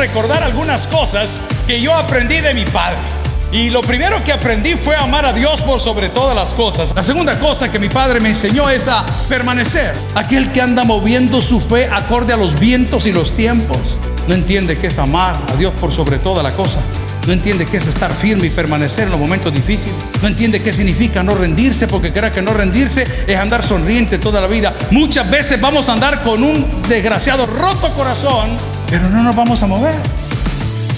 recordar 0.00 0.42
algunas 0.42 0.86
cosas 0.86 1.38
que 1.66 1.78
yo 1.78 1.94
aprendí 1.94 2.40
de 2.40 2.54
mi 2.54 2.64
padre. 2.64 2.96
Y 3.52 3.68
lo 3.68 3.82
primero 3.82 4.24
que 4.24 4.32
aprendí 4.32 4.72
fue 4.72 4.96
amar 4.96 5.26
a 5.26 5.32
Dios 5.34 5.60
por 5.60 5.78
sobre 5.78 6.08
todas 6.08 6.34
las 6.34 6.54
cosas. 6.54 6.94
La 6.94 7.02
segunda 7.02 7.38
cosa 7.38 7.70
que 7.70 7.78
mi 7.78 7.90
padre 7.90 8.18
me 8.18 8.30
enseñó 8.30 8.70
es 8.70 8.88
a 8.88 9.04
permanecer. 9.28 9.92
Aquel 10.14 10.50
que 10.50 10.62
anda 10.62 10.84
moviendo 10.84 11.42
su 11.42 11.60
fe 11.60 11.84
acorde 11.84 12.32
a 12.32 12.38
los 12.38 12.58
vientos 12.58 13.04
y 13.04 13.12
los 13.12 13.32
tiempos, 13.32 13.98
no 14.26 14.34
entiende 14.34 14.78
qué 14.78 14.86
es 14.86 14.98
amar 14.98 15.36
a 15.52 15.56
Dios 15.56 15.74
por 15.78 15.92
sobre 15.92 16.16
toda 16.16 16.42
la 16.42 16.52
cosa. 16.52 16.80
No 17.26 17.34
entiende 17.34 17.66
qué 17.66 17.76
es 17.76 17.86
estar 17.86 18.10
firme 18.10 18.46
y 18.46 18.50
permanecer 18.50 19.04
en 19.04 19.10
los 19.10 19.20
momentos 19.20 19.52
difíciles. 19.52 19.94
No 20.22 20.28
entiende 20.28 20.62
qué 20.62 20.72
significa 20.72 21.22
no 21.22 21.34
rendirse 21.34 21.86
porque 21.86 22.10
crea 22.10 22.32
que 22.32 22.40
no 22.40 22.54
rendirse 22.54 23.06
es 23.26 23.38
andar 23.38 23.62
sonriente 23.62 24.16
toda 24.16 24.40
la 24.40 24.46
vida. 24.46 24.74
Muchas 24.92 25.30
veces 25.30 25.60
vamos 25.60 25.90
a 25.90 25.92
andar 25.92 26.22
con 26.22 26.42
un 26.42 26.66
desgraciado 26.88 27.44
roto 27.44 27.90
corazón, 27.90 28.56
pero 28.90 29.08
no 29.08 29.22
nos 29.22 29.36
vamos 29.36 29.62
a 29.62 29.68
mover. 29.68 29.94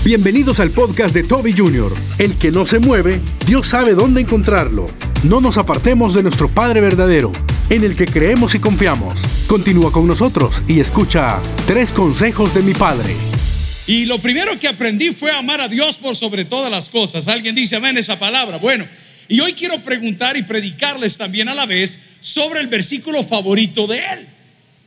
Bienvenidos 0.02 0.58
al 0.60 0.70
podcast 0.70 1.14
de 1.14 1.24
Toby 1.24 1.52
Jr. 1.52 1.92
El 2.18 2.38
que 2.38 2.50
no 2.50 2.64
se 2.64 2.78
mueve, 2.78 3.20
Dios 3.46 3.68
sabe 3.68 3.94
dónde 3.94 4.22
encontrarlo. 4.22 4.86
No 5.24 5.40
nos 5.42 5.58
apartemos 5.58 6.14
de 6.14 6.22
nuestro 6.22 6.48
Padre 6.48 6.80
verdadero, 6.80 7.30
en 7.68 7.84
el 7.84 7.94
que 7.94 8.06
creemos 8.06 8.54
y 8.54 8.58
confiamos. 8.58 9.20
Continúa 9.46 9.92
con 9.92 10.06
nosotros 10.06 10.62
y 10.66 10.80
escucha 10.80 11.38
tres 11.66 11.90
consejos 11.90 12.54
de 12.54 12.62
mi 12.62 12.72
Padre. 12.72 13.14
Y 13.86 14.06
lo 14.06 14.18
primero 14.18 14.58
que 14.58 14.68
aprendí 14.68 15.12
fue 15.12 15.30
amar 15.30 15.60
a 15.60 15.68
Dios 15.68 15.98
por 15.98 16.16
sobre 16.16 16.46
todas 16.46 16.70
las 16.70 16.88
cosas. 16.88 17.28
Alguien 17.28 17.54
dice 17.54 17.76
amén 17.76 17.98
esa 17.98 18.18
palabra. 18.18 18.56
Bueno, 18.56 18.86
y 19.28 19.40
hoy 19.40 19.52
quiero 19.52 19.82
preguntar 19.82 20.36
y 20.38 20.42
predicarles 20.42 21.18
también 21.18 21.48
a 21.48 21.54
la 21.54 21.66
vez 21.66 22.00
sobre 22.20 22.60
el 22.60 22.68
versículo 22.68 23.22
favorito 23.22 23.86
de 23.86 23.98
él. 23.98 24.28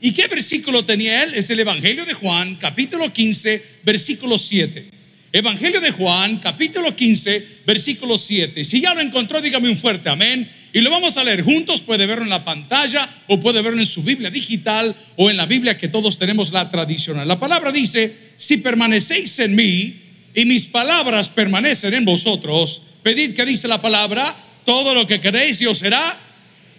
¿Y 0.02 0.12
qué 0.12 0.28
versículo 0.28 0.84
tenía 0.86 1.24
él? 1.24 1.34
Es 1.36 1.50
el 1.50 1.60
Evangelio 1.60 2.06
de 2.06 2.14
Juan, 2.14 2.56
capítulo 2.56 3.12
15, 3.12 3.80
versículo 3.84 4.38
7. 4.38 4.90
Evangelio 5.32 5.82
de 5.82 5.92
Juan, 5.92 6.38
capítulo 6.38 6.96
15, 6.96 7.62
versículo 7.66 8.18
7. 8.18 8.64
Si 8.64 8.82
ya 8.82 8.94
lo 8.94 9.02
encontró, 9.02 9.42
dígame 9.42 9.70
un 9.70 9.78
fuerte 9.78 10.10
amén. 10.10 10.50
Y 10.74 10.82
lo 10.82 10.90
vamos 10.90 11.18
a 11.18 11.24
leer 11.24 11.42
juntos, 11.42 11.82
puede 11.82 12.06
verlo 12.06 12.24
en 12.24 12.30
la 12.30 12.44
pantalla 12.44 13.10
o 13.28 13.40
puede 13.40 13.62
verlo 13.62 13.80
en 13.80 13.86
su 13.86 14.04
Biblia 14.04 14.30
digital 14.30 14.96
o 15.16 15.30
en 15.30 15.38
la 15.38 15.46
Biblia 15.46 15.78
que 15.78 15.88
todos 15.88 16.18
tenemos 16.18 16.52
la 16.52 16.70
tradicional. 16.70 17.28
La 17.28 17.40
palabra 17.40 17.72
dice, 17.72 18.14
si 18.36 18.58
permanecéis 18.58 19.40
en 19.40 19.56
mí 19.56 20.02
y 20.34 20.46
mis 20.46 20.66
palabras 20.66 21.30
permanecen 21.30 21.94
en 21.94 22.06
vosotros, 22.06 22.82
pedid 23.04 23.34
que 23.34 23.46
dice 23.46 23.70
la 23.70 23.82
palabra, 23.82 24.36
todo 24.66 24.94
lo 24.94 25.08
que 25.08 25.22
queréis 25.22 25.62
y 25.62 25.66
os 25.66 25.78
será. 25.78 26.25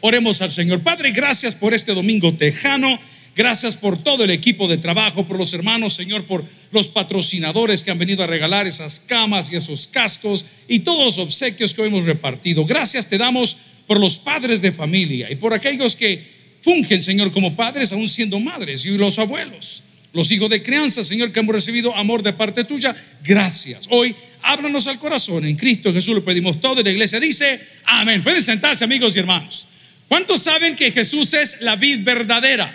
Oremos 0.06 0.40
al 0.40 0.52
Señor. 0.52 0.82
Padre, 0.84 1.10
gracias 1.10 1.56
por 1.56 1.74
este 1.74 1.92
domingo 1.92 2.32
tejano. 2.32 2.96
Gracias 3.34 3.74
por 3.74 4.00
todo 4.00 4.22
el 4.22 4.30
equipo 4.30 4.68
de 4.68 4.78
trabajo, 4.78 5.26
por 5.26 5.36
los 5.36 5.52
hermanos, 5.52 5.94
Señor, 5.94 6.22
por 6.26 6.44
los 6.70 6.90
patrocinadores 6.90 7.82
que 7.82 7.90
han 7.90 7.98
venido 7.98 8.22
a 8.22 8.28
regalar 8.28 8.68
esas 8.68 9.00
camas 9.00 9.50
y 9.50 9.56
esos 9.56 9.88
cascos 9.88 10.44
y 10.68 10.78
todos 10.78 11.04
los 11.04 11.18
obsequios 11.18 11.74
que 11.74 11.82
hoy 11.82 11.88
hemos 11.88 12.04
repartido. 12.04 12.64
Gracias 12.64 13.08
te 13.08 13.18
damos 13.18 13.56
por 13.88 13.98
los 13.98 14.16
padres 14.16 14.62
de 14.62 14.70
familia 14.70 15.28
y 15.28 15.34
por 15.34 15.52
aquellos 15.52 15.96
que 15.96 16.22
fungen, 16.62 17.02
Señor, 17.02 17.32
como 17.32 17.56
padres, 17.56 17.92
aún 17.92 18.08
siendo 18.08 18.38
madres 18.38 18.84
y 18.84 18.90
los 18.90 19.18
abuelos. 19.18 19.82
Los 20.12 20.30
hijos 20.30 20.48
de 20.48 20.62
crianza, 20.62 21.02
Señor, 21.02 21.32
que 21.32 21.40
hemos 21.40 21.52
recibido 21.52 21.92
amor 21.96 22.22
de 22.22 22.32
parte 22.32 22.62
tuya, 22.62 22.94
gracias. 23.24 23.88
Hoy 23.90 24.14
háblanos 24.42 24.86
al 24.86 25.00
corazón. 25.00 25.44
En 25.46 25.56
Cristo 25.56 25.92
Jesús 25.92 26.14
lo 26.14 26.24
pedimos 26.24 26.60
todo. 26.60 26.80
Y 26.80 26.84
la 26.84 26.92
iglesia 26.92 27.18
dice, 27.18 27.60
amén. 27.84 28.22
Pueden 28.22 28.40
sentarse, 28.40 28.84
amigos 28.84 29.16
y 29.16 29.18
hermanos. 29.18 29.66
¿Cuántos 30.08 30.42
saben 30.42 30.76
que 30.76 30.92
Jesús 30.92 31.34
es 31.34 31.60
la 31.60 31.76
vid 31.76 32.04
verdadera? 32.04 32.74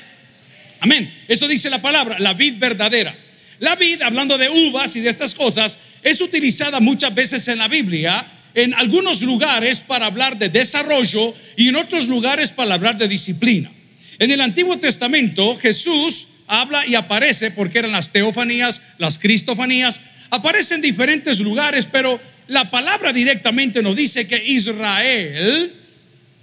Amén. 0.80 1.14
Eso 1.28 1.48
dice 1.48 1.70
la 1.70 1.82
palabra, 1.82 2.20
la 2.20 2.34
vid 2.34 2.56
verdadera. 2.58 3.16
La 3.60 3.76
vid, 3.76 4.02
hablando 4.02 4.38
de 4.38 4.50
uvas 4.50 4.96
y 4.96 5.02
de 5.02 5.10
estas 5.10 5.36
cosas, 5.36 5.78
es 6.02 6.20
utilizada 6.20 6.80
muchas 6.80 7.14
veces 7.14 7.48
en 7.48 7.60
la 7.60 7.68
Biblia, 7.68 8.26
en 8.56 8.73
algunos 8.73 9.22
lugares 9.22 9.82
para 9.82 10.08
hablar 10.08 10.38
de 10.38 10.50
desarrollo 10.50 11.33
y 11.55 11.70
en 11.70 11.76
otros 11.76 12.08
lugares 12.08 12.52
para 12.52 12.73
hablar 12.73 12.98
de 12.98 13.08
disciplina. 13.08 13.72
En 14.20 14.32
el 14.32 14.42
Antiguo 14.42 14.78
Testamento 14.78 15.55
Jesús 15.55 16.28
habla 16.48 16.86
y 16.86 16.95
aparece, 16.95 17.52
porque 17.52 17.80
eran 17.80 17.92
las 17.92 18.11
teofanías, 18.11 18.82
las 18.98 19.20
cristofanías, 19.20 20.02
aparece 20.32 20.76
en 20.76 20.82
diferentes 20.82 21.39
lugares, 21.39 21.88
pero 21.89 22.20
la 22.48 22.70
palabra 22.70 23.14
directamente 23.14 23.82
nos 23.82 23.95
dice 23.95 24.28
que 24.28 24.44
Israel 24.44 25.80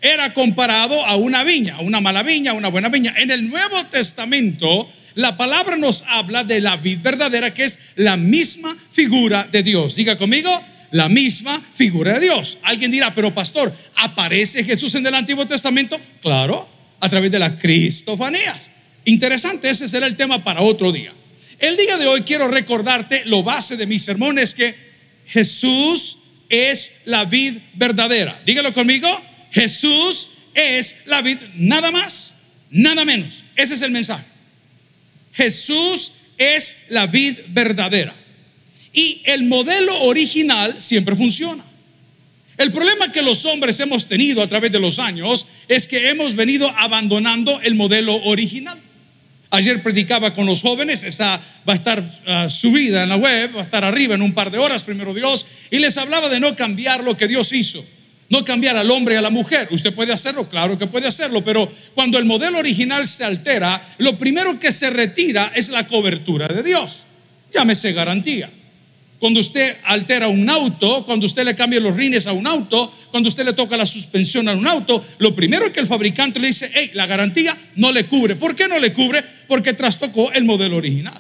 era 0.00 0.32
comparado 0.32 1.04
a 1.04 1.16
una 1.16 1.44
viña, 1.44 1.76
a 1.76 1.80
una 1.80 2.00
mala 2.00 2.22
viña, 2.22 2.52
a 2.52 2.54
una 2.54 2.68
buena 2.68 2.88
viña. 2.88 3.14
En 3.16 3.30
el 3.30 3.48
Nuevo 3.48 3.84
Testamento, 3.86 4.88
la 5.14 5.36
palabra 5.36 5.76
nos 5.76 6.04
habla 6.06 6.44
de 6.44 6.60
la 6.60 6.76
vid 6.76 7.00
verdadera, 7.00 7.52
que 7.52 7.64
es 7.64 7.78
la 7.96 8.16
misma 8.16 8.76
figura 8.92 9.48
de 9.50 9.62
Dios. 9.62 9.96
Diga 9.96 10.16
conmigo, 10.16 10.62
la 10.90 11.08
misma 11.08 11.60
figura 11.74 12.14
de 12.14 12.20
Dios. 12.20 12.58
Alguien 12.62 12.90
dirá, 12.90 13.14
pero 13.14 13.34
pastor, 13.34 13.74
¿aparece 13.96 14.64
Jesús 14.64 14.94
en 14.94 15.06
el 15.06 15.14
Antiguo 15.14 15.46
Testamento? 15.46 15.98
Claro, 16.22 16.68
a 17.00 17.08
través 17.08 17.30
de 17.30 17.38
las 17.38 17.52
cristofanías. 17.54 18.70
Interesante, 19.04 19.70
ese 19.70 19.88
será 19.88 20.06
el 20.06 20.16
tema 20.16 20.44
para 20.44 20.62
otro 20.62 20.92
día. 20.92 21.12
El 21.58 21.76
día 21.76 21.96
de 21.96 22.06
hoy 22.06 22.22
quiero 22.22 22.46
recordarte 22.46 23.24
lo 23.24 23.42
base 23.42 23.76
de 23.76 23.86
mis 23.86 24.02
sermones 24.02 24.54
que 24.54 24.74
Jesús 25.26 26.18
es 26.48 26.92
la 27.04 27.24
vid 27.24 27.58
verdadera. 27.74 28.40
Dígalo 28.46 28.72
conmigo, 28.72 29.08
Jesús 29.50 30.28
es 30.54 30.96
la 31.06 31.22
vida, 31.22 31.40
nada 31.54 31.90
más, 31.90 32.34
nada 32.70 33.04
menos. 33.04 33.44
Ese 33.56 33.74
es 33.74 33.82
el 33.82 33.90
mensaje. 33.90 34.24
Jesús 35.32 36.12
es 36.36 36.74
la 36.88 37.06
vid 37.06 37.38
verdadera. 37.48 38.14
Y 38.92 39.22
el 39.24 39.44
modelo 39.44 40.02
original 40.02 40.80
siempre 40.80 41.14
funciona. 41.14 41.64
El 42.56 42.72
problema 42.72 43.12
que 43.12 43.22
los 43.22 43.44
hombres 43.44 43.78
hemos 43.78 44.06
tenido 44.06 44.42
a 44.42 44.48
través 44.48 44.72
de 44.72 44.80
los 44.80 44.98
años 44.98 45.46
es 45.68 45.86
que 45.86 46.08
hemos 46.08 46.34
venido 46.34 46.68
abandonando 46.70 47.60
el 47.60 47.76
modelo 47.76 48.16
original. 48.24 48.78
Ayer 49.50 49.82
predicaba 49.82 50.34
con 50.34 50.44
los 50.44 50.62
jóvenes, 50.62 51.04
esa 51.04 51.40
va 51.66 51.72
a 51.72 51.76
estar 51.76 52.04
ah, 52.26 52.48
subida 52.48 53.04
en 53.04 53.08
la 53.08 53.16
web, 53.16 53.54
va 53.54 53.60
a 53.60 53.62
estar 53.62 53.84
arriba 53.84 54.14
en 54.14 54.22
un 54.22 54.34
par 54.34 54.50
de 54.50 54.58
horas, 54.58 54.82
primero 54.82 55.14
Dios, 55.14 55.46
y 55.70 55.78
les 55.78 55.96
hablaba 55.96 56.28
de 56.28 56.40
no 56.40 56.56
cambiar 56.56 57.04
lo 57.04 57.16
que 57.16 57.28
Dios 57.28 57.52
hizo. 57.52 57.84
No 58.30 58.44
cambiar 58.44 58.76
al 58.76 58.90
hombre 58.90 59.14
y 59.14 59.18
a 59.18 59.22
la 59.22 59.30
mujer. 59.30 59.68
Usted 59.70 59.94
puede 59.94 60.12
hacerlo, 60.12 60.48
claro 60.48 60.76
que 60.76 60.86
puede 60.86 61.06
hacerlo, 61.06 61.42
pero 61.42 61.70
cuando 61.94 62.18
el 62.18 62.26
modelo 62.26 62.58
original 62.58 63.08
se 63.08 63.24
altera, 63.24 63.82
lo 63.98 64.18
primero 64.18 64.58
que 64.58 64.70
se 64.70 64.90
retira 64.90 65.52
es 65.54 65.70
la 65.70 65.86
cobertura 65.86 66.46
de 66.48 66.62
Dios. 66.62 67.06
Llámese 67.52 67.92
garantía. 67.92 68.50
Cuando 69.18 69.40
usted 69.40 69.78
altera 69.82 70.28
un 70.28 70.48
auto, 70.48 71.04
cuando 71.04 71.26
usted 71.26 71.44
le 71.44 71.56
cambia 71.56 71.80
los 71.80 71.96
rines 71.96 72.26
a 72.28 72.32
un 72.32 72.46
auto, 72.46 72.92
cuando 73.10 73.28
usted 73.28 73.44
le 73.44 73.52
toca 73.52 73.76
la 73.76 73.86
suspensión 73.86 74.48
a 74.48 74.52
un 74.52 74.66
auto, 74.66 75.04
lo 75.18 75.34
primero 75.34 75.72
que 75.72 75.80
el 75.80 75.88
fabricante 75.88 76.38
le 76.38 76.48
dice, 76.48 76.70
hey, 76.72 76.90
la 76.94 77.06
garantía 77.06 77.56
no 77.76 77.90
le 77.90 78.06
cubre. 78.06 78.36
¿Por 78.36 78.54
qué 78.54 78.68
no 78.68 78.78
le 78.78 78.92
cubre? 78.92 79.24
Porque 79.48 79.72
trastocó 79.72 80.30
el 80.32 80.44
modelo 80.44 80.76
original. 80.76 81.18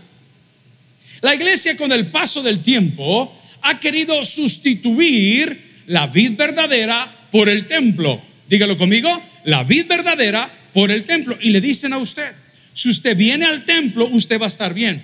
La 1.22 1.34
iglesia 1.34 1.76
con 1.76 1.90
el 1.90 2.06
paso 2.06 2.42
del 2.42 2.60
tiempo 2.60 3.34
ha 3.62 3.80
querido 3.80 4.24
sustituir 4.24 5.67
la 5.88 6.06
vid 6.06 6.36
verdadera 6.36 7.28
por 7.30 7.48
el 7.48 7.66
templo. 7.66 8.22
Dígalo 8.48 8.78
conmigo, 8.78 9.10
la 9.44 9.64
vid 9.64 9.86
verdadera 9.86 10.50
por 10.72 10.90
el 10.90 11.04
templo. 11.04 11.36
Y 11.40 11.50
le 11.50 11.60
dicen 11.60 11.92
a 11.92 11.98
usted, 11.98 12.30
si 12.72 12.88
usted 12.88 13.16
viene 13.16 13.46
al 13.46 13.64
templo, 13.64 14.06
usted 14.06 14.40
va 14.40 14.44
a 14.44 14.48
estar 14.48 14.72
bien. 14.72 15.02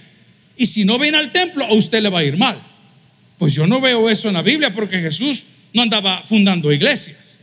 Y 0.57 0.67
si 0.67 0.85
no 0.85 0.99
viene 0.99 1.19
al 1.19 1.33
templo, 1.33 1.65
a 1.65 1.75
usted 1.75 2.01
le 2.03 2.09
va 2.09 2.21
a 2.21 2.25
ir 2.25 2.37
mal. 2.37 2.61
Pues 3.39 3.55
yo 3.55 3.67
no 3.67 3.81
veo 3.81 4.09
eso 4.09 4.29
en 4.29 4.35
la 4.35 4.43
Biblia 4.43 4.73
porque 4.73 5.01
Jesús 5.01 5.45
no 5.73 5.83
andaba 5.83 6.23
fundando 6.23 6.73
iglesias. 6.73 7.41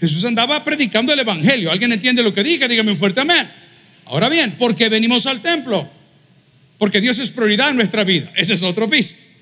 Jesús 0.00 0.24
andaba 0.24 0.64
predicando 0.64 1.12
el 1.12 1.20
Evangelio. 1.20 1.70
¿Alguien 1.70 1.92
entiende 1.92 2.22
lo 2.22 2.34
que 2.34 2.42
dije? 2.42 2.66
Dígame 2.66 2.90
un 2.90 2.98
fuerte 2.98 3.20
amén. 3.20 3.48
Ahora 4.06 4.28
bien, 4.28 4.52
¿por 4.52 4.74
qué 4.74 4.88
venimos 4.88 5.26
al 5.26 5.40
templo? 5.40 5.88
Porque 6.78 7.00
Dios 7.00 7.18
es 7.20 7.30
prioridad 7.30 7.70
en 7.70 7.76
nuestra 7.76 8.04
vida. 8.04 8.32
Ese 8.34 8.54
es 8.54 8.62
otro 8.62 8.90
piste. 8.90 9.33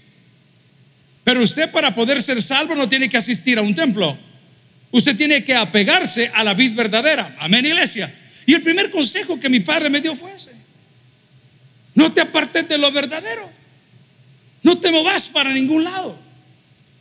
Pero 1.24 1.42
usted 1.42 1.70
para 1.70 1.94
poder 1.94 2.20
ser 2.22 2.42
salvo 2.42 2.74
no 2.74 2.88
tiene 2.88 3.08
que 3.08 3.16
asistir 3.16 3.58
a 3.58 3.62
un 3.62 3.74
templo. 3.74 4.18
Usted 4.90 5.16
tiene 5.16 5.44
que 5.44 5.54
apegarse 5.54 6.30
a 6.34 6.44
la 6.44 6.54
vid 6.54 6.74
verdadera. 6.74 7.36
Amén, 7.38 7.64
iglesia. 7.64 8.12
Y 8.46 8.54
el 8.54 8.60
primer 8.60 8.90
consejo 8.90 9.38
que 9.38 9.48
mi 9.48 9.60
padre 9.60 9.88
me 9.88 10.00
dio 10.00 10.14
fue 10.14 10.34
ese. 10.34 10.50
No 11.94 12.12
te 12.12 12.20
apartes 12.20 12.68
de 12.68 12.78
lo 12.78 12.90
verdadero. 12.90 13.50
No 14.62 14.78
te 14.78 14.90
movas 14.90 15.28
para 15.28 15.52
ningún 15.52 15.84
lado. 15.84 16.18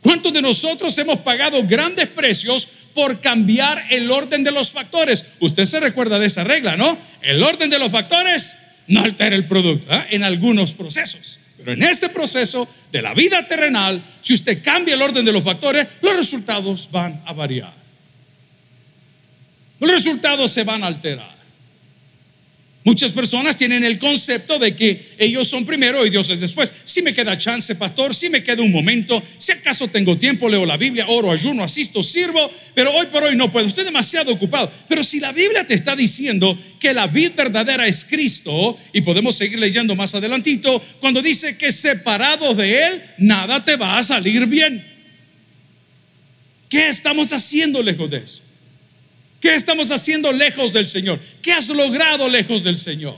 ¿Cuántos 0.02 0.32
de 0.32 0.42
nosotros 0.42 0.96
hemos 0.98 1.20
pagado 1.20 1.64
grandes 1.64 2.08
precios 2.08 2.66
por 2.92 3.20
cambiar 3.20 3.84
el 3.90 4.10
orden 4.10 4.42
de 4.42 4.50
los 4.50 4.72
factores? 4.72 5.24
Usted 5.38 5.64
se 5.64 5.78
recuerda 5.78 6.18
de 6.18 6.26
esa 6.26 6.44
regla, 6.44 6.76
¿no? 6.76 6.98
El 7.20 7.42
orden 7.42 7.70
de 7.70 7.78
los 7.78 7.92
factores 7.92 8.58
no 8.88 9.02
altera 9.02 9.36
el 9.36 9.46
producto 9.46 9.92
¿eh? 9.94 10.06
en 10.10 10.24
algunos 10.24 10.72
procesos. 10.72 11.38
Pero 11.56 11.72
en 11.72 11.84
este 11.84 12.08
proceso 12.08 12.68
de 12.90 13.02
la 13.02 13.14
vida 13.14 13.46
terrenal, 13.46 14.02
si 14.22 14.34
usted 14.34 14.62
cambia 14.62 14.94
el 14.94 15.02
orden 15.02 15.24
de 15.24 15.32
los 15.32 15.44
factores, 15.44 15.86
los 16.00 16.16
resultados 16.16 16.88
van 16.90 17.22
a 17.26 17.32
variar. 17.32 17.72
Los 19.80 19.90
resultados 19.90 20.50
se 20.50 20.62
van 20.62 20.84
a 20.84 20.86
alterar. 20.86 21.41
Muchas 22.84 23.12
personas 23.12 23.56
tienen 23.56 23.84
el 23.84 23.96
concepto 23.98 24.58
de 24.58 24.74
que 24.74 25.14
ellos 25.16 25.46
son 25.46 25.64
primero 25.64 26.04
y 26.04 26.10
Dios 26.10 26.28
es 26.30 26.40
después. 26.40 26.72
Si 26.82 27.00
me 27.00 27.14
queda 27.14 27.38
chance, 27.38 27.76
pastor, 27.76 28.12
si 28.12 28.28
me 28.28 28.42
queda 28.42 28.60
un 28.60 28.72
momento, 28.72 29.22
si 29.38 29.52
acaso 29.52 29.86
tengo 29.86 30.18
tiempo, 30.18 30.48
leo 30.48 30.66
la 30.66 30.76
Biblia, 30.76 31.06
oro, 31.06 31.30
ayuno, 31.30 31.62
asisto, 31.62 32.02
sirvo, 32.02 32.50
pero 32.74 32.92
hoy 32.92 33.06
por 33.06 33.22
hoy 33.22 33.36
no 33.36 33.52
puedo, 33.52 33.68
estoy 33.68 33.84
demasiado 33.84 34.32
ocupado. 34.32 34.68
Pero 34.88 35.04
si 35.04 35.20
la 35.20 35.30
Biblia 35.30 35.64
te 35.64 35.74
está 35.74 35.94
diciendo 35.94 36.58
que 36.80 36.92
la 36.92 37.06
vida 37.06 37.34
verdadera 37.36 37.86
es 37.86 38.04
Cristo, 38.04 38.76
y 38.92 39.00
podemos 39.02 39.36
seguir 39.36 39.60
leyendo 39.60 39.94
más 39.94 40.14
adelantito, 40.16 40.82
cuando 40.98 41.22
dice 41.22 41.56
que 41.56 41.70
separado 41.70 42.52
de 42.54 42.86
Él, 42.86 43.02
nada 43.18 43.64
te 43.64 43.76
va 43.76 43.98
a 43.98 44.02
salir 44.02 44.46
bien. 44.46 44.84
¿Qué 46.68 46.88
estamos 46.88 47.32
haciendo 47.32 47.80
lejos 47.80 48.10
de 48.10 48.16
eso? 48.16 48.42
¿Qué 49.42 49.56
estamos 49.56 49.90
haciendo 49.90 50.32
lejos 50.32 50.72
del 50.72 50.86
Señor? 50.86 51.18
¿Qué 51.42 51.52
has 51.52 51.68
logrado 51.68 52.28
lejos 52.28 52.62
del 52.62 52.76
Señor? 52.76 53.16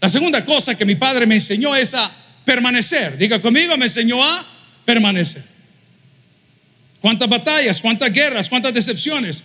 La 0.00 0.08
segunda 0.08 0.42
cosa 0.42 0.74
que 0.74 0.86
mi 0.86 0.94
padre 0.94 1.26
me 1.26 1.34
enseñó 1.34 1.76
es 1.76 1.92
a 1.92 2.10
permanecer. 2.46 3.18
Diga 3.18 3.42
conmigo, 3.42 3.76
me 3.76 3.84
enseñó 3.84 4.24
a 4.24 4.46
permanecer. 4.86 5.44
¿Cuántas 6.98 7.28
batallas, 7.28 7.82
cuántas 7.82 8.10
guerras, 8.10 8.48
cuántas 8.48 8.72
decepciones, 8.72 9.44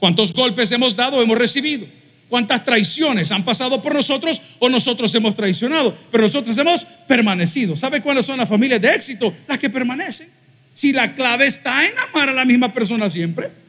cuántos 0.00 0.32
golpes 0.32 0.72
hemos 0.72 0.96
dado, 0.96 1.22
hemos 1.22 1.38
recibido? 1.38 1.86
¿Cuántas 2.28 2.64
traiciones 2.64 3.30
han 3.30 3.44
pasado 3.44 3.80
por 3.80 3.94
nosotros 3.94 4.42
o 4.58 4.68
nosotros 4.68 5.14
hemos 5.14 5.36
traicionado? 5.36 5.96
Pero 6.10 6.24
nosotros 6.24 6.58
hemos 6.58 6.84
permanecido. 7.06 7.76
¿Sabe 7.76 8.02
cuáles 8.02 8.26
son 8.26 8.38
las 8.38 8.48
familias 8.48 8.80
de 8.80 8.92
éxito? 8.92 9.32
Las 9.46 9.60
que 9.60 9.70
permanecen. 9.70 10.28
Si 10.72 10.92
la 10.92 11.14
clave 11.14 11.46
está 11.46 11.86
en 11.86 11.96
amar 12.08 12.30
a 12.30 12.32
la 12.32 12.44
misma 12.44 12.72
persona 12.72 13.08
siempre. 13.08 13.64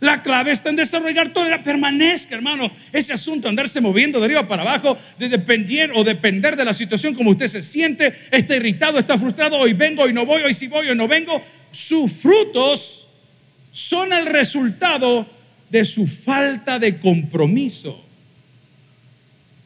La 0.00 0.22
clave 0.22 0.50
está 0.50 0.70
en 0.70 0.76
desarrollar 0.76 1.30
la 1.34 1.62
Permanezca, 1.62 2.34
hermano. 2.34 2.70
Ese 2.90 3.12
asunto, 3.12 3.48
andarse 3.50 3.82
moviendo 3.82 4.18
de 4.18 4.24
arriba 4.24 4.48
para 4.48 4.62
abajo, 4.62 4.96
de 5.18 5.28
depender 5.28 5.92
o 5.94 6.02
depender 6.02 6.56
de 6.56 6.64
la 6.64 6.72
situación 6.72 7.14
como 7.14 7.30
usted 7.30 7.48
se 7.48 7.62
siente, 7.62 8.12
está 8.30 8.56
irritado, 8.56 8.98
está 8.98 9.18
frustrado, 9.18 9.58
hoy 9.58 9.74
vengo, 9.74 10.04
hoy 10.04 10.14
no 10.14 10.24
voy, 10.24 10.40
hoy 10.40 10.54
sí 10.54 10.68
voy, 10.68 10.88
hoy 10.88 10.96
no 10.96 11.06
vengo. 11.06 11.42
Sus 11.70 12.10
frutos 12.10 13.08
son 13.70 14.14
el 14.14 14.24
resultado 14.24 15.28
de 15.68 15.84
su 15.84 16.06
falta 16.06 16.78
de 16.78 16.98
compromiso. 16.98 18.02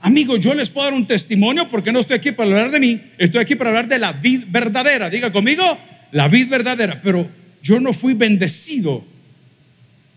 Amigo, 0.00 0.36
yo 0.36 0.52
les 0.52 0.68
puedo 0.68 0.86
dar 0.86 0.94
un 0.94 1.06
testimonio 1.06 1.68
porque 1.68 1.92
no 1.92 2.00
estoy 2.00 2.16
aquí 2.16 2.32
para 2.32 2.50
hablar 2.50 2.72
de 2.72 2.80
mí, 2.80 3.00
estoy 3.18 3.40
aquí 3.40 3.54
para 3.54 3.70
hablar 3.70 3.86
de 3.86 4.00
la 4.00 4.12
vida 4.12 4.44
verdadera. 4.48 5.08
Diga 5.08 5.30
conmigo, 5.30 5.78
la 6.10 6.26
vida 6.26 6.48
verdadera. 6.50 7.00
Pero 7.00 7.30
yo 7.62 7.78
no 7.78 7.92
fui 7.92 8.14
bendecido 8.14 9.13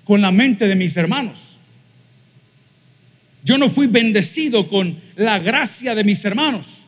con 0.07 0.21
la 0.21 0.31
mente 0.31 0.69
de 0.69 0.75
mis 0.77 0.95
hermanos. 0.95 1.59
Yo 3.43 3.57
no 3.57 3.69
fui 3.69 3.87
bendecido 3.87 4.69
con 4.69 4.97
la 5.17 5.37
gracia 5.37 5.93
de 5.95 6.05
mis 6.05 6.23
hermanos. 6.23 6.87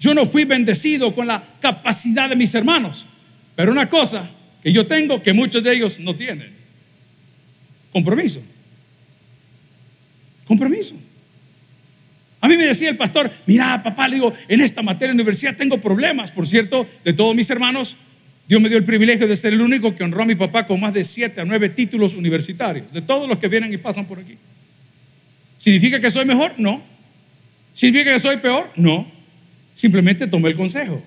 Yo 0.00 0.12
no 0.12 0.26
fui 0.26 0.44
bendecido 0.44 1.14
con 1.14 1.28
la 1.28 1.42
capacidad 1.60 2.28
de 2.28 2.34
mis 2.34 2.52
hermanos. 2.54 3.06
Pero 3.54 3.70
una 3.70 3.88
cosa 3.88 4.28
que 4.60 4.72
yo 4.72 4.88
tengo 4.88 5.22
que 5.22 5.32
muchos 5.32 5.62
de 5.62 5.72
ellos 5.72 6.00
no 6.00 6.16
tienen. 6.16 6.52
Compromiso. 7.92 8.42
Compromiso. 10.44 10.96
A 12.40 12.48
mí 12.48 12.56
me 12.56 12.66
decía 12.66 12.90
el 12.90 12.96
pastor, 12.96 13.30
mira 13.46 13.80
papá, 13.84 14.08
le 14.08 14.16
digo, 14.16 14.32
en 14.48 14.60
esta 14.60 14.82
materia 14.82 15.08
de 15.08 15.14
universidad 15.14 15.56
tengo 15.56 15.80
problemas, 15.80 16.32
por 16.32 16.46
cierto, 16.46 16.86
de 17.04 17.12
todos 17.12 17.36
mis 17.36 17.50
hermanos, 17.50 17.96
Dios 18.48 18.62
me 18.62 18.70
dio 18.70 18.78
el 18.78 18.84
privilegio 18.84 19.28
de 19.28 19.36
ser 19.36 19.52
el 19.52 19.60
único 19.60 19.94
que 19.94 20.02
honró 20.02 20.22
a 20.22 20.26
mi 20.26 20.34
papá 20.34 20.66
con 20.66 20.80
más 20.80 20.94
de 20.94 21.04
siete 21.04 21.42
a 21.42 21.44
nueve 21.44 21.68
títulos 21.68 22.14
universitarios, 22.14 22.90
de 22.92 23.02
todos 23.02 23.28
los 23.28 23.36
que 23.36 23.46
vienen 23.46 23.72
y 23.74 23.76
pasan 23.76 24.06
por 24.06 24.18
aquí. 24.18 24.38
¿Significa 25.58 26.00
que 26.00 26.10
soy 26.10 26.24
mejor? 26.24 26.54
No. 26.56 26.82
¿Significa 27.74 28.10
que 28.10 28.18
soy 28.18 28.38
peor? 28.38 28.70
No. 28.74 29.06
Simplemente 29.74 30.26
tomé 30.26 30.48
el 30.48 30.56
consejo. 30.56 31.04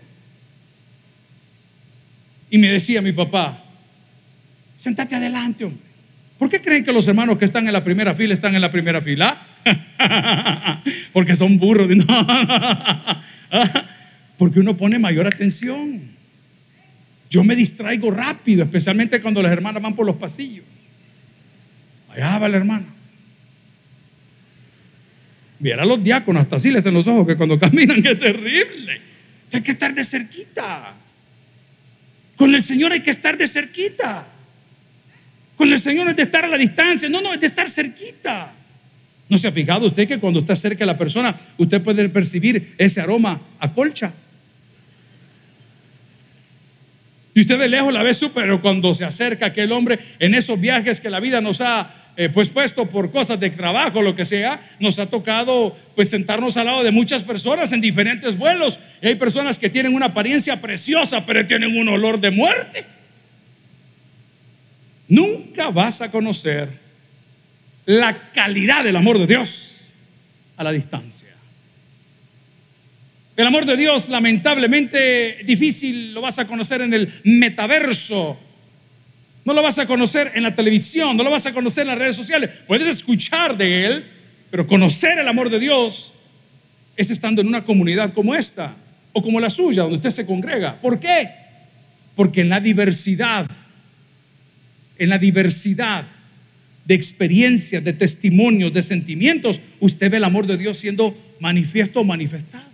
Y 2.52 2.60
me 2.60 2.70
decía 2.70 3.02
mi 3.02 3.12
papá, 3.12 3.64
sentate 4.78 5.16
adelante, 5.16 5.66
hombre. 5.66 5.92
¿Por 6.38 6.50
qué 6.50 6.62
creen 6.62 6.84
que 6.84 6.94
los 6.94 7.08
hermanos 7.08 7.38
que 7.40 7.46
están 7.46 7.66
en 7.66 7.74
la 7.74 7.84
primera 7.84 8.14
fila 8.14 8.34
están 8.34 8.54
en 8.54 8.62
la 8.62 8.70
primera 8.70 9.02
fila? 9.02 9.42
Porque 11.14 11.36
son 11.36 11.58
burros. 11.58 11.88
Porque 14.38 14.60
uno 14.60 14.78
pone 14.78 15.00
mayor 15.00 15.28
atención. 15.28 16.21
Yo 17.32 17.46
me 17.46 17.56
distraigo 17.56 18.12
rápido, 18.12 18.64
especialmente 18.64 19.22
cuando 19.22 19.42
las 19.42 19.54
hermanas 19.54 19.82
van 19.82 19.96
por 19.96 20.06
los 20.06 20.18
pasillos. 20.18 20.66
Allá 22.10 22.38
va 22.38 22.50
la 22.50 22.58
hermana. 22.58 22.88
Viera 25.58 25.84
a 25.84 25.86
los 25.86 26.04
diáconos, 26.04 26.42
hasta 26.42 26.58
así 26.58 26.72
les 26.72 26.86
en 26.86 26.94
los 26.94 27.08
ojos 27.08 27.26
que 27.26 27.38
cuando 27.38 27.58
caminan, 27.60 28.02
qué 28.02 28.16
terrible. 28.16 29.02
Hay 29.54 29.62
que 29.62 29.72
estar 29.72 29.96
de 29.96 30.04
cerquita. 30.04 30.94
Con 32.36 32.54
el 32.54 32.62
Señor 32.62 32.92
hay 32.92 33.02
que 33.02 33.12
estar 33.12 33.38
de 33.38 33.48
cerquita. 33.48 34.28
Con 35.56 35.72
el 35.72 35.80
Señor 35.80 36.10
es 36.10 36.18
de 36.18 36.24
estar 36.24 36.44
a 36.44 36.50
la 36.50 36.58
distancia. 36.58 37.08
No, 37.08 37.22
no, 37.22 37.34
es 37.34 37.40
de 37.40 37.46
estar 37.46 37.70
cerquita. 37.70 38.54
¿No 39.30 39.38
se 39.38 39.48
ha 39.48 39.54
fijado 39.54 39.88
usted 39.88 40.06
que 40.06 40.20
cuando 40.20 40.42
está 40.42 40.54
cerca 40.58 40.80
de 40.80 40.88
la 40.88 40.98
persona, 40.98 41.34
usted 41.58 41.82
puede 41.82 42.10
percibir 42.10 42.76
ese 42.78 43.00
aroma 43.00 43.40
a 43.58 43.72
colcha? 43.72 44.12
Y 47.34 47.42
usted 47.42 47.58
de 47.58 47.70
lejos 47.70 47.94
la 47.94 48.04
ve 48.04 48.14
súper, 48.14 48.44
pero 48.44 48.62
cuando 48.62 48.94
se 48.94 49.06
acerca 49.06 49.48
aquel 49.48 49.72
hombre 49.72 50.00
en 50.20 50.36
esos 50.36 50.60
viajes 50.60 51.00
que 51.00 51.10
la 51.10 51.20
vida 51.20 51.40
nos 51.40 51.62
ha 51.62 51.90
eh, 52.18 52.28
pues 52.28 52.50
puesto 52.50 52.90
por 52.90 53.10
cosas 53.10 53.40
de 53.40 53.50
trabajo, 53.50 54.02
lo 54.02 54.16
que 54.16 54.26
sea, 54.26 54.62
nos 54.80 55.00
ha 55.00 55.06
tocado 55.06 55.76
pues 55.96 56.10
sentarnos 56.10 56.58
al 56.58 56.66
lado 56.66 56.84
de 56.84 56.92
muchas 56.92 57.24
personas 57.24 57.72
en 57.72 57.80
diferentes 57.80 58.38
vuelos. 58.38 58.80
Y 59.02 59.08
hay 59.08 59.16
personas 59.16 59.60
que 59.60 59.70
tienen 59.70 59.96
una 59.96 60.08
apariencia 60.08 60.60
preciosa, 60.60 61.26
pero 61.26 61.48
tienen 61.48 61.78
un 61.78 61.88
olor 61.88 62.20
de 62.20 62.32
muerte. 62.32 62.86
Nunca 65.08 65.70
vas 65.70 66.02
a 66.02 66.12
conocer 66.12 66.70
la 67.86 68.32
calidad 68.32 68.84
del 68.84 68.98
amor 68.98 69.18
de 69.18 69.28
Dios 69.28 69.94
a 70.58 70.64
la 70.64 70.72
distancia. 70.72 71.30
El 73.36 73.48
amor 73.48 73.66
de 73.66 73.78
Dios, 73.78 74.10
lamentablemente, 74.10 75.38
difícil 75.46 76.14
lo 76.14 76.22
vas 76.22 76.38
a 76.40 76.48
conocer 76.48 76.82
en 76.82 76.94
el 76.94 77.12
metaverso. 77.24 78.38
No 79.46 79.54
lo 79.54 79.64
vas 79.64 79.80
a 79.80 79.86
conocer 79.88 80.34
en 80.36 80.44
la 80.44 80.54
televisión, 80.54 81.18
no 81.18 81.24
lo 81.24 81.32
vas 81.32 81.46
a 81.46 81.54
conocer 81.54 81.84
en 81.84 81.88
las 81.88 81.98
redes 81.98 82.16
sociales. 82.16 82.64
Puedes 82.68 82.88
escuchar 82.88 83.58
de 83.58 83.86
Él, 83.86 84.06
pero 84.52 84.68
conocer 84.68 85.18
el 85.18 85.28
amor 85.28 85.50
de 85.50 85.60
Dios 85.60 86.14
es 86.96 87.10
estando 87.10 87.42
en 87.42 87.48
una 87.48 87.64
comunidad 87.64 88.14
como 88.14 88.36
esta 88.36 88.76
o 89.14 89.22
como 89.22 89.40
la 89.40 89.50
suya, 89.50 89.84
donde 89.84 89.98
usted 89.98 90.10
se 90.10 90.26
congrega. 90.26 90.80
¿Por 90.80 91.00
qué? 91.00 91.30
Porque 92.16 92.42
en 92.42 92.50
la 92.50 92.60
diversidad, 92.60 93.48
en 94.98 95.10
la 95.10 95.18
diversidad 95.18 96.06
de 96.86 96.94
experiencias, 96.94 97.84
de 97.84 97.94
testimonios, 97.94 98.74
de 98.74 98.84
sentimientos, 98.84 99.62
usted 99.80 100.12
ve 100.12 100.18
el 100.18 100.24
amor 100.24 100.46
de 100.46 100.58
Dios 100.58 100.78
siendo 100.78 101.18
manifiesto 101.40 102.02
o 102.02 102.04
manifestado. 102.04 102.71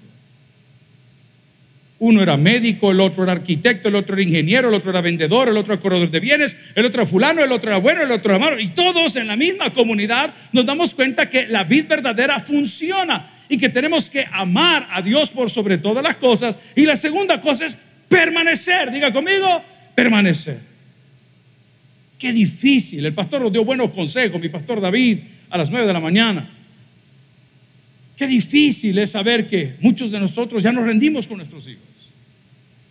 Uno 2.00 2.22
era 2.22 2.38
médico, 2.38 2.92
el 2.92 3.00
otro 3.00 3.24
era 3.24 3.32
arquitecto, 3.32 3.88
el 3.88 3.96
otro 3.96 4.13
era 4.13 4.24
ingeniero, 4.24 4.70
el 4.70 4.75
otro 4.75 4.92
era 4.92 5.01
vendedor, 5.01 5.50
el 5.50 5.58
otro 5.58 5.74
era 5.74 5.82
corredor 5.82 6.12
de 6.12 6.20
bienes, 6.20 6.56
el 6.75 6.86
otro 6.86 7.01
era 7.01 7.10
fulano, 7.10 7.44
el 7.44 7.51
otro 7.51 7.72
era 7.72 7.80
bueno, 7.80 8.04
el 8.04 8.12
otro 8.12 8.36
era 8.36 8.39
malo. 8.39 8.60
Y 8.60 8.68
todos 8.68 9.16
en 9.16 9.27
la 9.27 9.36
misma 9.36 9.74
comunidad 9.74 10.32
nos 10.51 10.66
damos 10.66 10.94
cuenta 10.94 11.27
que 11.27 11.48
la 11.48 11.63
vida 11.63 11.88
verdadera 11.89 12.39
funciona 12.39 13.27
y 13.50 13.58
que 13.58 13.70
tenemos 13.70 14.12
que 14.12 14.25
amar 14.32 14.88
a 14.92 15.01
Dios 15.01 15.32
por 15.32 15.50
sobre 15.50 15.80
todas 15.80 16.04
las 16.04 16.18
cosas. 16.18 16.60
Y 16.75 16.86
la 16.86 16.96
segunda 16.96 17.42
cosa 17.42 17.66
es 17.66 17.77
permanecer. 18.08 18.92
Diga 18.92 19.12
conmigo, 19.12 19.63
permanecer. 19.96 20.60
Qué 22.20 22.32
difícil. 22.32 23.06
El 23.06 23.13
pastor 23.13 23.42
nos 23.42 23.51
dio 23.51 23.66
buenos 23.66 23.89
consejos, 23.89 24.39
mi 24.39 24.50
pastor 24.50 24.82
David, 24.82 25.20
a 25.50 25.58
las 25.58 25.72
nueve 25.72 25.88
de 25.88 25.94
la 25.94 26.00
mañana. 26.00 26.57
Qué 28.17 28.27
difícil 28.27 28.97
es 28.97 29.12
saber 29.12 29.47
que 29.47 29.75
muchos 29.79 30.09
de 30.09 30.19
nosotros 30.19 30.63
ya 30.63 30.71
nos 30.71 30.86
rendimos 30.86 31.27
con 31.27 31.38
nuestros 31.38 31.67
hijos. 31.67 31.83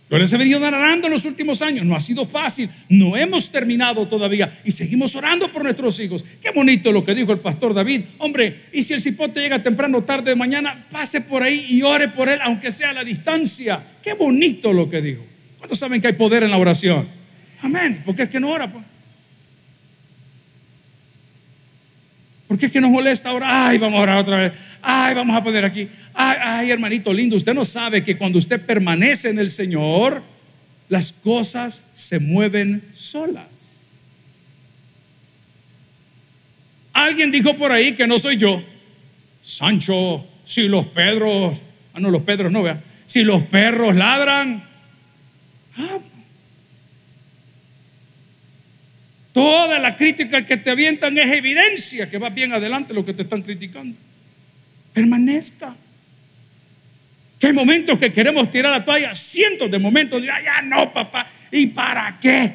Yo 0.09 0.17
les 0.17 0.31
he 0.31 0.37
venido 0.37 0.57
narrando 0.61 1.07
en 1.07 1.13
los 1.13 1.25
últimos 1.25 1.61
años, 1.61 1.85
no 1.85 1.93
ha 1.93 1.99
sido 1.99 2.25
fácil, 2.25 2.69
no 2.87 3.17
hemos 3.17 3.51
terminado 3.51 4.07
todavía 4.07 4.49
y 4.63 4.71
seguimos 4.71 5.17
orando 5.17 5.51
por 5.51 5.63
nuestros 5.63 5.99
hijos. 5.99 6.23
Qué 6.41 6.51
bonito 6.51 6.93
lo 6.93 7.03
que 7.03 7.13
dijo 7.13 7.33
el 7.33 7.39
pastor 7.39 7.73
David. 7.73 8.03
Hombre, 8.19 8.55
y 8.71 8.83
si 8.83 8.93
el 8.93 9.01
cipote 9.01 9.41
llega 9.41 9.61
temprano, 9.61 10.05
tarde, 10.05 10.31
de 10.31 10.35
mañana, 10.37 10.87
pase 10.89 11.19
por 11.19 11.43
ahí 11.43 11.65
y 11.67 11.81
ore 11.81 12.07
por 12.07 12.29
él, 12.29 12.39
aunque 12.41 12.71
sea 12.71 12.91
a 12.91 12.93
la 12.93 13.03
distancia. 13.03 13.83
Qué 14.01 14.13
bonito 14.13 14.71
lo 14.71 14.87
que 14.87 15.01
dijo. 15.01 15.25
¿Cuántos 15.57 15.77
saben 15.77 15.99
que 15.99 16.07
hay 16.07 16.13
poder 16.13 16.43
en 16.43 16.51
la 16.51 16.57
oración? 16.57 17.05
Amén, 17.61 18.01
porque 18.05 18.23
es 18.23 18.29
que 18.29 18.39
no 18.39 18.49
ora. 18.49 18.71
Pues. 18.71 18.85
¿Por 22.47 22.57
qué 22.57 22.67
es 22.67 22.71
que 22.71 22.79
nos 22.79 22.91
molesta 22.91 23.29
ahora? 23.29 23.67
Ay, 23.67 23.77
vamos 23.77 23.99
a 23.99 24.03
orar 24.03 24.17
otra 24.17 24.37
vez. 24.37 24.53
Ay, 24.81 25.13
vamos 25.13 25.35
a 25.35 25.43
poner 25.43 25.65
aquí. 25.65 25.89
Ay, 26.13 26.37
ay, 26.41 26.71
hermanito 26.71 27.13
lindo, 27.13 27.35
usted 27.35 27.53
no 27.53 27.65
sabe 27.65 28.03
que 28.03 28.17
cuando 28.17 28.39
usted 28.39 28.61
permanece 28.61 29.29
en 29.29 29.39
el 29.39 29.51
Señor, 29.51 30.23
las 30.87 31.11
cosas 31.11 31.83
se 31.91 32.19
mueven 32.19 32.83
solas. 32.93 33.97
Alguien 36.93 37.31
dijo 37.31 37.55
por 37.55 37.71
ahí 37.71 37.93
que 37.93 38.07
no 38.07 38.17
soy 38.17 38.37
yo, 38.37 38.63
Sancho, 39.41 40.25
si 40.45 40.67
los 40.67 40.87
Pedros, 40.87 41.59
ah, 41.93 41.99
no, 41.99 42.09
los 42.09 42.23
Pedros 42.23 42.51
no, 42.51 42.63
vea, 42.63 42.81
si 43.05 43.23
los 43.23 43.43
perros 43.43 43.95
ladran, 43.95 44.67
ah, 45.77 45.99
toda 49.37 49.77
la 49.77 49.95
crítica 49.95 50.43
que 50.43 50.57
te 50.57 50.71
avientan 50.71 51.15
es 51.17 51.31
evidencia 51.31 52.09
que 52.09 52.17
va 52.17 52.31
bien 52.31 52.53
adelante 52.53 52.93
lo 52.95 53.05
que 53.05 53.13
te 53.13 53.21
están 53.21 53.43
criticando. 53.43 53.95
Permanezca. 54.93 55.75
Que 57.37 57.47
hay 57.47 57.53
momentos 57.53 57.99
que 57.99 58.11
queremos 58.11 58.49
tirar 58.49 58.71
la 58.71 58.83
toalla, 58.83 59.13
cientos 59.13 59.69
de 59.69 59.77
momentos, 59.77 60.19
dirá, 60.19 60.41
ya 60.41 60.63
no, 60.63 60.91
papá, 60.91 61.27
¿y 61.51 61.67
para 61.67 62.17
qué? 62.19 62.51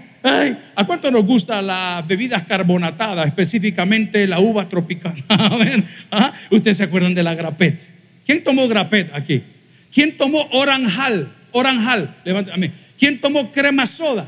¿A 0.74 0.84
cuánto 0.84 1.08
nos 1.12 1.24
gusta 1.24 1.62
las 1.62 2.04
bebidas 2.04 2.42
carbonatadas, 2.42 3.26
específicamente 3.26 4.26
la 4.26 4.40
uva 4.40 4.68
tropical? 4.68 5.14
¿Ah? 6.10 6.32
¿Ustedes 6.50 6.78
se 6.78 6.82
acuerdan 6.82 7.14
de 7.14 7.22
la 7.22 7.36
grapet? 7.36 7.80
¿Quién 8.26 8.42
tomó 8.42 8.66
grapet 8.66 9.14
aquí? 9.14 9.44
¿Quién 9.92 10.16
tomó 10.16 10.48
oranjal? 10.50 11.32
Oranjal, 11.52 12.16
levántame. 12.24 12.72
¿Quién 12.98 13.20
tomó 13.20 13.52
crema 13.52 13.86
soda? 13.86 14.26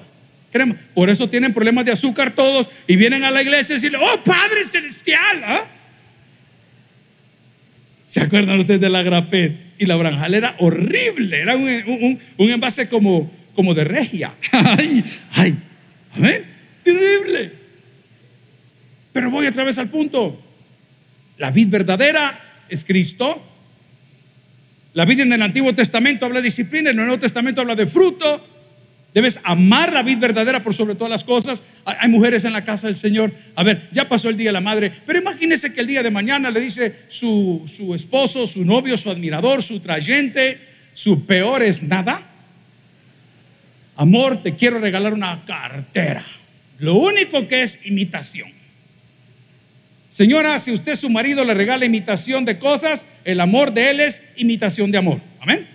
Crema. 0.55 0.77
Por 0.95 1.11
eso 1.11 1.29
tienen 1.29 1.53
problemas 1.53 1.85
de 1.85 1.91
azúcar 1.91 2.33
todos 2.33 2.69
y 2.87 2.95
vienen 2.95 3.25
a 3.25 3.33
la 3.33 3.43
iglesia 3.43 3.73
y 3.73 3.77
dicen, 3.77 3.97
oh 3.97 4.23
Padre 4.23 4.63
Celestial. 4.63 5.43
¿ah? 5.43 5.67
¿Se 8.07 8.21
acuerdan 8.21 8.61
ustedes 8.61 8.81
de 8.81 8.89
la 8.89 9.03
grapet? 9.03 9.53
Y 9.79 9.87
la 9.87 9.97
oranjal 9.97 10.33
era 10.33 10.55
horrible, 10.61 11.41
era 11.41 11.57
un, 11.57 12.21
envase 12.39 12.89
como, 12.89 13.33
como 13.53 13.75
de 13.75 13.83
regia. 13.83 14.33
ay, 14.53 15.03
ay, 15.33 15.59
amén, 16.15 16.45
terrible. 16.85 17.51
Pero 19.13 19.33
voy 19.33 19.49
otra 19.49 19.65
vez 19.65 19.77
al 19.79 19.89
punto. 19.89 20.41
La 21.37 21.51
vid 21.51 21.67
verdadera 21.67 22.63
es 22.69 22.85
Cristo. 22.85 23.43
La 24.93 25.05
vida 25.05 25.25
en 25.25 25.33
el 25.33 25.43
Antiguo 25.43 25.75
Testamento 25.75 26.27
habla 26.27 26.39
de 26.39 26.45
disciplina, 26.45 26.91
en 26.91 26.99
el 27.01 27.07
Nuevo 27.07 27.19
Testamento 27.19 27.61
habla 27.61 27.75
de 27.75 27.87
fruto. 27.87 28.54
Debes 29.15 29.39
amar 29.45 29.93
la 29.93 30.03
vida 30.03 30.19
verdadera 30.19 30.61
por 30.61 30.75
sobre 30.75 30.97
todas 30.97 31.11
las 31.11 31.23
cosas. 31.23 31.63
Hay 31.85 32.09
mujeres 32.09 32.45
en 32.45 32.53
la 32.53 32.65
casa 32.65 32.89
del 32.89 32.97
Señor. 32.97 33.33
A 33.55 33.63
ver, 33.63 33.89
ya 33.93 34.09
pasó 34.09 34.29
el 34.29 34.37
día 34.37 34.49
de 34.49 34.55
la 34.55 34.61
madre, 34.61 34.91
pero 35.07 35.21
imagínese 35.21 35.73
que 35.73 35.81
el 35.81 35.87
día 35.87 36.03
de 36.03 36.11
mañana 36.11 36.51
le 36.51 36.61
dice 36.61 36.93
su, 37.07 37.63
su 37.69 37.95
esposo, 37.95 38.45
su 38.49 38.65
novio, 38.65 38.97
su 38.97 39.11
admirador, 39.11 39.63
su 39.63 39.79
trayente, 39.79 40.59
su 40.95 41.27
peor 41.27 41.63
es 41.63 41.85
nada. 41.85 42.27
Amor, 43.95 44.43
te 44.43 44.57
quiero 44.57 44.81
regalar 44.81 45.15
una 45.15 45.45
cartera. 45.45 46.25
Lo 46.79 46.97
único 46.97 47.47
que 47.47 47.63
es 47.63 47.87
imitación. 47.87 48.51
Señora, 50.09 50.59
si 50.59 50.73
usted 50.73 50.97
su 50.97 51.09
marido 51.09 51.45
le 51.45 51.55
regala 51.55 51.85
imitación 51.85 52.45
de 52.45 52.59
cosas, 52.59 53.07
el 53.25 53.39
amor 53.39 53.73
de 53.73 53.91
él 53.91 54.01
es 54.01 54.23
imitación 54.37 54.91
de 54.91 54.99
amor. 54.99 55.21
Amén. 55.41 55.74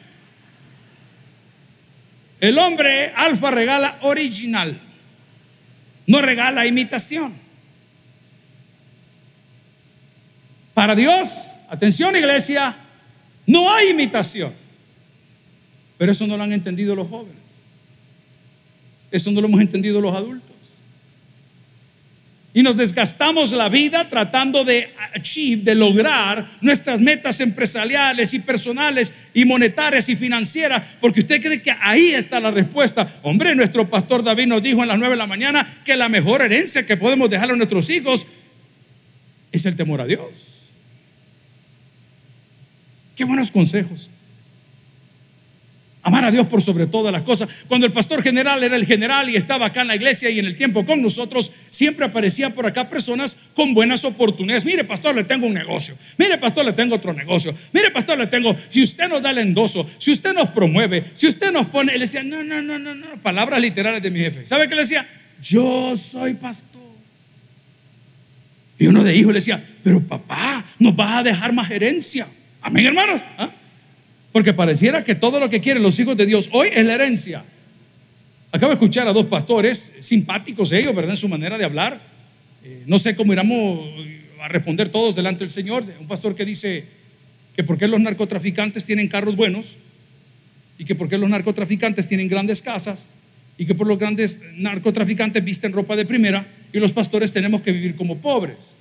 El 2.40 2.58
hombre 2.58 3.12
alfa 3.16 3.52
regala 3.52 3.98
original, 4.02 4.80
no 6.08 6.22
regala 6.22 6.66
imitación. 6.66 7.34
Para 10.74 10.96
Dios, 10.96 11.58
atención 11.70 12.16
iglesia, 12.16 12.76
no 13.46 13.74
hay 13.74 13.90
imitación. 13.90 14.54
Pero 15.98 16.14
eso 16.14 16.26
no 16.26 16.38
lo 16.38 16.44
han 16.44 16.54
entendido 16.54 16.96
los 16.96 17.10
jóvenes. 17.10 17.66
Eso 19.12 19.32
no 19.32 19.42
lo 19.42 19.48
hemos 19.48 19.60
entendido 19.60 20.00
los 20.00 20.16
adultos. 20.16 20.49
Y 22.60 22.62
nos 22.62 22.76
desgastamos 22.76 23.54
la 23.54 23.70
vida 23.70 24.10
tratando 24.10 24.66
de 24.66 24.90
achieve, 25.14 25.62
de 25.64 25.76
lograr 25.76 26.46
nuestras 26.60 27.00
metas 27.00 27.40
empresariales 27.40 28.34
y 28.34 28.40
personales 28.40 29.14
y 29.34 29.46
monetarias 29.46 30.10
y 30.10 30.18
financieras, 30.18 30.98
porque 31.00 31.22
usted 31.22 31.42
cree 31.42 31.62
que 31.62 31.72
ahí 31.80 32.10
está 32.10 32.42
la 32.42 32.52
respuesta. 32.52 33.10
Hombre, 33.22 33.56
nuestro 33.56 33.90
pastor 33.90 34.26
David 34.26 34.48
nos 34.48 34.62
dijo 34.62 34.82
en 34.82 34.90
las 34.90 35.00
9 35.00 35.14
de 35.14 35.18
la 35.18 35.26
mañana 35.26 35.66
que 35.86 35.96
la 35.96 36.10
mejor 36.10 36.42
herencia 36.42 36.86
que 36.86 36.98
podemos 36.98 37.30
dejar 37.30 37.50
a 37.50 37.56
nuestros 37.56 37.90
hijos 37.90 38.28
es 39.54 39.66
el 39.66 39.78
temor 39.78 40.02
a 40.02 40.06
Dios. 40.06 40.74
Qué 43.16 43.24
buenos 43.24 43.52
consejos. 43.52 44.10
Amar 46.02 46.24
a 46.24 46.32
Dios 46.32 46.48
por 46.48 46.62
sobre 46.62 46.88
todas 46.88 47.12
las 47.12 47.24
cosas. 47.24 47.50
Cuando 47.68 47.86
el 47.86 47.92
pastor 47.92 48.24
general 48.24 48.64
era 48.64 48.78
el 48.78 48.86
general 48.86 49.30
y 49.30 49.36
estaba 49.36 49.66
acá 49.66 49.82
en 49.82 49.88
la 49.88 49.96
iglesia 49.96 50.30
y 50.30 50.40
en 50.40 50.46
el 50.46 50.56
tiempo 50.56 50.86
con 50.86 51.02
nosotros, 51.02 51.52
siempre 51.70 52.06
aparecían 52.06 52.54
por 52.54 52.66
acá 52.66 52.88
personas 52.88 53.36
con 53.54 53.74
buenas 53.74 54.06
oportunidades. 54.06 54.64
Mire, 54.64 54.86
pastor, 54.86 55.14
le 55.14 55.26
tengo 55.26 55.46
un 55.46 55.54
negocio. 55.54 55.96
Mire, 56.18 56.38
pastor, 56.38 56.66
le 56.66 56.72
tengo 56.72 56.96
otro 56.96 57.14
negocio. 57.14 57.54
Mire, 57.74 57.92
pastor, 57.92 58.18
le 58.18 58.28
tengo, 58.28 58.56
si 58.70 58.82
usted 58.82 59.10
nos 59.10 59.22
da 59.22 59.32
el 59.32 59.40
endoso, 59.40 59.86
si 59.98 60.12
usted 60.12 60.34
nos 60.34 60.50
promueve, 60.50 61.04
si 61.14 61.28
usted 61.28 61.52
nos 61.52 61.66
pone, 61.66 61.94
él 61.94 62.00
decía, 62.00 62.24
no, 62.24 62.44
no, 62.44 62.62
no, 62.62 62.80
no, 62.80 62.96
no, 62.96 63.22
palabras 63.22 63.60
literales 63.60 64.02
de 64.02 64.10
mi 64.10 64.20
jefe. 64.20 64.46
¿Sabe 64.46 64.70
qué 64.70 64.76
le 64.76 64.82
decía? 64.82 65.06
Yo 65.42 65.98
soy 65.98 66.36
pastor. 66.36 66.80
Y 68.78 68.88
uno 68.88 69.04
de 69.04 69.14
hijos 69.14 69.34
le 69.34 69.40
decía, 69.40 69.62
pero 69.84 70.00
papá, 70.00 70.64
nos 70.80 70.96
vas 70.96 71.18
a 71.18 71.24
dejar 71.24 71.52
más 71.52 71.70
herencia. 71.70 72.26
Amén, 72.62 72.86
hermanos. 72.86 73.22
¿Ah? 73.38 73.50
Porque 74.32 74.54
pareciera 74.54 75.04
que 75.04 75.16
todo 75.16 75.40
lo 75.40 75.50
que 75.50 75.60
quieren 75.60 75.82
los 75.82 76.00
hijos 76.00 76.16
de 76.16 76.26
Dios 76.26 76.50
hoy 76.52 76.70
es 76.74 76.86
la 76.86 76.96
herencia. 76.96 77.44
Acabo 78.52 78.70
de 78.70 78.76
escuchar 78.76 79.08
a 79.08 79.14
dos 79.14 79.26
pastores 79.26 79.92
simpáticos 80.00 80.72
ellos, 80.72 80.96
¿verdad? 80.96 81.12
En 81.12 81.18
su 81.18 81.28
manera 81.28 81.58
de 81.58 81.66
hablar. 81.66 82.02
Eh, 82.64 82.84
no 82.88 83.00
sé 83.00 83.16
cómo 83.16 83.34
iremos 83.34 83.80
a 84.42 84.48
responder 84.48 84.90
todos 84.90 85.16
delante 85.16 85.40
del 85.40 85.50
Señor. 85.50 85.84
Un 86.00 86.08
pastor 86.08 86.36
que 86.36 86.46
dice 86.46 86.86
que 87.56 87.64
por 87.64 87.78
qué 87.78 87.88
los 87.88 88.00
narcotraficantes 88.00 88.86
tienen 88.86 89.08
carros 89.08 89.36
buenos 89.36 89.78
y 90.78 90.86
que 90.86 90.96
por 90.96 91.10
qué 91.10 91.18
los 91.18 91.30
narcotraficantes 91.30 92.08
tienen 92.08 92.28
grandes 92.28 92.62
casas 92.62 93.10
y 93.58 93.66
que 93.66 93.76
por 93.76 93.86
los 93.86 94.00
grandes 94.00 94.40
narcotraficantes 94.56 95.44
visten 95.44 95.74
ropa 95.74 95.96
de 95.96 96.06
primera 96.06 96.48
y 96.72 96.80
los 96.80 96.94
pastores 96.94 97.32
tenemos 97.32 97.62
que 97.62 97.72
vivir 97.72 97.96
como 97.96 98.18
pobres. 98.18 98.78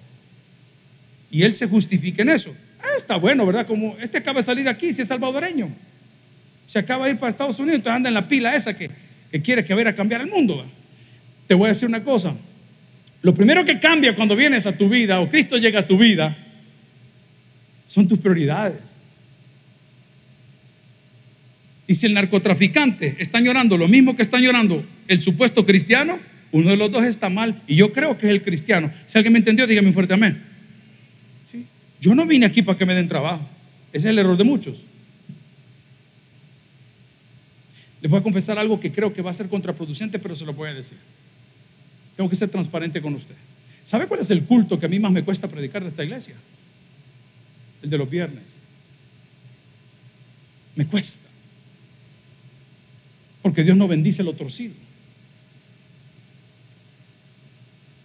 Y 1.31 1.43
él 1.43 1.53
se 1.53 1.67
justifica 1.67 2.23
en 2.23 2.31
eso. 2.31 2.55
Ah, 2.81 2.97
está 2.97 3.17
bueno, 3.17 3.45
¿verdad? 3.45 3.67
Como 3.67 3.97
este 4.01 4.19
acaba 4.19 4.41
de 4.41 4.47
salir 4.47 4.69
aquí, 4.69 4.93
si 4.93 5.03
es 5.03 5.09
salvadoreño. 5.09 5.69
Se 6.67 6.79
acaba 6.79 7.07
de 7.07 7.13
ir 7.13 7.19
para 7.19 7.31
Estados 7.31 7.59
Unidos, 7.59 7.77
entonces 7.77 7.97
anda 7.97 8.09
en 8.09 8.15
la 8.15 8.29
pila 8.29 8.55
esa 8.55 8.77
que, 8.77 8.91
quiere 9.43 9.65
que 9.65 9.75
vaya 9.75 9.91
a 9.91 9.95
cambiar 9.95 10.21
el 10.21 10.29
mundo. 10.29 10.65
Te 11.47 11.55
voy 11.55 11.67
a 11.67 11.69
decir 11.69 11.89
una 11.89 12.05
cosa. 12.05 12.35
Lo 13.23 13.35
primero 13.35 13.65
que 13.65 13.81
cambia 13.81 14.15
cuando 14.15 14.37
vienes 14.37 14.67
a 14.67 14.77
tu 14.77 14.89
vida 14.89 15.21
o 15.21 15.29
Cristo 15.29 15.57
llega 15.57 15.81
a 15.81 15.87
tu 15.87 15.99
vida 15.99 16.37
son 17.87 18.07
tus 18.07 18.19
prioridades. 18.19 18.99
Y 21.87 21.95
si 21.95 22.07
el 22.07 22.13
narcotraficante 22.13 23.17
está 23.19 23.41
llorando 23.41 23.79
lo 23.79 23.89
mismo 23.89 24.15
que 24.15 24.23
está 24.23 24.39
llorando 24.39 24.85
el 25.09 25.21
supuesto 25.21 25.65
cristiano, 25.65 26.21
uno 26.53 26.71
de 26.71 26.77
los 26.77 26.91
dos 26.91 27.05
está 27.05 27.31
mal 27.31 27.63
y 27.67 27.77
yo 27.77 27.93
creo 27.93 28.19
que 28.19 28.27
es 28.27 28.31
el 28.31 28.43
cristiano. 28.43 28.93
Si 29.07 29.17
alguien 29.17 29.33
me 29.33 29.39
entendió, 29.39 29.67
dígame 29.67 29.93
fuerte 29.93 30.13
amén. 30.15 30.43
Yo 32.01 32.15
no 32.15 32.27
vine 32.27 32.47
aquí 32.47 32.63
para 32.63 32.79
que 32.79 32.87
me 32.87 32.95
den 32.95 33.09
trabajo. 33.09 33.47
Ese 33.93 34.09
es 34.09 34.13
el 34.13 34.19
error 34.19 34.37
de 34.37 34.45
muchos. 34.45 34.85
Les 38.01 38.11
voy 38.11 38.21
a 38.21 38.23
confesar 38.23 38.59
algo 38.59 38.79
que 38.79 38.93
creo 38.93 39.13
que 39.13 39.23
va 39.23 39.31
a 39.31 39.35
ser 39.35 39.49
contraproducente, 39.49 40.19
pero 40.19 40.37
se 40.37 40.45
lo 40.45 40.53
voy 40.53 40.71
a 40.71 40.75
decir. 40.75 40.99
Tengo 42.17 42.31
que 42.31 42.37
ser 42.37 42.49
transparente 42.49 43.03
con 43.03 43.15
usted. 43.15 43.35
¿Sabe 43.83 44.07
cuál 44.07 44.21
es 44.21 44.31
el 44.31 44.45
culto 44.45 44.79
que 44.79 44.87
a 44.87 44.89
mí 44.89 44.99
más 44.99 45.11
me 45.11 45.25
cuesta 45.25 45.49
predicar 45.49 45.83
de 45.83 45.89
esta 45.89 46.05
iglesia? 46.05 46.35
El 47.83 47.91
de 47.91 47.99
los 47.99 48.09
viernes. 48.09 48.61
Me 50.77 50.87
cuesta. 50.87 51.27
Porque 53.43 53.65
Dios 53.65 53.77
no 53.77 53.89
bendice 53.89 54.23
lo 54.23 54.33
torcido. 54.35 54.75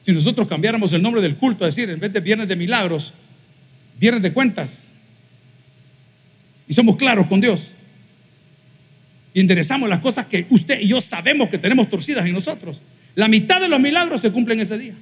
Si 0.02 0.12
nosotros 0.12 0.48
cambiáramos 0.48 0.92
el 0.94 1.02
nombre 1.02 1.22
del 1.22 1.38
culto, 1.38 1.64
a 1.64 1.68
decir, 1.68 1.90
en 1.90 2.00
vez 2.00 2.12
de 2.12 2.20
viernes 2.20 2.48
de 2.48 2.56
milagros, 2.56 3.14
viernes 4.04 4.22
de 4.22 4.34
cuentas. 4.34 4.94
Y 6.68 6.74
somos 6.74 6.98
claros 6.98 7.26
con 7.28 7.40
Dios. 7.40 7.74
Y 9.34 9.40
enderezamos 9.40 9.88
las 9.88 10.00
cosas 10.00 10.26
que 10.26 10.46
usted 10.50 10.82
y 10.82 10.90
yo 10.90 11.00
sabemos 11.00 11.48
que 11.48 11.58
tenemos 11.58 11.90
torcidas 11.90 12.26
en 12.26 12.34
nosotros. 12.34 12.82
La 13.16 13.30
mitad 13.30 13.62
de 13.62 13.70
los 13.70 13.80
milagros 13.80 14.20
se 14.20 14.30
cumplen 14.30 14.60
ese 14.60 14.78
día. 14.78 14.94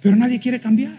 Pero 0.00 0.16
nadie 0.16 0.40
quiere 0.40 0.58
cambiar. 0.58 0.94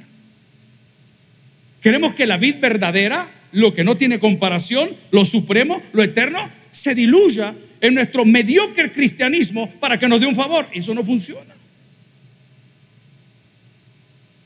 Queremos 1.81 2.13
que 2.13 2.27
la 2.27 2.38
vida 2.38 2.60
verdadera, 2.60 3.27
lo 3.53 3.74
que 3.74 3.84
no 3.84 3.98
tiene 3.98 4.19
comparación, 4.19 4.91
lo 5.10 5.25
supremo, 5.25 5.81
lo 5.93 6.03
eterno, 6.03 6.48
se 6.69 6.93
diluya 6.93 7.55
en 7.81 7.96
nuestro 7.96 8.24
mediocre 8.24 8.91
cristianismo 8.91 9.67
para 9.79 9.98
que 9.98 10.07
nos 10.07 10.22
dé 10.22 10.27
un 10.27 10.36
favor. 10.36 10.67
Eso 10.74 10.93
no 10.93 11.03
funciona. 11.03 11.55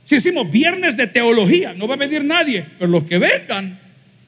Si 0.04 0.16
decimos 0.16 0.52
viernes 0.52 0.98
de 0.98 1.08
teología, 1.08 1.74
no 1.74 1.88
va 1.88 1.94
a 1.94 1.98
venir 1.98 2.24
nadie, 2.24 2.66
pero 2.78 2.90
los 2.90 3.04
que 3.06 3.18
vengan, 3.18 3.80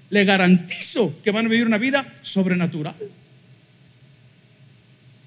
le 0.10 0.26
garantizo 0.26 1.22
que 1.24 1.32
van 1.32 1.48
a 1.48 1.50
vivir 1.50 1.66
una 1.66 1.80
vida 1.80 2.06
sobrenatural. 2.22 2.96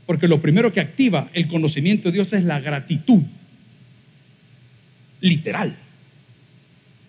Porque 0.07 0.29
lo 0.29 0.41
primero 0.41 0.73
que 0.73 0.81
activa 0.81 1.29
el 1.33 1.49
conocimiento 1.49 2.09
de 2.09 2.13
Dios 2.13 2.33
es 2.33 2.45
la 2.45 2.61
gratitud. 2.61 3.23
Literal. 5.21 5.75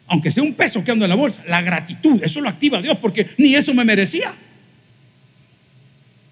aunque 0.08 0.32
sea 0.32 0.42
un 0.42 0.54
peso 0.54 0.84
que 0.84 0.92
ando 0.92 1.06
en 1.06 1.10
la 1.10 1.16
bolsa, 1.16 1.44
la 1.48 1.62
gratitud, 1.62 2.24
eso 2.24 2.40
lo 2.40 2.48
activa 2.48 2.82
Dios 2.82 2.98
porque 3.00 3.28
ni 3.38 3.54
eso 3.56 3.74
me 3.74 3.84
merecía. 3.84 4.34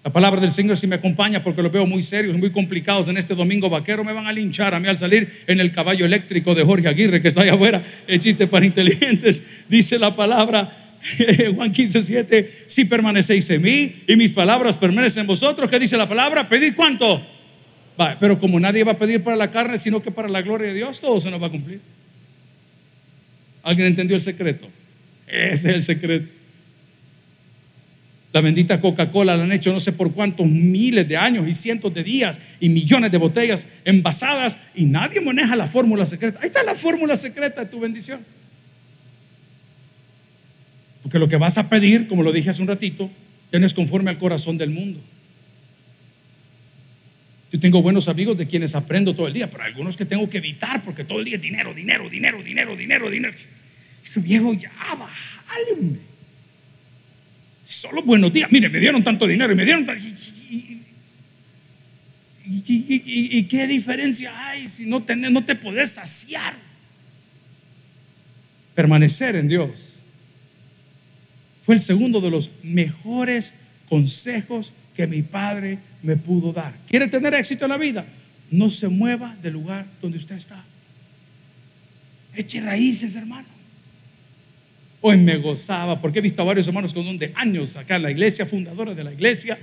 La 0.06 0.12
palabra 0.12 0.40
del 0.40 0.52
Señor 0.52 0.76
si 0.76 0.86
me 0.86 0.94
acompaña 0.94 1.42
porque 1.42 1.60
lo 1.64 1.68
veo 1.68 1.84
muy 1.84 2.00
serios, 2.00 2.38
muy 2.38 2.50
complicados 2.52 3.08
en 3.08 3.16
este 3.16 3.34
domingo 3.34 3.68
vaquero. 3.68 4.04
Me 4.04 4.12
van 4.12 4.28
a 4.28 4.32
linchar 4.32 4.72
a 4.72 4.78
mí 4.78 4.86
al 4.86 4.96
salir 4.96 5.28
en 5.48 5.58
el 5.58 5.72
caballo 5.72 6.06
eléctrico 6.06 6.54
de 6.54 6.62
Jorge 6.62 6.86
Aguirre 6.86 7.20
que 7.20 7.26
está 7.26 7.42
allá 7.42 7.54
afuera. 7.54 7.82
El 8.06 8.20
chiste 8.20 8.46
para 8.46 8.64
inteligentes. 8.64 9.42
Dice 9.68 9.98
la 9.98 10.14
palabra 10.14 10.70
Juan 11.56 11.72
15, 11.72 12.04
7. 12.04 12.52
Si 12.68 12.84
permanecéis 12.84 13.50
en 13.50 13.62
mí 13.62 13.96
y 14.06 14.14
mis 14.14 14.30
palabras 14.30 14.76
permanecen 14.76 15.22
en 15.22 15.26
vosotros, 15.26 15.68
¿qué 15.68 15.80
dice 15.80 15.96
la 15.96 16.08
palabra? 16.08 16.48
Pedid 16.48 16.76
cuánto. 16.76 17.26
Va, 18.00 18.16
pero 18.20 18.38
como 18.38 18.60
nadie 18.60 18.84
va 18.84 18.92
a 18.92 18.96
pedir 18.96 19.24
para 19.24 19.36
la 19.36 19.50
carne, 19.50 19.76
sino 19.76 20.00
que 20.00 20.12
para 20.12 20.28
la 20.28 20.40
gloria 20.40 20.68
de 20.68 20.74
Dios, 20.74 21.00
todo 21.00 21.20
se 21.20 21.32
nos 21.32 21.42
va 21.42 21.48
a 21.48 21.50
cumplir. 21.50 21.80
¿Alguien 23.64 23.88
entendió 23.88 24.14
el 24.14 24.22
secreto? 24.22 24.68
Ese 25.26 25.70
es 25.70 25.74
el 25.74 25.82
secreto. 25.82 26.35
La 28.36 28.42
bendita 28.42 28.82
Coca-Cola 28.82 29.34
la 29.34 29.44
han 29.44 29.52
hecho 29.52 29.72
no 29.72 29.80
sé 29.80 29.92
por 29.92 30.12
cuántos 30.12 30.46
miles 30.46 31.08
de 31.08 31.16
años 31.16 31.48
y 31.48 31.54
cientos 31.54 31.94
de 31.94 32.04
días 32.04 32.38
y 32.60 32.68
millones 32.68 33.10
de 33.10 33.16
botellas 33.16 33.66
envasadas 33.86 34.58
y 34.74 34.84
nadie 34.84 35.22
maneja 35.22 35.56
la 35.56 35.66
fórmula 35.66 36.04
secreta. 36.04 36.38
Ahí 36.42 36.48
está 36.48 36.62
la 36.62 36.74
fórmula 36.74 37.16
secreta 37.16 37.64
de 37.64 37.70
tu 37.70 37.80
bendición. 37.80 38.20
Porque 41.02 41.18
lo 41.18 41.28
que 41.28 41.38
vas 41.38 41.56
a 41.56 41.70
pedir, 41.70 42.08
como 42.08 42.22
lo 42.22 42.30
dije 42.30 42.50
hace 42.50 42.60
un 42.60 42.68
ratito, 42.68 43.10
ya 43.50 43.58
no 43.58 43.64
es 43.64 43.72
conforme 43.72 44.10
al 44.10 44.18
corazón 44.18 44.58
del 44.58 44.68
mundo. 44.68 45.00
Yo 47.50 47.58
tengo 47.58 47.80
buenos 47.80 48.06
amigos 48.06 48.36
de 48.36 48.46
quienes 48.46 48.74
aprendo 48.74 49.14
todo 49.14 49.28
el 49.28 49.32
día, 49.32 49.48
pero 49.48 49.64
algunos 49.64 49.96
que 49.96 50.04
tengo 50.04 50.28
que 50.28 50.36
evitar 50.36 50.82
porque 50.82 51.04
todo 51.04 51.20
el 51.20 51.24
día 51.24 51.36
es 51.36 51.42
dinero, 51.42 51.72
dinero, 51.72 52.10
dinero, 52.10 52.42
dinero, 52.42 52.76
dinero, 52.76 53.08
dinero. 53.08 53.34
Viejo, 54.16 54.52
ya, 54.52 54.70
bájale. 54.78 56.00
Solo 57.66 58.00
buenos 58.02 58.32
días. 58.32 58.48
Mire, 58.52 58.68
me 58.68 58.78
dieron 58.78 59.02
tanto 59.02 59.26
dinero 59.26 59.52
y 59.52 59.56
me 59.56 59.64
dieron 59.64 59.84
y, 62.48 63.42
qué 63.48 63.66
diferencia 63.66 64.32
hay 64.48 64.68
si 64.68 64.86
no, 64.86 65.04
no 65.04 65.44
te 65.44 65.56
puedes 65.56 65.90
saciar? 65.90 66.54
Permanecer 68.76 69.34
en 69.34 69.48
Dios 69.48 70.04
fue 71.64 71.74
el 71.74 71.80
segundo 71.80 72.20
de 72.20 72.30
los 72.30 72.52
mejores 72.62 73.54
consejos 73.88 74.72
que 74.94 75.08
mi 75.08 75.22
padre 75.22 75.80
me 76.04 76.16
pudo 76.16 76.52
dar. 76.52 76.72
¿Quiere 76.88 77.08
tener 77.08 77.34
éxito 77.34 77.64
en 77.64 77.70
la 77.72 77.78
vida? 77.78 78.06
No 78.52 78.70
se 78.70 78.86
mueva 78.86 79.34
del 79.42 79.54
lugar 79.54 79.86
donde 80.00 80.18
usted 80.18 80.36
está. 80.36 80.62
Eche 82.32 82.60
raíces, 82.60 83.16
hermano. 83.16 83.55
Hoy 85.00 85.18
me 85.18 85.36
gozaba 85.36 86.00
porque 86.00 86.18
he 86.18 86.22
visto 86.22 86.42
a 86.42 86.44
varios 86.44 86.66
hermanos 86.66 86.92
con 86.92 87.06
un 87.06 87.18
de 87.18 87.32
años 87.34 87.76
acá 87.76 87.96
en 87.96 88.02
la 88.02 88.10
iglesia, 88.10 88.46
fundadora 88.46 88.94
de 88.94 89.04
la 89.04 89.12
iglesia, 89.12 89.58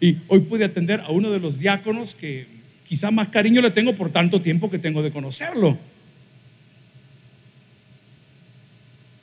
y 0.00 0.16
hoy 0.28 0.40
pude 0.40 0.64
atender 0.64 1.00
a 1.00 1.10
uno 1.10 1.30
de 1.30 1.38
los 1.38 1.58
diáconos 1.58 2.14
que 2.14 2.46
quizá 2.84 3.10
más 3.10 3.28
cariño 3.28 3.60
le 3.60 3.70
tengo 3.70 3.94
por 3.94 4.10
tanto 4.10 4.40
tiempo 4.40 4.70
que 4.70 4.78
tengo 4.78 5.02
de 5.02 5.10
conocerlo. 5.10 5.78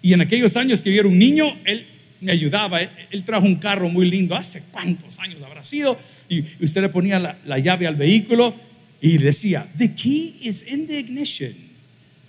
Y 0.02 0.14
en 0.14 0.22
aquellos 0.22 0.56
años 0.56 0.82
que 0.82 0.94
yo 0.94 1.00
era 1.00 1.10
un 1.10 1.18
niño, 1.18 1.58
él 1.66 1.86
me 2.22 2.32
ayudaba. 2.32 2.82
Él, 2.82 3.24
trajo 3.24 3.46
un 3.46 3.56
carro 3.56 3.90
muy 3.90 4.10
lindo, 4.10 4.36
hace 4.36 4.64
cuántos 4.72 5.20
años 5.20 5.42
habrá 5.44 5.64
sido, 5.64 5.98
y, 6.30 6.44
usted 6.64 6.82
le 6.82 6.90
ponía 6.90 7.20
la, 7.20 7.38
la, 7.46 7.60
llave 7.60 7.88
al 7.88 7.96
vehículo 7.96 8.56
y 9.02 9.18
decía, 9.18 9.68
The 9.78 9.94
key 9.94 10.38
is 10.42 10.66
in 10.68 10.88
the 10.88 11.00
ignition. 11.00 11.67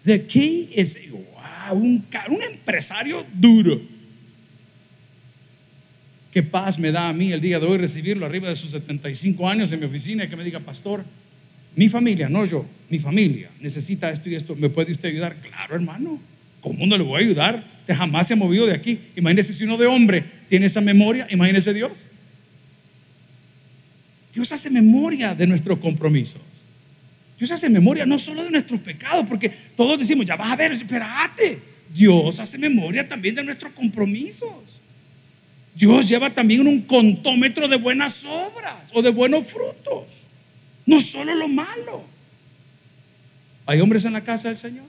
The 0.08 0.26
key 0.26 0.70
is, 0.74 0.98
un, 1.70 2.02
un 2.30 2.42
empresario 2.50 3.26
duro. 3.34 3.78
Qué 6.32 6.42
paz 6.42 6.78
me 6.78 6.90
da 6.90 7.10
a 7.10 7.12
mí 7.12 7.30
el 7.30 7.42
día 7.42 7.60
de 7.60 7.66
hoy 7.66 7.76
recibirlo 7.76 8.24
arriba 8.24 8.48
de 8.48 8.56
sus 8.56 8.70
75 8.70 9.46
años 9.46 9.70
en 9.70 9.80
mi 9.80 9.84
oficina 9.84 10.24
y 10.24 10.28
que 10.28 10.37
me 10.37 10.44
diga, 10.44 10.61
pastor, 10.61 11.04
mi 11.76 11.90
familia, 11.90 12.30
no 12.30 12.46
yo, 12.46 12.64
mi 12.88 12.98
familia 12.98 13.50
necesita 13.61 14.09
esto 14.09 14.30
y 14.30 14.35
esto. 14.35 14.56
¿Me 14.56 14.70
puede 14.70 14.92
usted 14.92 15.11
ayudar? 15.11 15.37
Claro, 15.42 15.74
hermano. 15.74 16.18
¿Cómo 16.62 16.87
no 16.87 16.96
le 16.96 17.04
voy 17.04 17.22
a 17.22 17.26
ayudar? 17.26 17.64
Usted 17.80 17.94
jamás 17.94 18.28
se 18.28 18.33
ha 18.33 18.37
movido 18.37 18.64
de 18.64 18.72
aquí. 18.72 18.98
Imagínese 19.14 19.52
si 19.52 19.64
uno 19.64 19.76
de 19.76 19.87
hombre 19.87 20.24
tiene 20.48 20.64
esa 20.64 20.80
memoria, 20.80 21.26
imagínese 21.30 21.74
Dios. 21.74 22.06
Dios 24.33 24.50
hace 24.52 24.70
memoria 24.70 25.35
de 25.35 25.46
nuestros 25.46 25.78
compromisos. 25.78 26.58
Dios 27.38 27.53
hace 27.53 27.70
memoria 27.70 28.05
no 28.05 28.18
solo 28.18 28.42
de 28.42 28.51
nuestros 28.51 28.81
pecados, 28.81 29.24
porque 29.29 29.48
todos 29.77 29.98
decimos, 29.98 30.27
ya 30.27 30.35
vas 30.35 30.51
a 30.51 30.57
ver, 30.57 30.72
espérate. 30.72 31.62
Dios 31.94 32.40
hace 32.40 32.59
memoria 32.59 33.07
también 33.07 33.37
de 33.37 33.44
nuestros 33.44 33.72
compromisos. 33.72 34.81
Dios 35.74 36.09
lleva 36.09 36.31
también 36.31 36.66
un 36.66 36.83
contómetro 36.83 37.68
de 37.68 37.77
buenas 37.77 38.24
obras 38.24 38.90
o 38.92 39.01
de 39.01 39.11
buenos 39.11 39.46
frutos, 39.46 40.27
no 40.85 41.01
solo 41.01 41.37
lo 41.37 41.46
malo. 41.46 42.05
¿Hay 43.64 43.81
hombres 43.81 44.05
en 44.05 44.14
la 44.14 44.24
casa 44.24 44.48
del 44.48 44.57
Señor? 44.57 44.87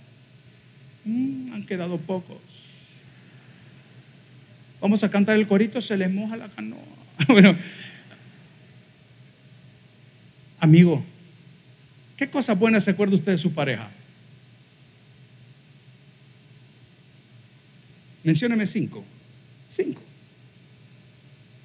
Mm, 1.06 1.54
han 1.54 1.66
quedado 1.68 2.00
pocos. 2.00 2.80
Vamos 4.82 5.04
a 5.04 5.12
cantar 5.12 5.36
el 5.36 5.46
corito, 5.46 5.80
se 5.82 5.96
les 5.98 6.12
moja 6.12 6.36
la 6.38 6.50
canoa. 6.50 6.80
bueno, 7.28 7.56
amigo, 10.60 11.04
¿Qué 12.20 12.30
cosas 12.30 12.60
buenas 12.60 12.84
se 12.84 12.92
acuerda 12.92 13.16
usted 13.16 13.32
de 13.32 13.38
su 13.38 13.54
pareja? 13.54 13.90
Mencióname 18.26 18.68
cinco. 18.68 19.06
Cinco. 19.70 20.02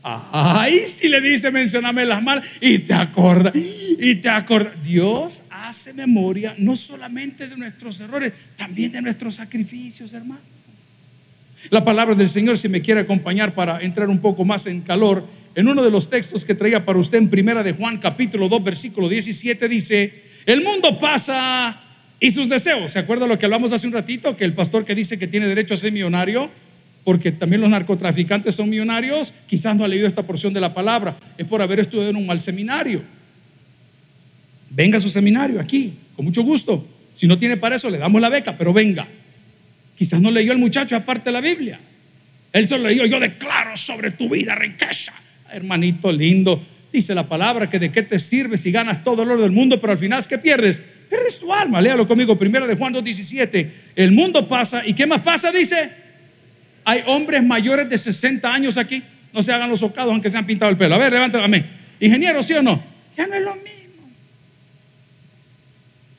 Ay, 0.01 0.79
si 0.87 1.09
le 1.09 1.21
dice, 1.21 1.51
mencioname 1.51 2.07
las 2.07 2.23
malas 2.23 2.47
y 2.61 2.79
te 2.79 2.95
acorda, 2.95 3.51
y 3.53 4.15
te 4.15 4.29
acorda. 4.29 4.73
Dios 4.81 5.43
hace 5.51 5.93
memoria 5.93 6.55
no 6.57 6.77
solamente 6.77 7.49
de 7.49 7.57
nuestros 7.57 7.99
errores, 7.99 8.33
también 8.55 8.93
de 8.93 9.03
nuestros 9.03 9.35
sacrificios, 9.35 10.15
hermano. 10.15 10.41
La 11.71 11.85
palabra 11.85 12.15
del 12.15 12.29
Señor, 12.29 12.59
si 12.59 12.69
me 12.69 12.81
quiere 12.81 13.01
acompañar 13.01 13.55
para 13.55 13.81
entrar 13.81 14.09
un 14.09 14.21
poco 14.21 14.45
más 14.45 14.67
en 14.67 14.83
calor, 14.83 15.27
en 15.57 15.67
uno 15.67 15.83
de 15.83 15.91
los 15.91 16.09
textos 16.09 16.45
que 16.45 16.55
traía 16.55 16.85
para 16.85 17.01
usted 17.01 17.19
en 17.19 17.29
Primera 17.29 17.65
de 17.65 17.73
Juan, 17.73 17.99
capítulo 17.99 18.49
2, 18.49 18.63
versículo 18.63 19.09
17, 19.09 19.69
dice, 19.69 20.34
el 20.47 20.63
mundo 20.63 20.99
pasa 20.99 21.81
y 22.21 22.31
sus 22.31 22.49
deseos. 22.49 22.93
¿Se 22.93 22.99
acuerda 22.99 23.27
lo 23.27 23.39
que 23.39 23.47
hablamos 23.47 23.73
hace 23.73 23.87
un 23.87 23.93
ratito? 23.93 24.37
Que 24.37 24.45
el 24.45 24.55
pastor 24.55 24.85
que 24.85 24.95
dice 24.95 25.19
que 25.19 25.27
tiene 25.27 25.47
derecho 25.47 25.75
a 25.75 25.77
ser 25.77 25.93
millonario, 25.93 26.51
porque 27.05 27.33
también 27.33 27.61
los 27.61 27.71
narcotraficantes 27.71 28.55
son 28.55 28.71
millonarios, 28.71 29.35
quizás 29.47 29.77
no 29.77 29.85
ha 29.85 29.89
leído 29.89 30.07
esta 30.07 30.23
porción 30.23 30.55
de 30.55 30.61
la 30.61 30.73
palabra, 30.73 31.17
es 31.37 31.47
por 31.47 31.61
haber 31.61 31.81
estudiado 31.81 32.11
en 32.11 32.17
un 32.17 32.27
mal 32.27 32.41
seminario. 32.41 33.03
Venga 34.71 34.97
a 34.97 35.01
su 35.01 35.11
seminario 35.11 35.61
aquí, 35.61 35.95
con 36.17 36.25
mucho 36.25 36.43
gusto. 36.43 36.87
Si 37.13 37.27
no 37.27 37.39
tiene 37.39 37.57
para 37.57 37.77
eso, 37.77 37.91
le 37.91 37.99
damos 37.99 38.21
la 38.21 38.29
beca, 38.29 38.57
pero 38.57 38.73
venga. 38.73 39.07
Quizás 39.97 40.21
no 40.21 40.31
leyó 40.31 40.53
el 40.53 40.59
muchacho 40.59 40.97
aparte 40.97 41.27
de 41.27 41.33
la 41.33 41.41
Biblia. 41.41 41.79
Él 42.53 42.67
solo 42.67 42.89
leyó, 42.89 43.05
yo 43.05 43.21
declaro 43.21 43.77
sobre 43.77 44.11
tu 44.11 44.29
vida 44.29 44.55
riqueza. 44.55 45.13
Hermanito 45.53 46.11
lindo, 46.11 46.61
Dice 46.95 47.13
la 47.13 47.27
palabra 47.27 47.69
que 47.69 47.81
de 47.81 47.91
qué 47.91 48.05
te 48.05 48.21
sirve 48.21 48.57
si 48.57 48.71
ganas 48.71 49.03
todo 49.03 49.25
el 49.25 49.31
oro 49.33 49.43
del 49.43 49.51
mundo, 49.51 49.81
pero 49.81 49.95
al 49.95 49.99
final 49.99 50.25
¿qué 50.29 50.39
pierdes? 50.39 50.81
Pierdes 51.11 51.41
tu 51.41 51.53
alma. 51.53 51.83
Léalo 51.83 52.07
conmigo, 52.07 52.39
primero 52.39 52.69
de 52.69 52.77
Juan 52.77 52.95
2.17. 52.95 53.69
El 53.97 54.13
mundo 54.13 54.47
pasa, 54.47 54.87
¿y 54.87 54.95
qué 54.95 55.05
más 55.05 55.21
pasa? 55.23 55.51
Dice, 55.51 55.91
hay 56.85 57.03
hombres 57.07 57.43
mayores 57.43 57.89
de 57.89 57.99
60 57.99 58.49
años 58.49 58.77
aquí. 58.77 59.03
No 59.33 59.43
se 59.43 59.53
hagan 59.53 59.71
los 59.71 59.81
socados 59.81 60.13
aunque 60.13 60.31
se 60.31 60.39
han 60.39 60.47
pintado 60.47 60.71
el 60.71 60.77
pelo. 60.77 60.95
A 60.95 60.99
ver, 60.99 61.13
levántalo 61.13 61.43
a 61.43 61.49
mí. 61.49 61.65
Ingeniero, 61.99 62.45
¿sí 62.45 62.55
o 62.55 62.63
no? 62.63 62.81
Ya 63.17 63.27
no 63.27 63.35
es 63.35 63.43
lo 63.43 63.57
mismo. 63.57 64.09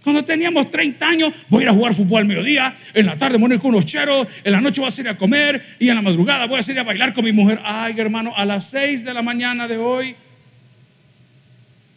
Cuando 0.03 0.25
teníamos 0.25 0.69
30 0.69 1.07
años, 1.07 1.31
voy 1.47 1.61
a 1.61 1.63
ir 1.63 1.69
a 1.69 1.73
jugar 1.73 1.93
fútbol 1.93 2.19
al 2.19 2.25
mediodía, 2.25 2.75
en 2.93 3.05
la 3.05 3.17
tarde 3.17 3.37
voy 3.37 3.53
a 3.53 3.59
con 3.59 3.73
unos 3.73 3.85
cheros, 3.85 4.27
en 4.43 4.51
la 4.51 4.59
noche 4.59 4.81
voy 4.81 4.89
a 4.89 4.91
salir 4.91 5.09
a 5.09 5.17
comer 5.17 5.63
y 5.79 5.87
en 5.87 5.95
la 5.95 6.01
madrugada 6.01 6.47
voy 6.47 6.59
a 6.59 6.63
salir 6.63 6.81
a 6.81 6.83
bailar 6.83 7.13
con 7.13 7.23
mi 7.23 7.31
mujer. 7.31 7.61
Ay, 7.63 7.95
hermano, 7.97 8.33
a 8.35 8.43
las 8.43 8.69
6 8.71 9.05
de 9.05 9.13
la 9.13 9.21
mañana 9.21 9.69
de 9.69 9.77
hoy 9.77 10.17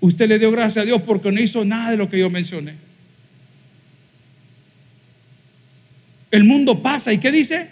Usted 0.00 0.28
le 0.28 0.38
dio 0.38 0.50
gracias 0.50 0.82
a 0.82 0.86
Dios 0.86 1.02
porque 1.02 1.32
no 1.32 1.40
hizo 1.40 1.64
nada 1.64 1.90
de 1.90 1.96
lo 1.96 2.08
que 2.08 2.18
yo 2.18 2.30
mencioné. 2.30 2.74
El 6.30 6.44
mundo 6.44 6.82
pasa 6.82 7.12
y 7.12 7.18
¿qué 7.18 7.32
dice? 7.32 7.68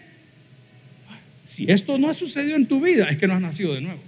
Si 1.45 1.71
esto 1.71 1.99
no 1.99 2.11
ha 2.11 2.15
sucedido 2.15 2.57
en 2.57 2.67
tu 2.67 2.81
vida, 2.81 3.09
es 3.09 3.17
que 3.17 3.29
no 3.29 3.35
has 3.35 3.41
nacido 3.41 3.75
de 3.75 3.81
nuevo. 3.81 4.01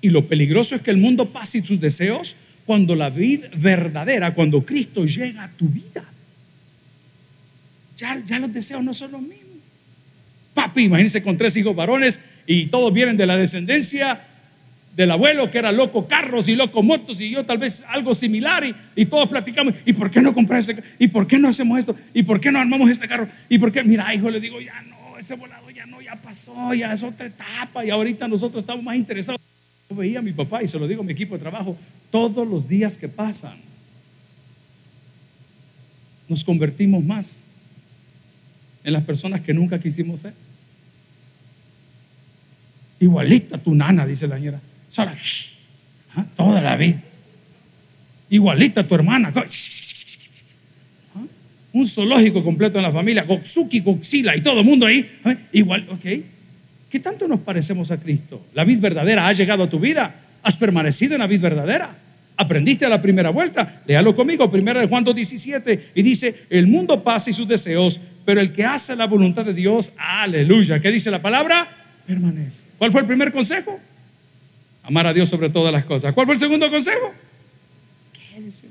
Y 0.00 0.10
lo 0.10 0.28
peligroso 0.28 0.76
es 0.76 0.82
que 0.82 0.90
el 0.90 0.98
mundo 0.98 1.32
pase 1.32 1.58
y 1.58 1.62
sus 1.62 1.80
deseos 1.80 2.36
cuando 2.64 2.94
la 2.94 3.10
vida 3.10 3.48
verdadera, 3.56 4.32
cuando 4.32 4.64
Cristo 4.64 5.04
llega 5.04 5.44
a 5.44 5.50
tu 5.50 5.68
vida. 5.68 6.04
Ya, 7.96 8.22
ya 8.24 8.38
los 8.38 8.52
deseos 8.52 8.84
no 8.84 8.94
son 8.94 9.12
los 9.12 9.22
mismos. 9.22 9.40
Papi, 10.54 10.84
imagínense 10.84 11.22
con 11.22 11.36
tres 11.36 11.56
hijos 11.56 11.74
varones 11.74 12.20
y 12.46 12.66
todos 12.66 12.92
vienen 12.92 13.16
de 13.16 13.26
la 13.26 13.36
descendencia 13.36 14.20
del 15.00 15.12
abuelo 15.12 15.50
que 15.50 15.56
era 15.56 15.72
loco 15.72 16.06
carros 16.06 16.46
y 16.50 16.54
loco 16.54 16.82
motos 16.82 17.22
y 17.22 17.30
yo 17.30 17.46
tal 17.46 17.56
vez 17.56 17.86
algo 17.88 18.12
similar 18.12 18.64
y, 18.94 19.06
todos 19.06 19.30
platicamos, 19.30 19.72
¿y 19.86 19.94
por 19.94 20.10
qué 20.10 20.20
no 20.20 20.34
comprar 20.34 20.60
ese 20.60 20.76
¿Y 20.98 21.08
por 21.08 21.26
qué 21.26 21.38
no 21.38 21.48
hacemos 21.48 21.78
esto? 21.78 21.96
¿Y 22.12 22.22
por 22.22 22.38
qué 22.38 22.52
no 22.52 22.58
armamos 22.58 22.90
este 22.90 23.08
carro? 23.08 23.26
¿Y 23.48 23.58
por 23.58 23.72
qué? 23.72 23.82
Mira, 23.82 24.14
hijo, 24.14 24.28
le 24.28 24.40
digo, 24.40 24.60
ya 24.60 24.82
no, 24.82 25.16
ese 25.16 25.36
volado 25.36 25.70
ya 25.70 25.86
no, 25.86 26.02
ya 26.02 26.16
pasó, 26.16 26.74
ya 26.74 26.92
es 26.92 27.02
otra 27.02 27.26
etapa 27.26 27.82
y 27.82 27.88
ahorita 27.88 28.28
nosotros 28.28 28.62
estamos 28.62 28.84
más 28.84 28.94
interesados. 28.94 29.40
Yo 29.88 29.96
veía 29.96 30.18
a 30.18 30.22
mi 30.22 30.32
papá 30.32 30.62
y 30.62 30.68
se 30.68 30.78
lo 30.78 30.86
digo 30.86 31.00
a 31.00 31.04
mi 31.06 31.12
equipo 31.12 31.32
de 31.32 31.40
trabajo, 31.40 31.78
todos 32.10 32.46
los 32.46 32.68
días 32.68 32.98
que 32.98 33.08
pasan, 33.08 33.56
nos 36.28 36.44
convertimos 36.44 37.02
más 37.02 37.44
en 38.84 38.92
las 38.92 39.02
personas 39.04 39.40
que 39.40 39.54
nunca 39.54 39.80
quisimos 39.80 40.20
ser. 40.20 40.34
Igualita 42.98 43.56
tu 43.56 43.74
nana, 43.74 44.06
dice 44.06 44.28
la 44.28 44.38
¿ah? 44.98 46.26
Toda 46.36 46.60
la 46.60 46.76
vida. 46.76 47.00
Igualita 48.28 48.86
tu 48.86 48.94
hermana. 48.94 49.32
¿ah? 49.34 49.44
Un 51.72 51.86
zoológico 51.86 52.42
completo 52.42 52.78
en 52.78 52.84
la 52.84 52.92
familia. 52.92 53.24
Goksuki, 53.24 53.80
Goxila 53.80 54.36
y 54.36 54.40
todo 54.40 54.60
el 54.60 54.66
mundo 54.66 54.86
ahí. 54.86 55.08
¿ah? 55.24 55.34
Igual, 55.52 55.86
ok. 55.90 56.04
¿Qué 56.88 56.98
tanto 56.98 57.28
nos 57.28 57.40
parecemos 57.40 57.90
a 57.90 58.00
Cristo? 58.00 58.44
La 58.54 58.64
vida 58.64 58.80
verdadera 58.80 59.28
ha 59.28 59.32
llegado 59.32 59.64
a 59.64 59.70
tu 59.70 59.78
vida. 59.78 60.14
Has 60.42 60.56
permanecido 60.56 61.14
en 61.14 61.20
la 61.20 61.26
vida 61.26 61.42
verdadera. 61.42 61.96
Aprendiste 62.36 62.86
a 62.86 62.88
la 62.88 63.02
primera 63.02 63.30
vuelta. 63.30 63.82
Léalo 63.86 64.14
conmigo, 64.14 64.50
primera 64.50 64.80
de 64.80 64.88
Juan 64.88 65.04
2.17. 65.04 65.80
Y 65.94 66.02
dice, 66.02 66.46
el 66.50 66.66
mundo 66.66 67.04
pasa 67.04 67.30
y 67.30 67.32
sus 67.32 67.46
deseos, 67.46 68.00
pero 68.24 68.40
el 68.40 68.50
que 68.50 68.64
hace 68.64 68.96
la 68.96 69.06
voluntad 69.06 69.44
de 69.44 69.52
Dios, 69.52 69.92
aleluya. 69.98 70.80
¿Qué 70.80 70.90
dice 70.90 71.10
la 71.10 71.20
palabra? 71.20 71.68
permanece. 72.06 72.64
¿Cuál 72.78 72.90
fue 72.90 73.02
el 73.02 73.06
primer 73.06 73.30
consejo? 73.30 73.78
Amar 74.90 75.06
a 75.06 75.12
Dios 75.12 75.28
sobre 75.28 75.48
todas 75.48 75.72
las 75.72 75.84
cosas. 75.84 76.12
¿Cuál 76.12 76.26
fue 76.26 76.34
el 76.34 76.40
segundo 76.40 76.68
consejo? 76.68 77.14
Quédese. 78.12 78.66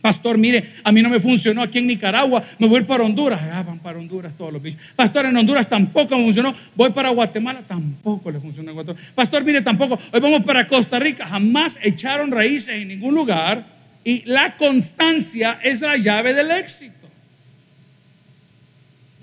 Pastor, 0.00 0.36
mire, 0.36 0.64
a 0.82 0.90
mí 0.90 1.02
no 1.02 1.08
me 1.08 1.20
funcionó 1.20 1.62
aquí 1.62 1.78
en 1.78 1.86
Nicaragua, 1.86 2.42
me 2.58 2.66
voy 2.66 2.82
para 2.82 3.04
Honduras. 3.04 3.40
Ah, 3.40 3.62
van 3.62 3.78
para 3.78 3.96
Honduras 3.96 4.36
todos 4.36 4.52
los 4.52 4.60
bichos. 4.60 4.92
Pastor, 4.96 5.26
en 5.26 5.36
Honduras 5.36 5.68
tampoco 5.68 6.16
me 6.18 6.24
funcionó. 6.24 6.52
Voy 6.74 6.90
para 6.90 7.10
Guatemala, 7.10 7.62
tampoco 7.62 8.28
le 8.32 8.40
funcionó 8.40 8.70
en 8.70 8.74
Guatemala. 8.74 9.06
Pastor, 9.14 9.44
mire, 9.44 9.62
tampoco. 9.62 9.96
Hoy 10.12 10.20
vamos 10.20 10.44
para 10.44 10.66
Costa 10.66 10.98
Rica. 10.98 11.24
Jamás 11.26 11.78
echaron 11.80 12.32
raíces 12.32 12.74
en 12.74 12.88
ningún 12.88 13.14
lugar. 13.14 13.64
Y 14.02 14.24
la 14.26 14.56
constancia 14.56 15.60
es 15.62 15.80
la 15.80 15.96
llave 15.96 16.34
del 16.34 16.50
éxito 16.50 17.03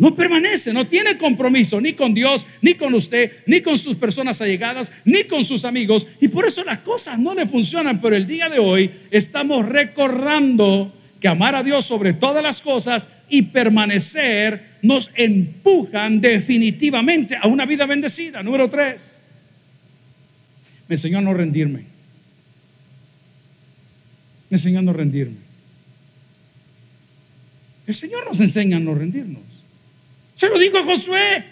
no 0.01 0.15
permanece, 0.15 0.73
no 0.73 0.87
tiene 0.87 1.15
compromiso 1.15 1.79
ni 1.79 1.93
con 1.93 2.15
Dios, 2.15 2.43
ni 2.59 2.73
con 2.73 2.91
usted, 2.95 3.31
ni 3.45 3.61
con 3.61 3.77
sus 3.77 3.97
personas 3.97 4.41
allegadas, 4.41 4.91
ni 5.05 5.25
con 5.25 5.45
sus 5.45 5.63
amigos. 5.63 6.07
Y 6.19 6.27
por 6.27 6.43
eso 6.47 6.63
las 6.63 6.79
cosas 6.79 7.19
no 7.19 7.35
le 7.35 7.45
funcionan. 7.45 8.01
Pero 8.01 8.15
el 8.15 8.25
día 8.25 8.49
de 8.49 8.57
hoy 8.57 8.89
estamos 9.11 9.63
recordando 9.63 10.91
que 11.19 11.27
amar 11.27 11.53
a 11.53 11.61
Dios 11.61 11.85
sobre 11.85 12.13
todas 12.13 12.41
las 12.41 12.63
cosas 12.63 13.09
y 13.29 13.43
permanecer 13.43 14.79
nos 14.81 15.11
empujan 15.13 16.19
definitivamente 16.19 17.37
a 17.39 17.47
una 17.47 17.67
vida 17.67 17.85
bendecida. 17.85 18.41
Número 18.41 18.71
tres, 18.71 19.21
me 20.87 20.95
enseñó 20.95 21.19
a 21.19 21.21
no 21.21 21.35
rendirme. 21.35 21.85
Me 24.49 24.55
enseñó 24.55 24.79
a 24.79 24.81
no 24.81 24.93
rendirme. 24.93 25.37
El 27.85 27.93
Señor 27.93 28.25
nos 28.25 28.39
enseña 28.39 28.77
a 28.77 28.79
no 28.79 28.95
rendirnos. 28.95 29.50
Se 30.41 30.49
lo 30.49 30.57
dijo 30.57 30.79
a 30.79 30.83
Josué. 30.83 31.43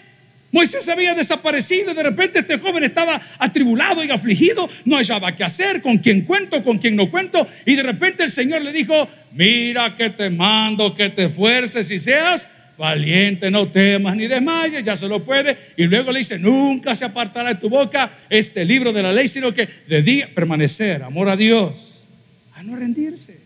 Moisés 0.50 0.88
había 0.88 1.14
desaparecido 1.14 1.94
de 1.94 2.02
repente 2.02 2.40
este 2.40 2.58
joven 2.58 2.82
estaba 2.82 3.20
atribulado 3.38 4.02
y 4.02 4.10
afligido, 4.10 4.68
no 4.84 4.96
hallaba 4.96 5.30
qué 5.36 5.44
hacer, 5.44 5.80
con 5.80 5.98
quién 5.98 6.22
cuento, 6.22 6.60
con 6.64 6.78
quién 6.78 6.96
no 6.96 7.08
cuento. 7.08 7.46
Y 7.66 7.76
de 7.76 7.84
repente 7.84 8.24
el 8.24 8.30
Señor 8.30 8.62
le 8.62 8.72
dijo, 8.72 9.08
mira 9.30 9.94
que 9.94 10.10
te 10.10 10.28
mando, 10.28 10.92
que 10.92 11.08
te 11.08 11.26
esfuerces 11.26 11.88
y 11.92 12.00
seas 12.00 12.48
valiente, 12.76 13.48
no 13.48 13.70
temas 13.70 14.16
ni 14.16 14.26
desmayes, 14.26 14.82
ya 14.82 14.96
se 14.96 15.06
lo 15.06 15.22
puede. 15.22 15.56
Y 15.76 15.84
luego 15.84 16.10
le 16.10 16.18
dice, 16.18 16.40
nunca 16.40 16.96
se 16.96 17.04
apartará 17.04 17.50
de 17.50 17.60
tu 17.60 17.68
boca 17.68 18.10
este 18.28 18.64
libro 18.64 18.92
de 18.92 19.04
la 19.04 19.12
ley, 19.12 19.28
sino 19.28 19.54
que 19.54 19.68
de 19.86 20.02
día 20.02 20.28
permanecer, 20.34 21.04
amor 21.04 21.28
a 21.28 21.36
Dios, 21.36 22.08
a 22.56 22.64
no 22.64 22.74
rendirse. 22.74 23.39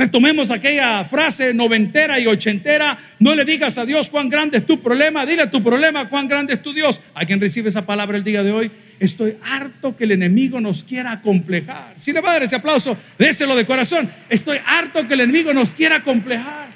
Retomemos 0.00 0.50
aquella 0.50 1.04
frase 1.04 1.52
noventera 1.52 2.18
y 2.18 2.26
ochentera. 2.26 2.96
No 3.18 3.34
le 3.34 3.44
digas 3.44 3.76
a 3.76 3.84
Dios 3.84 4.08
cuán 4.08 4.30
grande 4.30 4.56
es 4.56 4.64
tu 4.64 4.80
problema. 4.80 5.26
Dile 5.26 5.42
a 5.42 5.50
tu 5.50 5.62
problema 5.62 6.08
cuán 6.08 6.26
grande 6.26 6.54
es 6.54 6.62
tu 6.62 6.72
Dios. 6.72 7.02
¿Alguien 7.12 7.38
recibe 7.38 7.68
esa 7.68 7.84
palabra 7.84 8.16
el 8.16 8.24
día 8.24 8.42
de 8.42 8.50
hoy? 8.50 8.70
Estoy 8.98 9.36
harto 9.44 9.94
que 9.94 10.04
el 10.04 10.12
enemigo 10.12 10.58
nos 10.58 10.84
quiera 10.84 11.12
acomplejar. 11.12 11.92
Si 11.96 12.14
le 12.14 12.22
va 12.22 12.30
a 12.30 12.32
dar 12.32 12.44
ese 12.44 12.56
aplauso, 12.56 12.96
déselo 13.18 13.54
de 13.54 13.66
corazón. 13.66 14.10
Estoy 14.30 14.56
harto 14.64 15.06
que 15.06 15.12
el 15.12 15.20
enemigo 15.20 15.52
nos 15.52 15.74
quiera 15.74 15.96
acomplejar. 15.96 16.70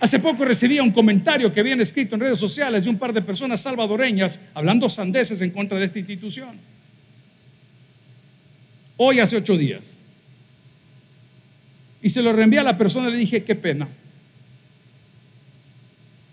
Hace 0.00 0.18
poco 0.18 0.46
recibía 0.46 0.82
un 0.82 0.92
comentario 0.92 1.52
que 1.52 1.60
habían 1.60 1.82
escrito 1.82 2.14
en 2.14 2.22
redes 2.22 2.38
sociales 2.38 2.84
de 2.84 2.90
un 2.90 2.96
par 2.96 3.12
de 3.12 3.20
personas 3.20 3.60
salvadoreñas 3.60 4.40
hablando 4.54 4.88
sandeces 4.88 5.42
en 5.42 5.50
contra 5.50 5.78
de 5.78 5.84
esta 5.84 5.98
institución. 5.98 6.56
Hoy 8.96 9.20
hace 9.20 9.36
ocho 9.36 9.58
días 9.58 9.98
y 12.02 12.08
se 12.08 12.22
lo 12.22 12.32
reenvié 12.32 12.60
a 12.60 12.64
la 12.64 12.76
persona 12.76 13.08
y 13.08 13.12
le 13.12 13.18
dije, 13.18 13.44
qué 13.44 13.54
pena. 13.54 13.88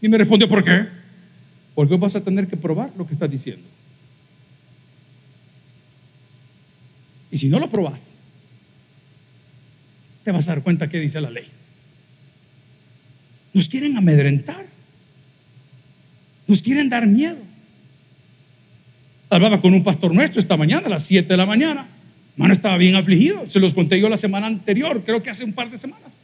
Y 0.02 0.08
me 0.08 0.18
respondió, 0.18 0.48
¿por 0.48 0.64
qué? 0.64 0.88
Porque 1.76 1.98
vas 1.98 2.16
a 2.16 2.24
tener 2.24 2.48
que 2.48 2.58
probar 2.58 2.92
lo 2.98 3.06
que 3.06 3.14
estás 3.14 3.30
diciendo. 3.30 3.68
Y 7.32 7.38
si 7.38 7.50
no 7.50 7.60
lo 7.60 7.70
probas, 7.70 8.16
te 10.24 10.32
vas 10.32 10.48
a 10.48 10.52
dar 10.52 10.64
cuenta 10.64 10.88
que 10.88 11.00
dice 11.00 11.20
la 11.20 11.30
ley. 11.30 11.46
Nos 13.54 13.68
quieren 13.68 13.98
amedrentar. 13.98 14.66
Nos 16.48 16.62
quieren 16.62 16.90
dar 16.90 17.06
miedo. 17.08 17.40
Hablaba 19.30 19.60
con 19.60 19.74
un 19.74 19.84
pastor 19.84 20.14
nuestro 20.14 20.40
esta 20.40 20.56
mañana, 20.56 20.88
a 20.88 20.90
las 20.90 21.06
7 21.06 21.28
de 21.28 21.38
la 21.38 21.46
mañana. 21.46 21.88
Mano 22.38 22.54
estaba 22.54 22.78
bien 22.78 22.95
afligido. 22.95 23.50
Se 23.50 23.60
los 23.60 23.73
conté 23.73 24.00
yo 24.00 24.08
la 24.08 24.15
semana 24.15 24.47
anterior, 24.47 25.04
creo 25.04 25.21
que 25.21 25.32
hace 25.32 25.43
un 25.43 25.54
par 25.54 25.69
de 25.69 25.78
semanas. 25.78 26.15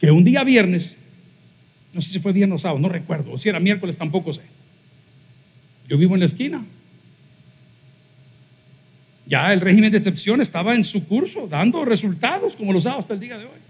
Que 0.00 0.10
un 0.10 0.24
día 0.24 0.42
viernes, 0.44 0.96
no 1.92 2.00
sé 2.00 2.10
si 2.10 2.18
fue 2.18 2.32
viernes 2.32 2.54
o 2.54 2.58
sábado, 2.58 2.80
no 2.80 2.88
recuerdo, 2.88 3.32
o 3.32 3.38
si 3.38 3.50
era 3.50 3.60
miércoles, 3.60 3.98
tampoco 3.98 4.32
sé. 4.32 4.40
Yo 5.88 5.98
vivo 5.98 6.14
en 6.14 6.20
la 6.20 6.26
esquina. 6.26 6.64
Ya 9.26 9.52
el 9.52 9.60
régimen 9.60 9.92
de 9.92 9.98
excepción 9.98 10.40
estaba 10.40 10.74
en 10.74 10.84
su 10.84 11.04
curso, 11.04 11.46
dando 11.46 11.84
resultados 11.84 12.56
como 12.56 12.72
los 12.72 12.86
ha 12.86 12.94
hasta 12.96 13.12
el 13.12 13.20
día 13.20 13.36
de 13.36 13.44
hoy. 13.44 13.60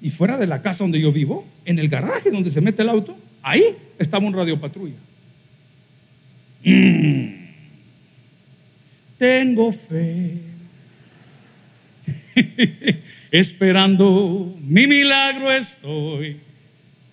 Y 0.00 0.10
fuera 0.10 0.38
de 0.38 0.46
la 0.46 0.62
casa 0.62 0.84
donde 0.84 1.00
yo 1.00 1.12
vivo, 1.12 1.46
en 1.66 1.78
el 1.78 1.88
garaje 1.88 2.30
donde 2.30 2.50
se 2.50 2.62
mete 2.62 2.82
el 2.82 2.88
auto, 2.88 3.16
ahí 3.42 3.62
estaba 3.98 4.26
un 4.26 4.32
radiopatrulla. 4.32 4.96
Mm 6.64 7.41
tengo 9.22 9.70
fe. 9.70 10.36
Esperando 13.30 14.56
mi 14.66 14.88
milagro 14.88 15.52
estoy. 15.52 16.38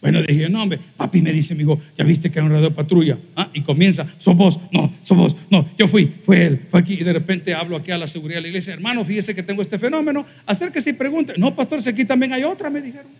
Bueno, 0.02 0.24
dije, 0.24 0.50
no, 0.50 0.64
hombre, 0.64 0.80
papi 0.98 1.22
me 1.22 1.32
dice, 1.32 1.54
mi 1.54 1.62
hijo, 1.62 1.80
ya 1.96 2.04
viste 2.04 2.32
que 2.32 2.40
hay 2.40 2.46
un 2.46 2.52
radio 2.52 2.74
patrulla. 2.74 3.20
¿Ah? 3.36 3.52
Y 3.54 3.62
comienza, 3.62 4.08
sos 4.18 4.36
vos, 4.36 4.60
no, 4.72 4.92
sos 5.04 5.18
vos, 5.18 5.36
no, 5.52 5.70
yo 5.78 5.88
fui, 5.88 6.12
fue 6.24 6.48
él, 6.48 6.62
fue 6.68 6.80
aquí. 6.80 6.94
Y 6.94 7.04
de 7.04 7.14
repente 7.14 7.54
hablo 7.54 7.78
aquí 7.78 7.92
a 7.92 7.98
la 8.00 8.08
seguridad 8.08 8.38
de 8.38 8.44
la 8.44 8.48
iglesia, 8.48 8.74
hermano, 8.74 9.06
fíjese 9.06 9.36
que 9.36 9.44
tengo 9.44 9.62
este 9.62 9.78
fenómeno, 9.78 10.26
acérquese 10.48 10.90
y 10.90 10.94
pregunte. 10.94 11.34
No, 11.38 11.54
pastor, 11.54 11.84
si 11.84 11.92
aquí 11.92 12.06
también 12.06 12.34
hay 12.34 12.44
otra, 12.44 12.72
me 12.72 12.82
dijeron. 12.82 13.12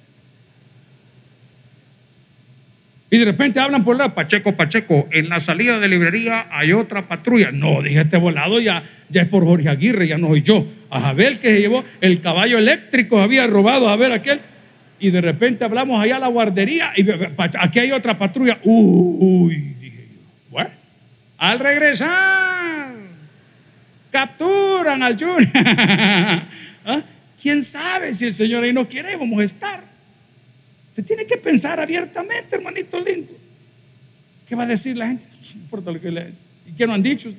Y 3.12 3.18
de 3.18 3.26
repente 3.26 3.60
hablan 3.60 3.84
por 3.84 3.98
la 3.98 4.14
Pacheco, 4.14 4.56
Pacheco, 4.56 5.08
en 5.12 5.30
la 5.30 5.40
salida 5.40 5.80
de 5.80 5.88
librería 5.88 6.48
hay 6.52 6.74
otra 6.74 7.08
patrulla. 7.08 7.52
No, 7.52 7.82
dije, 7.82 8.02
este 8.02 8.18
volado 8.18 8.60
ya, 8.60 8.84
ya 9.10 9.24
es 9.24 9.28
por 9.28 9.44
Jorge 9.44 9.68
Aguirre, 9.68 10.08
ya 10.08 10.20
no 10.20 10.28
soy 10.28 10.44
yo. 10.44 10.68
A 10.92 11.02
Jabel 11.02 11.40
que 11.40 11.48
se 11.48 11.60
llevó 11.60 11.84
el 12.02 12.22
caballo 12.22 12.60
eléctrico, 12.60 13.20
había 13.20 13.48
robado 13.48 13.90
a 13.90 13.96
ver 13.96 14.12
aquel. 14.12 14.40
Y 15.00 15.10
de 15.10 15.22
repente 15.22 15.66
hablamos 15.66 16.00
allá 16.00 16.18
a 16.18 16.20
la 16.20 16.28
guardería 16.28 16.92
y 16.96 17.06
aquí 17.60 17.80
hay 17.80 17.92
otra 17.92 18.16
patrulla. 18.18 18.60
Uy, 18.64 19.56
dije 19.80 20.08
yo. 20.08 20.22
Bueno, 20.52 20.70
al 21.40 21.60
regresar, 21.60 22.94
capturan 24.12 25.02
al 25.02 25.18
Junior. 25.18 25.48
¿Ah? 26.86 27.02
¿Quién 27.42 27.64
sabe 27.64 28.14
si 28.14 28.26
el 28.26 28.34
Señor 28.34 28.64
ahí 28.64 28.74
no 28.74 28.88
quiere? 28.88 29.16
Vamos 29.16 29.40
a 29.40 29.44
estar 29.46 29.89
tiene 31.04 31.26
que 31.26 31.38
pensar 31.38 31.80
abiertamente, 31.80 32.56
hermanito 32.56 33.00
lindo. 33.00 33.34
¿Qué 34.48 34.56
va 34.56 34.64
a 34.64 34.68
decir 34.68 34.98
la 34.98 35.08
gente? 35.08 35.26
No 35.56 35.62
importa 35.62 35.92
lo 35.92 36.00
que 36.00 36.12
le, 36.12 36.34
¿Y 36.68 36.74
qué 36.74 36.86
no 36.86 36.94
han 36.94 37.04
dicho? 37.04 37.32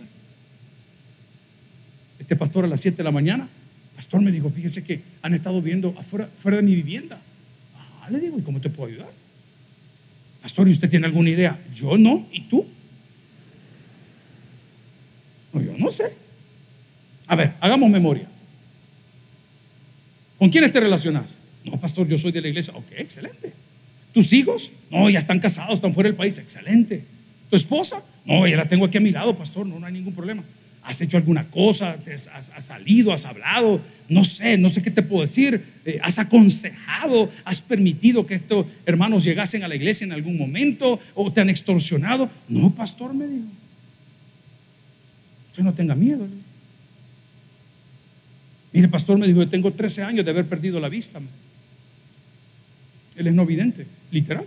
Este 2.18 2.36
pastor 2.36 2.64
a 2.64 2.68
las 2.68 2.80
7 2.80 2.96
de 2.96 3.04
la 3.04 3.10
mañana, 3.10 3.48
pastor 3.94 4.20
me 4.20 4.32
dijo, 4.32 4.50
fíjese 4.50 4.82
que 4.82 5.02
han 5.22 5.34
estado 5.34 5.62
viendo 5.62 5.94
afuera, 5.98 6.28
fuera 6.36 6.56
de 6.56 6.62
mi 6.62 6.74
vivienda. 6.74 7.20
Ah, 8.02 8.10
le 8.10 8.18
digo, 8.18 8.38
¿y 8.38 8.42
cómo 8.42 8.60
te 8.60 8.70
puedo 8.70 8.88
ayudar? 8.90 9.12
Pastor, 10.42 10.68
¿y 10.68 10.72
usted 10.72 10.88
tiene 10.88 11.06
alguna 11.06 11.30
idea? 11.30 11.60
Yo 11.72 11.96
no, 11.96 12.26
¿y 12.32 12.42
tú? 12.42 12.66
No, 15.52 15.60
yo 15.60 15.76
no 15.76 15.90
sé. 15.90 16.04
A 17.26 17.36
ver, 17.36 17.54
hagamos 17.60 17.90
memoria. 17.90 18.28
¿Con 20.38 20.50
quiénes 20.50 20.72
te 20.72 20.80
relacionas? 20.80 21.38
No, 21.64 21.78
pastor, 21.78 22.08
yo 22.08 22.16
soy 22.16 22.32
de 22.32 22.40
la 22.40 22.48
iglesia. 22.48 22.74
Ok, 22.76 22.92
excelente. 22.96 23.52
¿Tus 24.12 24.32
hijos? 24.32 24.72
No, 24.90 25.08
ya 25.08 25.18
están 25.18 25.40
casados, 25.40 25.74
están 25.74 25.94
fuera 25.94 26.08
del 26.08 26.16
país. 26.16 26.38
Excelente. 26.38 27.04
¿Tu 27.48 27.56
esposa? 27.56 28.02
No, 28.24 28.46
ya 28.46 28.56
la 28.56 28.66
tengo 28.66 28.84
aquí 28.84 28.98
a 28.98 29.00
mi 29.00 29.10
lado, 29.10 29.36
pastor. 29.36 29.66
No, 29.66 29.78
no 29.78 29.86
hay 29.86 29.92
ningún 29.92 30.14
problema. 30.14 30.42
¿Has 30.82 31.00
hecho 31.02 31.18
alguna 31.18 31.48
cosa? 31.50 31.96
¿Has, 32.32 32.64
salido? 32.64 33.12
¿Has 33.12 33.26
hablado? 33.26 33.80
No 34.08 34.24
sé, 34.24 34.56
no 34.56 34.70
sé 34.70 34.80
qué 34.80 34.90
te 34.90 35.02
puedo 35.02 35.22
decir. 35.22 35.62
Eh, 35.84 35.98
¿Has 36.02 36.18
aconsejado? 36.18 37.30
¿Has 37.44 37.60
permitido 37.60 38.26
que 38.26 38.34
estos 38.34 38.66
hermanos 38.86 39.24
llegasen 39.24 39.62
a 39.62 39.68
la 39.68 39.76
iglesia 39.76 40.06
en 40.06 40.12
algún 40.12 40.38
momento? 40.38 40.98
¿O 41.14 41.30
te 41.32 41.42
han 41.42 41.50
extorsionado? 41.50 42.30
No, 42.48 42.74
pastor, 42.74 43.12
me 43.12 43.26
dijo. 43.26 43.44
Usted 45.48 45.62
no 45.62 45.74
tenga 45.74 45.94
miedo. 45.94 46.26
Mire, 48.72 48.88
pastor, 48.88 49.18
me 49.18 49.26
dijo, 49.26 49.40
yo 49.40 49.48
tengo 49.48 49.72
13 49.72 50.02
años 50.02 50.24
de 50.24 50.30
haber 50.30 50.46
perdido 50.46 50.80
la 50.80 50.88
vista. 50.88 51.20
Él 53.20 53.26
es 53.26 53.34
no 53.34 53.44
vidente, 53.44 53.86
literal. 54.10 54.46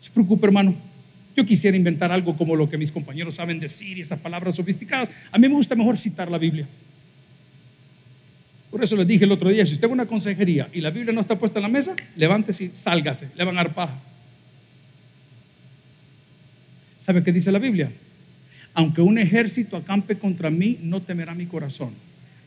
Se 0.00 0.10
preocupe, 0.10 0.44
hermano. 0.46 0.74
Yo 1.36 1.46
quisiera 1.46 1.76
inventar 1.76 2.10
algo 2.10 2.36
como 2.36 2.56
lo 2.56 2.68
que 2.68 2.76
mis 2.76 2.90
compañeros 2.90 3.36
saben 3.36 3.60
decir 3.60 3.96
y 3.96 4.00
esas 4.00 4.18
palabras 4.18 4.56
sofisticadas. 4.56 5.08
A 5.30 5.38
mí 5.38 5.48
me 5.48 5.54
gusta 5.54 5.76
mejor 5.76 5.96
citar 5.96 6.28
la 6.32 6.38
Biblia. 6.38 6.66
Por 8.72 8.82
eso 8.82 8.96
les 8.96 9.06
dije 9.06 9.24
el 9.24 9.30
otro 9.30 9.50
día, 9.50 9.64
si 9.64 9.74
usted 9.74 9.86
va 9.86 9.92
a 9.92 9.94
una 9.94 10.06
consejería 10.06 10.68
y 10.72 10.80
la 10.80 10.90
Biblia 10.90 11.12
no 11.12 11.20
está 11.20 11.38
puesta 11.38 11.60
en 11.60 11.62
la 11.62 11.68
mesa, 11.68 11.94
levántese 12.16 12.64
y 12.64 12.70
sálgase, 12.72 13.28
le 13.36 13.44
van 13.44 13.56
a 13.56 13.62
dar 13.62 13.72
paja. 13.72 13.96
¿Sabe 16.98 17.22
qué 17.22 17.30
dice 17.30 17.52
la 17.52 17.60
Biblia? 17.60 17.92
Aunque 18.74 19.00
un 19.00 19.18
ejército 19.18 19.76
acampe 19.76 20.18
contra 20.18 20.50
mí, 20.50 20.80
no 20.82 21.02
temerá 21.02 21.36
mi 21.36 21.46
corazón. 21.46 21.92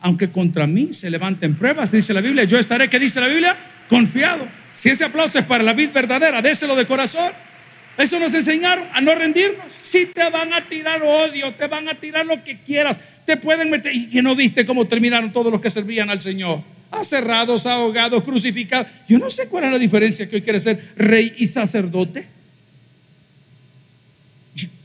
Aunque 0.01 0.31
contra 0.31 0.67
mí 0.67 0.89
se 0.91 1.09
levanten 1.09 1.55
pruebas, 1.55 1.93
dice 1.93 2.13
la 2.13 2.19
Biblia, 2.19 2.43
yo 2.43 2.59
estaré, 2.59 2.89
¿qué 2.89 2.99
dice 2.99 3.21
la 3.21 3.29
Biblia? 3.29 3.55
Confiado. 3.89 4.47
Si 4.73 4.89
ese 4.89 5.05
aplauso 5.05 5.39
es 5.39 5.45
para 5.45 5.63
la 5.63 5.73
vida 5.73 5.91
verdadera, 5.93 6.41
déselo 6.41 6.75
de 6.75 6.85
corazón. 6.85 7.31
Eso 7.97 8.19
nos 8.19 8.33
enseñaron 8.33 8.85
a 8.93 9.01
no 9.01 9.15
rendirnos. 9.15 9.65
Si 9.81 10.05
te 10.05 10.29
van 10.29 10.53
a 10.53 10.61
tirar 10.61 11.01
odio, 11.01 11.53
te 11.55 11.67
van 11.67 11.87
a 11.89 11.95
tirar 11.95 12.25
lo 12.25 12.43
que 12.43 12.59
quieras, 12.59 12.99
te 13.25 13.37
pueden 13.37 13.71
meter. 13.71 13.95
Y 13.95 14.07
que 14.07 14.21
no 14.21 14.35
viste 14.35 14.65
cómo 14.65 14.87
terminaron 14.87 15.31
todos 15.31 15.51
los 15.51 15.59
que 15.59 15.69
servían 15.69 16.09
al 16.09 16.21
Señor. 16.21 16.61
Acerrados, 16.91 17.65
ahogados, 17.65 18.23
crucificados. 18.23 18.91
Yo 19.09 19.17
no 19.17 19.29
sé 19.29 19.47
cuál 19.47 19.63
es 19.63 19.71
la 19.71 19.79
diferencia 19.79 20.29
que 20.29 20.35
hoy 20.37 20.41
quiere 20.41 20.59
ser 20.59 20.79
rey 20.95 21.33
y 21.37 21.47
sacerdote. 21.47 22.27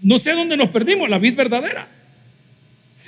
No 0.00 0.18
sé 0.18 0.32
dónde 0.32 0.56
nos 0.56 0.70
perdimos, 0.70 1.08
la 1.08 1.18
vida 1.18 1.36
verdadera. 1.36 1.86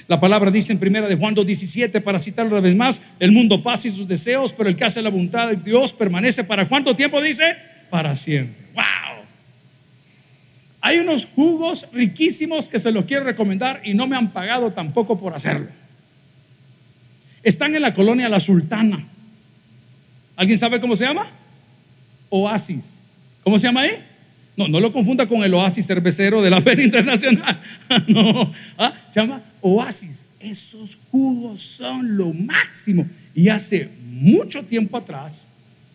La 0.06 0.20
palabra 0.20 0.50
dice 0.50 0.72
en 0.72 0.78
primera 0.78 1.08
de 1.08 1.16
Juan 1.16 1.34
2.17, 1.34 2.02
para 2.02 2.18
citarlo 2.18 2.52
una 2.52 2.60
vez 2.60 2.76
más, 2.76 3.02
el 3.18 3.32
mundo 3.32 3.62
pasa 3.62 3.88
y 3.88 3.90
sus 3.90 4.06
deseos, 4.06 4.52
pero 4.52 4.68
el 4.68 4.76
que 4.76 4.84
hace 4.84 5.02
la 5.02 5.10
voluntad 5.10 5.48
de 5.48 5.56
Dios 5.56 5.92
permanece 5.92 6.44
para 6.44 6.68
cuánto 6.68 6.94
tiempo 6.94 7.20
dice? 7.22 7.56
Para 7.90 8.14
siempre. 8.14 8.66
¡Wow! 8.74 9.24
Hay 10.80 10.98
unos 10.98 11.26
jugos 11.34 11.88
riquísimos 11.92 12.68
que 12.68 12.78
se 12.78 12.92
los 12.92 13.06
quiero 13.06 13.24
recomendar 13.24 13.80
y 13.84 13.94
no 13.94 14.06
me 14.06 14.16
han 14.16 14.32
pagado 14.32 14.72
tampoco 14.72 15.18
por 15.18 15.34
hacerlo. 15.34 15.68
Están 17.42 17.74
en 17.74 17.82
la 17.82 17.94
colonia 17.94 18.28
La 18.28 18.40
Sultana. 18.40 19.06
¿Alguien 20.36 20.58
sabe 20.58 20.80
cómo 20.80 20.96
se 20.96 21.06
llama? 21.06 21.30
Oasis. 22.28 23.20
¿Cómo 23.42 23.58
se 23.58 23.66
llama 23.66 23.82
ahí? 23.82 23.92
No, 24.56 24.68
no 24.68 24.78
lo 24.78 24.92
confunda 24.92 25.26
con 25.26 25.42
el 25.42 25.52
oasis 25.54 25.86
cervecero 25.86 26.40
de 26.40 26.50
la 26.50 26.60
Feria 26.62 26.84
Internacional. 26.84 27.60
no, 28.08 28.52
¿ah? 28.78 28.94
se 29.08 29.20
llama 29.20 29.42
oasis. 29.60 30.28
Esos 30.38 30.98
jugos 31.10 31.60
son 31.60 32.16
lo 32.16 32.32
máximo. 32.32 33.06
Y 33.34 33.48
hace 33.48 33.90
mucho 34.04 34.62
tiempo 34.62 34.96
atrás 34.96 35.48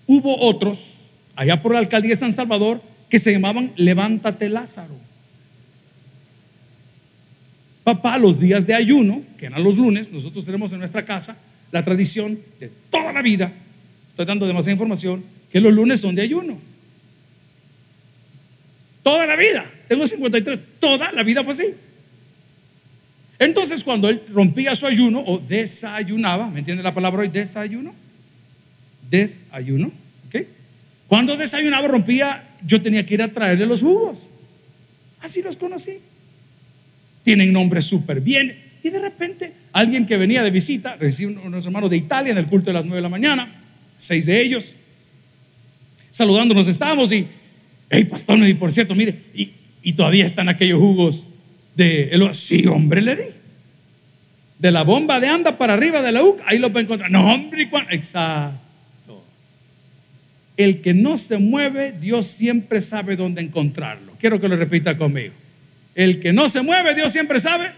hubo 0.05 0.37
otros, 0.41 1.11
allá 1.35 1.61
por 1.61 1.73
la 1.73 1.79
alcaldía 1.79 2.11
de 2.11 2.15
San 2.15 2.33
Salvador, 2.33 2.81
que 3.09 3.19
se 3.19 3.31
llamaban 3.31 3.71
Levántate 3.75 4.49
Lázaro. 4.49 4.95
Papá, 7.83 8.17
los 8.17 8.39
días 8.39 8.67
de 8.67 8.75
ayuno, 8.75 9.23
que 9.37 9.47
eran 9.47 9.63
los 9.63 9.77
lunes, 9.77 10.11
nosotros 10.11 10.45
tenemos 10.45 10.71
en 10.73 10.79
nuestra 10.79 11.05
casa 11.05 11.37
la 11.71 11.83
tradición 11.83 12.37
de 12.59 12.71
toda 12.89 13.13
la 13.13 13.21
vida, 13.21 13.51
estoy 14.09 14.25
dando 14.25 14.45
demasiada 14.45 14.73
información, 14.73 15.23
que 15.49 15.61
los 15.61 15.73
lunes 15.73 16.01
son 16.01 16.13
de 16.13 16.21
ayuno. 16.21 16.68
Toda 19.09 19.25
la 19.25 19.35
vida, 19.35 19.65
tengo 19.87 20.05
53, 20.05 20.59
toda 20.79 21.11
la 21.11 21.23
vida 21.23 21.43
fue 21.43 21.53
así. 21.53 21.73
Entonces 23.39 23.83
cuando 23.83 24.07
él 24.07 24.21
rompía 24.31 24.75
su 24.75 24.85
ayuno 24.85 25.23
o 25.25 25.39
desayunaba, 25.39 26.51
¿me 26.51 26.59
entiende 26.59 26.83
la 26.83 26.93
palabra 26.93 27.21
hoy? 27.21 27.29
Desayuno. 27.29 27.95
Desayuno, 29.09 29.87
¿ok? 30.27 30.43
Cuando 31.07 31.35
desayunaba, 31.35 31.87
rompía 31.87 32.49
yo 32.63 32.79
tenía 32.83 33.03
que 33.03 33.15
ir 33.15 33.23
a 33.23 33.33
traerle 33.33 33.65
los 33.65 33.81
jugos. 33.81 34.29
Así 35.21 35.41
los 35.41 35.55
conocí. 35.55 35.97
Tienen 37.23 37.51
nombres 37.51 37.85
súper 37.85 38.21
bien. 38.21 38.55
Y 38.83 38.91
de 38.91 38.99
repente, 38.99 39.53
alguien 39.73 40.05
que 40.05 40.17
venía 40.17 40.43
de 40.43 40.51
visita, 40.51 40.97
recibe 40.97 41.35
unos 41.35 41.65
hermanos 41.65 41.89
de 41.89 41.97
Italia 41.97 42.31
en 42.31 42.37
el 42.37 42.45
culto 42.45 42.69
de 42.69 42.73
las 42.73 42.85
nueve 42.85 42.97
de 42.97 43.01
la 43.01 43.09
mañana, 43.09 43.63
seis 43.97 44.27
de 44.27 44.39
ellos, 44.39 44.75
saludándonos 46.11 46.67
estábamos 46.67 47.11
y, 47.11 47.27
hey, 47.89 48.05
pastor, 48.05 48.39
y 48.47 48.53
por 48.53 48.71
cierto, 48.71 48.95
mire, 48.95 49.15
y, 49.33 49.93
todavía 49.93 50.25
están 50.25 50.49
aquellos 50.49 50.79
jugos 50.79 51.27
de, 51.75 52.29
sí, 52.33 52.67
hombre, 52.67 53.01
le 53.01 53.15
di. 53.15 53.23
De 54.59 54.71
la 54.71 54.83
bomba 54.83 55.19
de 55.19 55.27
anda 55.27 55.57
para 55.57 55.73
arriba 55.73 56.01
de 56.01 56.11
la 56.11 56.23
UC, 56.23 56.41
ahí 56.45 56.59
lo 56.59 56.71
va 56.71 56.79
a 56.79 56.83
encontrar. 56.83 57.09
No, 57.09 57.33
hombre, 57.33 57.69
exacto. 57.91 59.23
El 60.57 60.81
que 60.81 60.93
no 60.93 61.17
se 61.17 61.37
mueve, 61.37 61.93
Dios 61.93 62.27
siempre 62.27 62.81
sabe 62.81 63.15
dónde 63.15 63.41
encontrarlo. 63.41 64.13
Quiero 64.19 64.39
que 64.39 64.49
lo 64.49 64.57
repita 64.57 64.97
conmigo. 64.97 65.33
El 65.95 66.19
que 66.19 66.33
no 66.33 66.49
se 66.49 66.61
mueve, 66.61 66.93
Dios 66.93 67.11
siempre 67.11 67.39
sabe. 67.39 67.71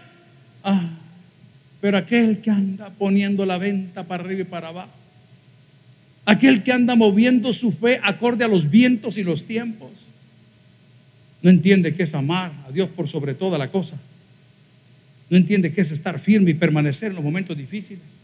Ah, 0.64 0.90
pero 1.80 1.98
aquel 1.98 2.40
que 2.40 2.50
anda 2.50 2.90
poniendo 2.90 3.46
la 3.46 3.58
venta 3.58 4.04
para 4.04 4.24
arriba 4.24 4.42
y 4.42 4.44
para 4.44 4.68
abajo. 4.68 5.01
Aquel 6.24 6.62
que 6.62 6.72
anda 6.72 6.94
moviendo 6.94 7.52
su 7.52 7.72
fe 7.72 8.00
acorde 8.02 8.44
a 8.44 8.48
los 8.48 8.70
vientos 8.70 9.18
y 9.18 9.24
los 9.24 9.44
tiempos. 9.44 10.08
No 11.42 11.50
entiende 11.50 11.94
qué 11.94 12.04
es 12.04 12.14
amar 12.14 12.52
a 12.66 12.70
Dios 12.70 12.88
por 12.90 13.08
sobre 13.08 13.34
toda 13.34 13.58
la 13.58 13.70
cosa. 13.70 13.96
No 15.28 15.36
entiende 15.36 15.72
qué 15.72 15.80
es 15.80 15.90
estar 15.90 16.20
firme 16.20 16.52
y 16.52 16.54
permanecer 16.54 17.08
en 17.08 17.16
los 17.16 17.24
momentos 17.24 17.56
difíciles. 17.56 18.20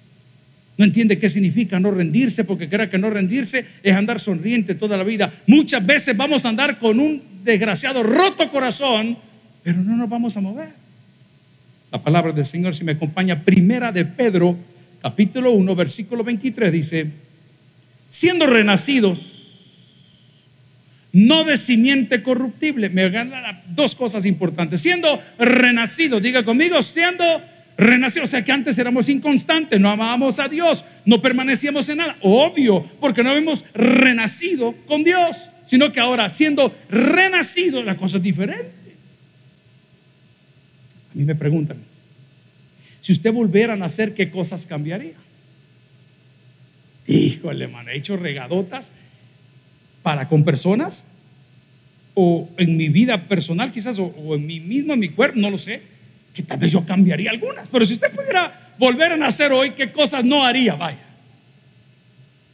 No 0.77 0.85
entiende 0.85 1.19
qué 1.19 1.29
significa 1.29 1.81
no 1.81 1.91
rendirse 1.91 2.45
porque 2.45 2.69
cree 2.69 2.89
que 2.89 2.99
no 2.99 3.11
rendirse 3.11 3.65
es 3.83 3.95
andar 3.97 4.21
sonriente 4.21 4.77
toda 4.77 4.97
la 4.97 5.03
vida. 5.03 5.33
Muchas 5.49 5.85
veces 5.85 6.17
vamos 6.17 6.45
a 6.45 6.51
andar 6.51 6.79
con 6.79 7.01
un 7.01 7.21
desgraciado 7.43 8.05
roto 8.05 8.49
corazón, 8.49 9.19
pero 9.65 9.83
no 9.83 9.97
nos 9.97 10.09
vamos 10.09 10.37
a 10.37 10.41
mover. 10.41 10.69
La 11.91 12.01
palabra 12.01 12.33
del 12.33 12.45
Señor, 12.45 12.77
si 12.77 12.85
me 12.85 12.93
acompaña, 12.93 13.43
primera 13.43 13.91
de 13.91 14.05
Pedro, 14.05 14.57
capítulo 15.03 15.51
1, 15.53 15.75
versículo 15.75 16.23
23, 16.23 16.71
dice, 16.71 17.11
siendo 18.09 18.47
renacidos, 18.47 19.45
no 21.13 21.45
de 21.45 21.57
simiente 21.57 22.23
corruptible, 22.23 22.91
me 22.91 23.09
ganan 23.11 23.63
dos 23.69 23.95
cosas 23.95 24.27
importantes, 24.27 24.81
siendo 24.81 25.21
renacidos, 25.39 26.23
diga 26.23 26.45
conmigo, 26.45 26.83
siendo 26.83 27.25
renació. 27.77 28.25
O 28.25 28.27
sea 28.27 28.45
que 28.45 28.53
antes 28.53 28.79
éramos 28.79 29.09
inconstantes, 29.09 29.81
no 29.81 29.91
amábamos 29.91 30.39
a 30.39 30.49
Dios, 30.49 30.85
no 31.07 31.23
permanecíamos 31.23 31.89
en 31.89 31.99
nada. 31.99 32.17
Obvio, 32.21 32.83
porque 33.01 33.23
no 33.23 33.31
habíamos 33.31 33.65
renacido 33.73 34.75
con 34.87 35.05
Dios, 35.05 35.51
sino 35.65 35.93
que 35.93 36.01
ahora 36.01 36.29
siendo 36.29 36.75
renacido 36.91 37.83
la 37.83 37.97
cosa 37.97 38.19
es 38.19 38.23
diferente. 38.23 38.69
A 41.13 41.15
mí 41.15 41.25
me 41.25 41.35
preguntan, 41.35 41.79
si 43.01 43.13
usted 43.13 43.33
volviera 43.33 43.73
a 43.73 43.77
nacer, 43.77 44.13
¿qué 44.13 44.31
cosas 44.31 44.67
cambiaría? 44.67 45.15
Híjole, 47.09 47.69
man, 47.69 47.89
he 47.89 47.97
hecho 47.97 48.19
regadotas 48.19 48.93
para 50.03 50.29
con 50.29 50.45
personas 50.45 51.07
o 52.15 52.51
en 52.59 52.77
mi 52.77 52.91
vida 52.91 53.29
personal 53.29 53.73
quizás 53.73 53.99
o, 53.99 54.35
en 54.35 54.47
mí 54.47 54.61
mismo, 54.61 54.93
en 54.93 55.01
mi 55.01 55.09
cuerpo, 55.09 55.39
no 55.41 55.51
lo 55.51 55.57
sé 55.57 55.81
que 56.35 56.43
tal 56.43 56.59
vez 56.59 56.71
yo 56.71 56.85
cambiaría 56.85 57.31
algunas. 57.31 57.67
Pero 57.71 57.85
si 57.87 57.95
usted 57.95 58.13
pudiera 58.13 58.75
volver 58.79 59.13
a 59.13 59.17
nacer 59.17 59.53
hoy, 59.53 59.71
¿qué 59.71 59.91
cosas 59.91 60.23
no 60.23 60.45
haría? 60.45 60.75
Vaya. 60.75 61.03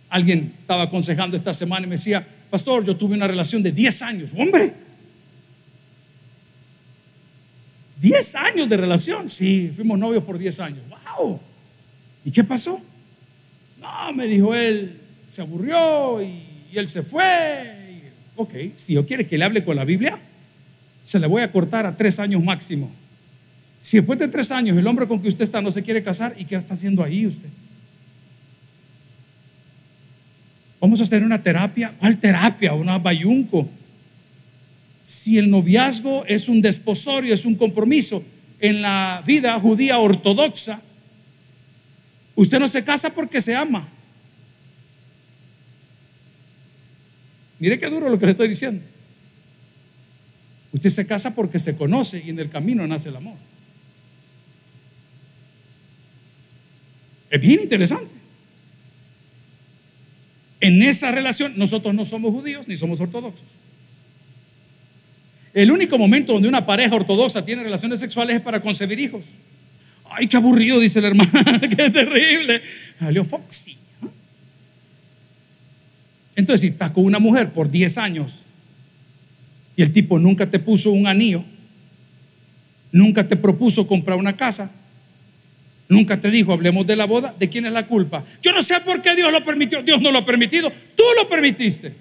Alguien 0.08 0.54
estaba 0.60 0.84
aconsejando 0.84 1.36
esta 1.36 1.52
semana 1.52 1.86
y 1.86 1.88
me 1.88 1.96
decía, 1.96 2.24
pastor, 2.48 2.84
yo 2.84 2.96
tuve 2.96 3.16
una 3.16 3.26
relación 3.26 3.60
de 3.60 3.72
10 3.72 4.02
años. 4.02 4.30
Hombre, 4.38 4.72
10 8.00 8.34
años 8.36 8.68
de 8.68 8.76
relación. 8.76 9.28
Sí, 9.28 9.72
fuimos 9.74 9.98
novios 9.98 10.22
por 10.22 10.38
10 10.38 10.60
años. 10.60 10.80
¡Wow! 11.18 11.40
¿Y 12.24 12.30
qué 12.30 12.44
pasó? 12.44 12.80
No, 13.84 14.14
me 14.14 14.26
dijo 14.26 14.54
él, 14.54 14.96
se 15.26 15.42
aburrió 15.42 16.22
y, 16.22 16.42
él 16.72 16.88
se 16.88 17.02
fue. 17.02 18.10
ok, 18.34 18.52
si 18.74 18.94
yo 18.94 19.06
quiere 19.06 19.26
que 19.26 19.36
le 19.38 19.44
hable 19.44 19.62
con 19.62 19.76
la 19.76 19.84
Biblia, 19.84 20.18
se 21.02 21.20
le 21.20 21.26
voy 21.26 21.42
a 21.42 21.52
cortar 21.52 21.84
a 21.84 21.94
tres 21.94 22.18
años 22.18 22.42
máximo. 22.42 22.90
Si 23.80 23.98
después 23.98 24.18
de 24.18 24.26
tres 24.26 24.50
años 24.50 24.76
el 24.78 24.86
hombre 24.86 25.06
con 25.06 25.20
que 25.20 25.28
usted 25.28 25.44
está 25.44 25.60
no 25.60 25.70
se 25.70 25.82
quiere 25.82 26.02
casar, 26.02 26.34
¿y 26.38 26.46
qué 26.46 26.56
está 26.56 26.72
haciendo 26.72 27.04
ahí 27.04 27.26
usted? 27.26 27.48
Vamos 30.80 31.00
a 31.00 31.02
hacer 31.02 31.22
una 31.22 31.42
terapia. 31.42 31.94
¿Cuál 31.98 32.18
terapia? 32.18 32.72
Una 32.72 32.98
bayunco. 32.98 33.68
Si 35.02 35.36
el 35.38 35.50
noviazgo 35.50 36.24
es 36.26 36.48
un 36.48 36.62
desposorio, 36.62 37.34
es 37.34 37.44
un 37.44 37.54
compromiso 37.54 38.24
en 38.60 38.80
la 38.80 39.22
vida 39.26 39.60
judía 39.60 39.98
ortodoxa, 39.98 40.80
usted 42.34 42.58
no 42.58 42.68
se 42.68 42.84
casa 42.84 43.10
porque 43.10 43.40
se 43.40 43.54
ama. 43.54 43.88
Mire 47.58 47.78
qué 47.78 47.88
duro 47.88 48.08
lo 48.08 48.18
que 48.18 48.26
le 48.26 48.32
estoy 48.32 48.48
diciendo. 48.48 48.84
Usted 50.72 50.90
se 50.90 51.06
casa 51.06 51.34
porque 51.34 51.58
se 51.58 51.76
conoce 51.76 52.22
y 52.24 52.30
en 52.30 52.38
el 52.38 52.50
camino 52.50 52.86
nace 52.86 53.08
el 53.08 53.16
amor. 53.16 53.36
Es 57.30 57.40
bien 57.40 57.60
interesante 57.60 58.24
en 60.64 60.82
esa 60.82 61.10
relación 61.10 61.52
nosotros 61.56 61.94
no 61.94 62.06
somos 62.06 62.32
judíos 62.32 62.66
ni 62.66 62.78
somos 62.78 62.98
ortodoxos. 62.98 63.48
El 65.52 65.70
único 65.70 65.98
momento 65.98 66.32
donde 66.32 66.48
una 66.48 66.64
pareja 66.64 66.96
ortodoxa 66.96 67.44
tiene 67.44 67.62
relaciones 67.62 68.00
sexuales 68.00 68.36
es 68.36 68.42
para 68.42 68.62
concebir 68.62 68.98
hijos. 68.98 69.36
Ay, 70.16 70.26
qué 70.26 70.36
aburrido, 70.36 70.80
dice 70.80 70.98
el 70.98 71.06
hermano, 71.06 71.30
qué 71.60 71.90
terrible. 71.90 72.62
Salió 72.98 73.24
Foxy. 73.24 73.76
Entonces, 76.36 76.62
si 76.62 76.66
estás 76.68 76.90
con 76.90 77.04
una 77.04 77.18
mujer 77.18 77.52
por 77.52 77.70
10 77.70 77.98
años 77.98 78.44
y 79.76 79.82
el 79.82 79.92
tipo 79.92 80.18
nunca 80.18 80.50
te 80.50 80.58
puso 80.58 80.90
un 80.90 81.06
anillo, 81.06 81.44
nunca 82.90 83.26
te 83.26 83.36
propuso 83.36 83.86
comprar 83.86 84.18
una 84.18 84.36
casa, 84.36 84.70
Nunca 85.88 86.18
te 86.18 86.30
dijo, 86.30 86.52
hablemos 86.52 86.86
de 86.86 86.96
la 86.96 87.04
boda, 87.04 87.34
¿de 87.38 87.48
quién 87.48 87.66
es 87.66 87.72
la 87.72 87.86
culpa? 87.86 88.24
Yo 88.40 88.52
no 88.52 88.62
sé 88.62 88.80
por 88.80 89.02
qué 89.02 89.14
Dios 89.14 89.30
lo 89.30 89.44
permitió. 89.44 89.82
Dios 89.82 90.00
no 90.00 90.10
lo 90.10 90.20
ha 90.20 90.24
permitido, 90.24 90.72
tú 90.96 91.02
lo 91.16 91.28
permitiste. 91.28 91.94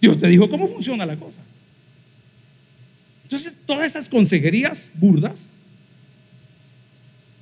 Dios 0.00 0.16
te 0.16 0.28
dijo 0.28 0.48
cómo 0.48 0.68
funciona 0.68 1.04
la 1.04 1.16
cosa. 1.16 1.42
Entonces, 3.24 3.58
todas 3.66 3.84
esas 3.84 4.08
consejerías 4.08 4.90
burdas 4.94 5.50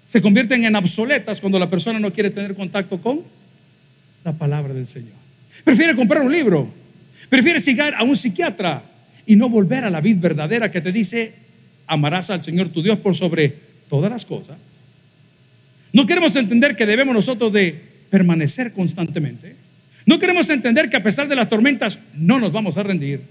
se 0.06 0.22
convierten 0.22 0.64
en 0.64 0.76
obsoletas 0.76 1.40
cuando 1.40 1.58
la 1.58 1.68
persona 1.68 1.98
no 1.98 2.12
quiere 2.12 2.30
tener 2.30 2.54
contacto 2.54 3.00
con 3.00 3.22
la 4.24 4.32
palabra 4.32 4.72
del 4.72 4.86
Señor. 4.86 5.12
Prefiere 5.64 5.96
comprar 5.96 6.22
un 6.22 6.30
libro, 6.30 6.72
prefiere 7.28 7.58
seguir 7.58 7.92
a 7.96 8.04
un 8.04 8.16
psiquiatra 8.16 8.84
y 9.26 9.34
no 9.34 9.48
volver 9.48 9.84
a 9.84 9.90
la 9.90 10.00
vida 10.00 10.20
verdadera 10.20 10.70
que 10.70 10.80
te 10.80 10.92
dice, 10.92 11.34
amarás 11.88 12.30
al 12.30 12.42
Señor 12.42 12.68
tu 12.68 12.82
Dios 12.82 12.98
por 12.98 13.16
sobre 13.16 13.52
todas 13.88 14.08
las 14.10 14.24
cosas. 14.24 14.56
No 15.92 16.06
queremos 16.06 16.36
entender 16.36 16.76
que 16.76 16.86
debemos 16.86 17.12
nosotros 17.12 17.52
de 17.52 17.74
permanecer 18.08 18.72
constantemente. 18.72 19.56
No 20.04 20.20
queremos 20.20 20.48
entender 20.50 20.88
que 20.88 20.98
a 20.98 21.02
pesar 21.02 21.26
de 21.26 21.34
las 21.34 21.48
tormentas 21.48 21.98
no 22.14 22.38
nos 22.38 22.52
vamos 22.52 22.78
a 22.78 22.84
rendir, 22.84 23.22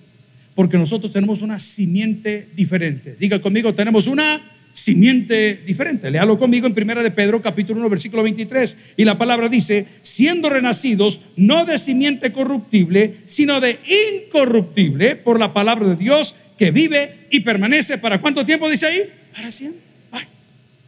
porque 0.56 0.78
nosotros 0.78 1.14
tenemos 1.14 1.42
una 1.42 1.58
simiente 1.58 2.50
diferente. 2.54 3.16
Diga 3.18 3.40
conmigo, 3.40 3.74
tenemos 3.74 4.08
una 4.08 4.42
simiente 4.76 5.64
diferente. 5.66 6.12
Léalo 6.12 6.38
conmigo 6.38 6.68
en 6.68 6.74
Primera 6.74 7.02
de 7.02 7.10
Pedro, 7.10 7.42
capítulo 7.42 7.80
1, 7.80 7.90
versículo 7.90 8.22
23. 8.24 8.78
Y 8.98 9.06
la 9.06 9.18
palabra 9.18 9.48
dice, 9.48 9.88
siendo 10.02 10.50
renacidos 10.50 11.22
no 11.38 11.66
de 11.66 11.78
simiente 11.78 12.34
corruptible, 12.34 13.16
sino 13.26 13.62
de 13.62 13.80
incorruptible 14.22 15.16
por 15.16 15.40
la 15.40 15.54
palabra 15.54 15.88
de 15.88 15.96
Dios 15.96 16.36
que 16.58 16.72
vive 16.72 17.28
y 17.32 17.40
permanece. 17.40 17.98
¿Para 17.98 18.20
cuánto 18.20 18.46
tiempo 18.46 18.70
dice 18.70 18.86
ahí? 18.86 19.02
Para 19.34 19.50
siempre. 19.50 19.86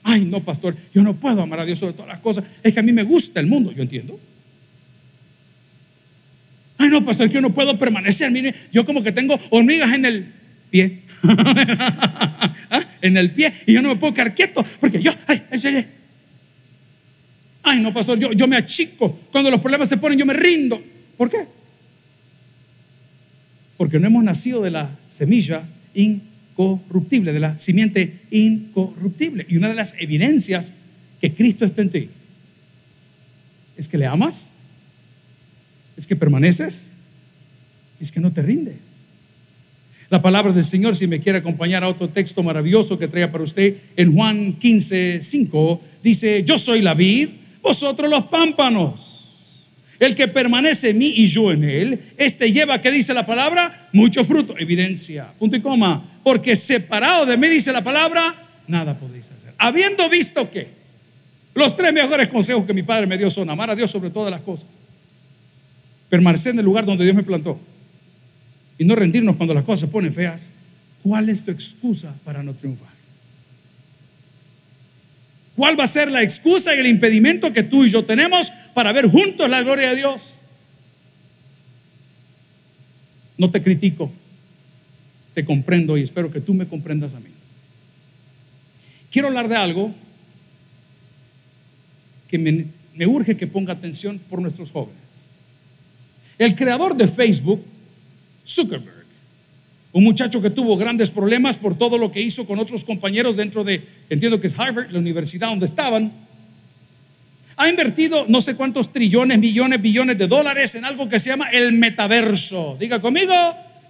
Ay, 0.04 0.23
no, 0.23 0.41
pastor, 0.41 0.76
yo 0.93 1.04
no 1.04 1.19
puedo 1.19 1.41
amar 1.41 1.60
a 1.60 1.65
Dios 1.65 1.80
sobre 1.80 1.93
todas 1.93 2.08
las 2.08 2.19
cosas. 2.19 2.45
Es 2.63 2.73
que 2.73 2.80
a 2.80 2.84
mí 2.84 2.93
me 2.93 3.04
gusta 3.04 3.41
el 3.41 3.47
mundo, 3.47 3.73
yo 3.73 3.82
entiendo. 3.82 4.17
Ay, 6.78 6.89
no, 6.89 7.04
pastor, 7.04 7.28
que 7.28 7.36
yo 7.36 7.41
no 7.41 7.54
puedo 7.54 7.78
permanecer. 7.78 8.32
Mire, 8.32 8.54
yo 8.71 8.86
como 8.86 9.04
que 9.04 9.12
tengo 9.12 9.38
hormigas 9.50 9.93
en 9.93 10.06
el 10.06 10.28
pie. 10.69 11.02
¿Ah? 12.70 12.86
En 13.02 13.18
el 13.18 13.32
pie. 13.32 13.54
Y 13.66 13.74
yo 13.74 13.82
no 13.82 13.90
me 13.90 13.96
puedo 13.96 14.14
quedar 14.14 14.34
quieto 14.36 14.66
porque 14.80 15.02
yo, 15.02 15.12
ay, 15.28 15.42
ay 17.64 17.80
no, 17.80 17.94
pastor, 17.94 18.20
yo, 18.20 18.32
yo 18.32 18.48
me 18.48 18.58
achico. 18.58 19.20
Cuando 19.32 19.52
los 19.52 19.62
problemas 19.62 19.90
se 19.90 19.98
ponen, 19.98 20.18
yo 20.18 20.26
me 20.26 20.34
rindo. 20.34 20.82
¿Por 21.18 21.30
qué? 21.30 21.48
Porque 23.78 24.00
no 24.00 24.08
hemos 24.08 24.24
nacido 24.24 24.62
de 24.62 24.72
la 24.72 24.98
semilla 25.08 25.68
in 25.94 26.22
incorruptible, 26.58 27.34
de 27.34 27.40
la 27.40 27.58
simiente 27.58 28.20
incorruptible. 28.32 29.46
Y 29.48 29.58
una 29.58 29.70
de 29.70 29.76
las 29.76 29.96
evidencias 30.00 30.74
que 31.22 31.34
Cristo 31.34 31.66
está 31.66 31.82
en 31.82 31.90
ti 31.90 32.10
es 33.78 33.88
que 33.88 33.98
le 33.98 34.08
amas, 34.08 34.54
es 35.96 36.08
que 36.08 36.16
permaneces, 36.16 36.92
es 38.00 38.12
que 38.12 38.20
no 38.20 38.34
te 38.34 38.42
rindes. 38.42 38.78
La 40.10 40.22
palabra 40.22 40.54
del 40.54 40.63
Señor, 40.63 40.96
si 40.96 41.06
me 41.06 41.20
quiere 41.20 41.39
acompañar 41.39 41.84
a 41.84 41.89
otro 41.89 42.08
texto 42.08 42.41
maravilloso 42.41 42.98
que 42.98 43.10
traiga 43.10 43.30
para 43.30 43.43
usted, 43.43 43.76
en 43.98 44.15
Juan 44.15 44.54
15, 44.54 45.20
5, 45.22 45.82
dice, 46.02 46.43
yo 46.46 46.58
soy 46.58 46.82
la 46.82 46.93
vid, 46.93 47.30
vosotros 47.62 48.10
los 48.10 48.24
pámpanos. 48.26 49.74
El 50.00 50.15
que 50.15 50.28
permanece 50.28 50.91
en 50.91 51.00
mí 51.00 51.08
y 51.08 51.28
yo 51.28 51.52
en 51.52 51.63
él, 51.63 52.00
este 52.17 52.52
lleva, 52.52 52.80
¿qué 52.80 52.91
dice 52.91 53.13
la 53.13 53.26
palabra? 53.26 53.89
Mucho 53.91 54.24
fruto, 54.24 54.56
evidencia, 54.58 55.34
punto 55.39 55.58
y 55.58 55.62
coma. 55.62 56.20
Porque 56.24 56.56
separado 56.56 57.26
de 57.26 57.36
mí, 57.36 57.50
dice 57.50 57.74
la 57.74 57.84
palabra, 57.84 58.62
nada 58.67 58.98
podéis 58.98 59.32
hacer. 59.32 59.54
Habiendo 59.58 60.08
visto 60.10 60.50
que 60.50 60.67
los 61.54 61.76
tres 61.76 61.91
mejores 61.91 62.30
consejos 62.30 62.65
que 62.65 62.74
mi 62.74 62.84
padre 62.84 63.08
me 63.08 63.17
dio 63.17 63.30
son 63.30 63.50
amar 63.50 63.72
a 63.72 63.76
Dios 63.76 63.91
sobre 63.91 64.12
todas 64.12 64.32
las 64.32 64.41
cosas, 64.41 64.67
permanecer 66.08 66.54
en 66.54 66.60
el 66.60 66.65
lugar 66.65 66.86
donde 66.86 67.04
Dios 67.04 67.15
me 67.15 67.24
plantó 67.24 67.60
y 68.78 68.86
no 68.86 68.96
rendirnos 68.96 69.36
cuando 69.36 69.54
las 69.54 69.63
cosas 69.63 69.82
se 69.82 69.88
ponen 69.88 70.13
feas, 70.13 70.54
¿cuál 71.04 71.30
es 71.30 71.44
tu 71.44 71.52
excusa 71.52 72.16
para 72.24 72.44
no 72.44 72.54
triunfar? 72.54 72.98
¿Cuál 75.56 75.80
va 75.80 75.86
a 75.86 75.88
ser 75.88 76.12
la 76.12 76.22
excusa 76.22 76.76
y 76.76 76.80
el 76.80 76.86
impedimento 76.86 77.52
que 77.52 77.63
tú 77.63 77.84
y 77.84 77.90
yo 77.90 78.06
tenemos 78.06 78.52
para 78.76 78.92
ver 78.92 79.08
juntos 79.08 79.50
la 79.50 79.63
gloria 79.63 79.90
de 79.90 79.96
Dios? 79.96 80.40
No 83.40 83.50
te 83.50 83.62
critico, 83.62 84.12
te 85.34 85.44
comprendo 85.44 85.98
y 85.98 86.04
espero 86.04 86.32
que 86.32 86.42
tú 86.42 86.54
me 86.54 86.68
comprendas 86.68 87.16
a 87.16 87.20
mí. 87.20 87.32
Quiero 89.10 89.30
hablar 89.30 89.48
de 89.48 89.56
algo 89.56 89.96
que 92.28 92.38
me, 92.38 92.68
me, 92.94 93.08
urge 93.08 93.36
que 93.36 93.48
ponga 93.48 93.74
atención 93.74 94.20
por 94.30 94.40
nuestros 94.42 94.72
jóvenes. 94.72 95.32
El 96.38 96.54
creador 96.54 96.96
de 96.96 97.08
Facebook, 97.08 97.66
Zuckerberg, 98.48 99.06
un 99.92 100.04
muchacho 100.04 100.42
que 100.42 100.50
tuvo 100.50 100.78
grandes 100.78 101.10
problemas 101.10 101.58
por 101.58 101.78
todo 101.78 101.98
lo 101.98 102.12
que 102.12 102.22
hizo 102.22 102.46
con 102.46 102.60
otros 102.60 102.86
compañeros 102.86 103.36
dentro 103.36 103.64
de, 103.64 103.84
entiendo 104.10 104.40
que 104.40 104.48
es 104.48 104.58
Harvard, 104.58 104.92
la 104.92 105.00
universidad 105.00 105.50
donde 105.50 105.66
estaban. 105.66 106.12
Ha 107.56 107.70
invertido 107.70 108.26
no 108.28 108.40
sé 108.40 108.56
cuántos 108.56 108.94
trillones, 108.94 109.40
millones, 109.40 109.82
billones 109.82 110.18
de 110.18 110.28
dólares 110.28 110.76
en 110.76 110.86
algo 110.86 111.10
que 111.10 111.18
se 111.18 111.32
llama 111.32 111.50
el 111.50 111.74
metaverso. 111.74 112.78
Diga 112.80 113.02
conmigo, 113.02 113.34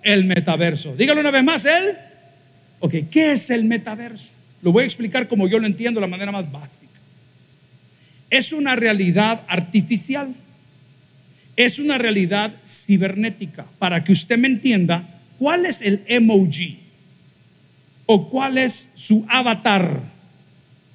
el 0.03 0.23
metaverso. 0.23 0.95
Dígalo 0.95 1.19
una 1.19 1.31
vez 1.31 1.43
más, 1.43 1.65
él. 1.65 1.97
Ok, 2.79 2.93
¿qué 3.11 3.33
es 3.33 3.49
el 3.49 3.65
metaverso? 3.65 4.33
Lo 4.61 4.71
voy 4.71 4.83
a 4.83 4.85
explicar 4.85 5.27
como 5.27 5.47
yo 5.47 5.59
lo 5.59 5.65
entiendo 5.65 5.99
la 5.99 6.07
manera 6.07 6.31
más 6.31 6.49
básica. 6.49 6.87
Es 8.29 8.53
una 8.53 8.75
realidad 8.75 9.41
artificial. 9.47 10.33
Es 11.57 11.79
una 11.79 11.97
realidad 11.97 12.53
cibernética. 12.65 13.65
Para 13.77 14.03
que 14.05 14.13
usted 14.13 14.37
me 14.37 14.47
entienda, 14.47 15.17
¿Cuál 15.37 15.65
es 15.65 15.81
el 15.81 16.01
emoji? 16.07 16.79
¿O 18.05 18.27
cuál 18.29 18.57
es 18.57 18.89
su 18.95 19.25
avatar? 19.29 20.01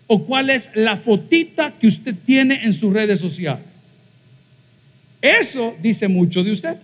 ¿O 0.07 0.25
cuál 0.25 0.51
es 0.51 0.71
la 0.75 0.97
fotita 0.97 1.79
que 1.79 1.87
usted 1.87 2.15
tiene 2.25 2.65
en 2.65 2.73
sus 2.73 2.93
redes 2.93 3.21
sociales? 3.21 3.65
Eso 5.21 5.75
dice 5.81 6.09
mucho 6.09 6.43
de 6.43 6.51
usted. 6.51 6.77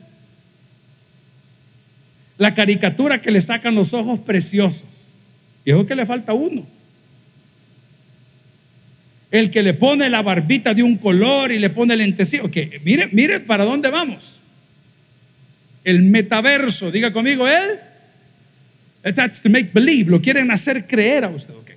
La 2.36 2.54
caricatura 2.54 3.20
que 3.20 3.32
le 3.32 3.40
sacan 3.40 3.74
los 3.74 3.92
ojos 3.92 4.20
preciosos. 4.20 5.20
Y 5.64 5.72
es 5.72 5.84
que 5.86 5.96
le 5.96 6.06
falta 6.06 6.32
uno. 6.32 6.64
El 9.30 9.50
que 9.50 9.62
le 9.62 9.74
pone 9.74 10.08
la 10.08 10.22
barbita 10.22 10.72
de 10.72 10.82
un 10.82 10.96
color 10.96 11.52
y 11.52 11.58
le 11.58 11.70
pone 11.70 11.94
el 11.94 12.00
lentecillo. 12.00 12.50
Que 12.50 12.80
mire, 12.84 13.08
mire 13.12 13.40
para 13.40 13.64
dónde 13.64 13.90
vamos 13.90 14.38
el 15.88 16.02
metaverso. 16.02 16.90
Diga 16.90 17.12
conmigo, 17.12 17.48
él. 17.48 17.80
That's 19.14 19.40
to 19.40 19.48
make 19.48 19.70
believe. 19.72 20.10
Lo 20.10 20.20
quieren 20.20 20.50
hacer 20.50 20.86
creer 20.86 21.24
a 21.24 21.30
usted. 21.30 21.54
Okay. 21.54 21.76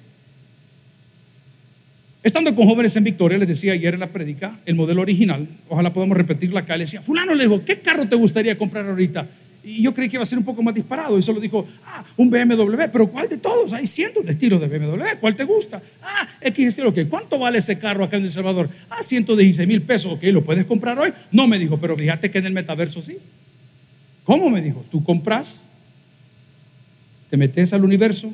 Estando 2.21 2.53
con 2.53 2.67
jóvenes 2.67 2.95
en 2.97 3.05
Victoria, 3.05 3.37
les 3.37 3.47
decía 3.47 3.71
ayer 3.73 3.93
en 3.93 4.01
la 4.01 4.11
prédica, 4.11 4.59
el 4.65 4.75
modelo 4.75 5.01
original, 5.01 5.47
ojalá 5.69 5.93
podamos 5.93 6.17
repetirlo 6.17 6.59
acá, 6.59 6.77
le 6.77 6.83
decía, 6.83 7.01
fulano 7.01 7.33
le 7.33 7.45
dijo, 7.45 7.65
¿qué 7.65 7.79
carro 7.79 8.07
te 8.07 8.15
gustaría 8.15 8.55
comprar 8.57 8.85
ahorita? 8.85 9.27
Y 9.63 9.83
yo 9.83 9.93
creí 9.93 10.09
que 10.09 10.15
iba 10.15 10.23
a 10.23 10.25
ser 10.25 10.37
un 10.37 10.43
poco 10.43 10.63
más 10.63 10.73
disparado. 10.73 11.17
Y 11.17 11.21
solo 11.21 11.39
dijo, 11.39 11.65
ah, 11.85 12.03
un 12.17 12.29
BMW. 12.29 12.89
Pero 12.91 13.07
¿cuál 13.07 13.29
de 13.29 13.37
todos? 13.37 13.73
Hay 13.73 13.85
cientos 13.85 14.25
de 14.25 14.31
estilos 14.31 14.59
de 14.59 14.67
BMW. 14.67 15.03
¿Cuál 15.19 15.35
te 15.35 15.43
gusta? 15.43 15.81
Ah, 16.01 16.27
X 16.41 16.67
estilo. 16.67 16.93
¿qué? 16.93 17.07
¿Cuánto 17.07 17.37
vale 17.37 17.59
ese 17.59 17.77
carro 17.77 18.03
acá 18.03 18.17
en 18.17 18.23
El 18.23 18.31
Salvador? 18.31 18.69
Ah, 18.89 19.03
116 19.03 19.67
mil 19.67 19.81
pesos. 19.83 20.13
Ok, 20.13 20.23
¿lo 20.25 20.43
puedes 20.43 20.65
comprar 20.65 20.97
hoy? 20.97 21.13
No 21.31 21.47
me 21.47 21.59
dijo, 21.59 21.79
pero 21.79 21.95
fíjate 21.95 22.31
que 22.31 22.39
en 22.39 22.47
el 22.47 22.53
metaverso 22.53 23.01
sí. 23.01 23.17
¿Cómo 24.23 24.49
me 24.49 24.61
dijo? 24.61 24.85
Tú 24.89 25.03
compras, 25.03 25.69
te 27.29 27.37
metes 27.37 27.73
al 27.73 27.83
universo 27.83 28.31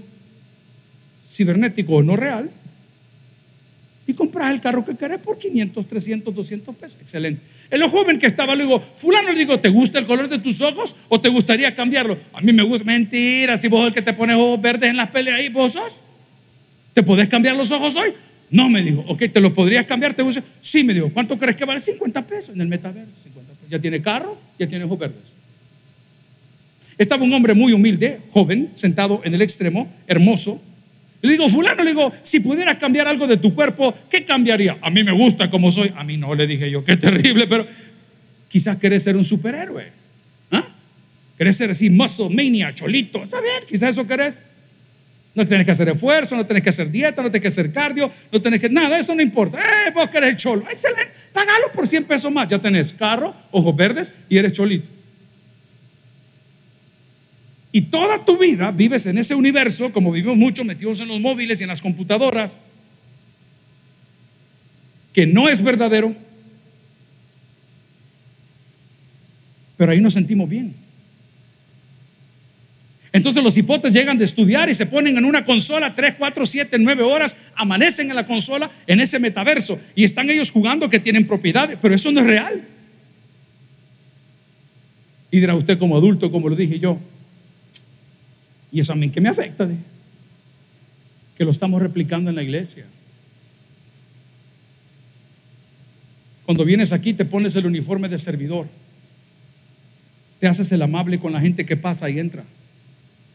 cibernético 1.25 1.95
o 1.95 2.03
no 2.03 2.15
real 2.15 2.49
y 4.07 4.13
compras 4.13 4.51
el 4.51 4.61
carro 4.61 4.85
que 4.85 4.95
querés 4.95 5.19
por 5.19 5.37
500, 5.37 5.85
300, 5.85 6.33
200 6.33 6.75
pesos. 6.75 6.97
Excelente. 7.01 7.41
El 7.69 7.83
joven 7.83 8.17
que 8.17 8.25
estaba, 8.25 8.55
le 8.55 8.63
digo, 8.63 8.81
fulano, 8.95 9.33
le 9.33 9.37
digo, 9.37 9.59
¿te 9.59 9.67
gusta 9.67 9.99
el 9.99 10.05
color 10.05 10.29
de 10.29 10.39
tus 10.39 10.61
ojos 10.61 10.95
o 11.09 11.19
te 11.19 11.27
gustaría 11.27 11.75
cambiarlo? 11.75 12.17
A 12.31 12.39
mí 12.39 12.53
me 12.53 12.63
gusta. 12.63 12.85
Mentira, 12.85 13.57
si 13.57 13.67
vos 13.67 13.85
el 13.85 13.93
que 13.93 14.01
te 14.01 14.13
pones 14.13 14.37
ojos 14.37 14.61
verdes 14.61 14.89
en 14.89 14.95
las 14.95 15.09
peleas 15.09 15.39
ahí, 15.39 15.49
vos 15.49 15.73
sos. 15.73 16.01
¿Te 16.93 17.03
podés 17.03 17.27
cambiar 17.27 17.57
los 17.57 17.69
ojos 17.71 17.97
hoy? 17.97 18.13
No, 18.49 18.69
me 18.69 18.81
dijo, 18.81 19.03
ok, 19.07 19.23
¿te 19.31 19.41
los 19.41 19.51
podrías 19.51 19.85
cambiar? 19.85 20.13
¿Te 20.13 20.23
gusta? 20.23 20.41
Sí, 20.61 20.85
me 20.85 20.93
dijo, 20.93 21.11
¿cuánto 21.11 21.37
crees 21.37 21.57
que 21.57 21.65
vale? 21.65 21.81
50 21.81 22.25
pesos 22.25 22.55
en 22.55 22.61
el 22.61 22.67
metaverso. 22.69 23.23
50 23.23 23.53
pesos. 23.53 23.69
Ya 23.69 23.79
tiene 23.79 24.01
carro, 24.01 24.39
ya 24.57 24.67
tiene 24.67 24.85
ojos 24.85 24.97
verdes. 24.97 25.35
Estaba 26.97 27.23
un 27.23 27.33
hombre 27.33 27.53
muy 27.53 27.73
humilde, 27.73 28.21
joven, 28.31 28.71
sentado 28.73 29.21
en 29.25 29.33
el 29.33 29.41
extremo, 29.41 29.91
hermoso, 30.07 30.61
le 31.21 31.31
digo, 31.31 31.49
fulano, 31.49 31.83
le 31.83 31.91
digo, 31.91 32.11
si 32.21 32.39
pudieras 32.39 32.77
cambiar 32.77 33.07
algo 33.07 33.25
de 33.25 33.37
tu 33.37 33.53
cuerpo, 33.53 33.93
¿qué 34.09 34.23
cambiaría? 34.23 34.77
A 34.81 34.89
mí 34.89 35.03
me 35.03 35.11
gusta 35.11 35.49
como 35.49 35.71
soy. 35.71 35.91
A 35.95 36.03
mí 36.03 36.15
no, 36.15 36.35
le 36.35 36.45
dije 36.45 36.69
yo, 36.69 36.83
qué 36.83 36.95
terrible, 36.95 37.47
pero 37.47 37.65
quizás 38.47 38.77
querés 38.77 39.03
ser 39.03 39.17
un 39.17 39.23
superhéroe. 39.23 39.91
¿Ah? 40.51 40.67
¿Querés 41.37 41.57
ser 41.57 41.71
así, 41.71 41.89
muscle, 41.89 42.29
mania, 42.29 42.73
cholito? 42.73 43.23
Está 43.23 43.41
bien, 43.41 43.63
quizás 43.67 43.91
eso 43.91 44.05
querés. 44.05 44.43
No 45.33 45.45
tenés 45.45 45.65
que 45.65 45.71
hacer 45.71 45.89
esfuerzo, 45.89 46.35
no 46.35 46.45
tenés 46.45 46.63
que 46.63 46.69
hacer 46.69 46.89
dieta, 46.89 47.21
no 47.21 47.29
tenés 47.29 47.41
que 47.41 47.47
hacer 47.47 47.71
cardio, 47.71 48.11
no 48.31 48.41
tenés 48.41 48.59
que 48.59 48.69
nada, 48.69 48.97
eso 48.97 49.13
no 49.13 49.21
importa. 49.21 49.59
Eh, 49.59 49.91
vos 49.93 50.09
querés 50.09 50.35
cholo. 50.35 50.65
Excelente, 50.69 51.11
pagalo 51.33 51.71
por 51.73 51.87
100 51.87 52.05
pesos 52.05 52.31
más. 52.31 52.47
Ya 52.47 52.59
tenés 52.59 52.93
carro, 52.93 53.35
ojos 53.51 53.75
verdes 53.75 54.11
y 54.29 54.37
eres 54.37 54.53
cholito. 54.53 54.96
Y 57.77 57.81
toda 57.81 58.17
tu 58.17 58.39
vida 58.39 58.71
vives 58.71 59.05
en 59.05 59.19
ese 59.19 59.35
universo, 59.35 59.93
como 59.93 60.11
vivimos 60.11 60.35
mucho 60.35 60.63
metidos 60.63 60.99
en 60.99 61.09
los 61.09 61.21
móviles 61.21 61.59
y 61.59 61.63
en 61.63 61.67
las 61.67 61.79
computadoras, 61.79 62.59
que 65.13 65.27
no 65.27 65.47
es 65.47 65.61
verdadero, 65.61 66.15
pero 69.77 69.91
ahí 69.91 70.01
nos 70.01 70.15
sentimos 70.15 70.49
bien. 70.49 70.73
Entonces 73.13 73.43
los 73.43 73.55
hipotes 73.55 73.93
llegan 73.93 74.17
de 74.17 74.25
estudiar 74.25 74.71
y 74.71 74.73
se 74.73 74.87
ponen 74.87 75.15
en 75.15 75.25
una 75.25 75.45
consola 75.45 75.93
3, 75.93 76.15
4, 76.17 76.45
7, 76.47 76.79
9 76.79 77.03
horas, 77.03 77.37
amanecen 77.53 78.09
en 78.09 78.15
la 78.15 78.25
consola 78.25 78.71
en 78.87 79.01
ese 79.01 79.19
metaverso 79.19 79.77
y 79.93 80.03
están 80.03 80.31
ellos 80.31 80.49
jugando 80.49 80.89
que 80.89 80.99
tienen 80.99 81.27
propiedades, 81.27 81.77
pero 81.79 81.93
eso 81.93 82.11
no 82.11 82.21
es 82.21 82.25
real. 82.25 82.67
Y 85.29 85.39
dirá 85.39 85.53
usted 85.53 85.77
como 85.77 85.95
adulto, 85.95 86.31
como 86.31 86.49
lo 86.49 86.55
dije 86.55 86.79
yo, 86.79 86.99
y 88.71 88.79
eso 88.79 88.93
a 88.93 88.95
mí 88.95 89.09
que 89.09 89.21
me 89.21 89.29
afecta, 89.29 89.67
que 91.37 91.43
lo 91.43 91.51
estamos 91.51 91.81
replicando 91.81 92.29
en 92.29 92.35
la 92.35 92.43
iglesia. 92.43 92.85
Cuando 96.45 96.63
vienes 96.63 96.93
aquí 96.93 97.13
te 97.13 97.25
pones 97.25 97.55
el 97.57 97.65
uniforme 97.65 98.07
de 98.07 98.17
servidor. 98.17 98.67
Te 100.39 100.47
haces 100.47 100.71
el 100.71 100.81
amable 100.81 101.19
con 101.19 101.33
la 101.33 101.41
gente 101.41 101.65
que 101.65 101.75
pasa 101.75 102.09
y 102.09 102.19
entra. 102.19 102.45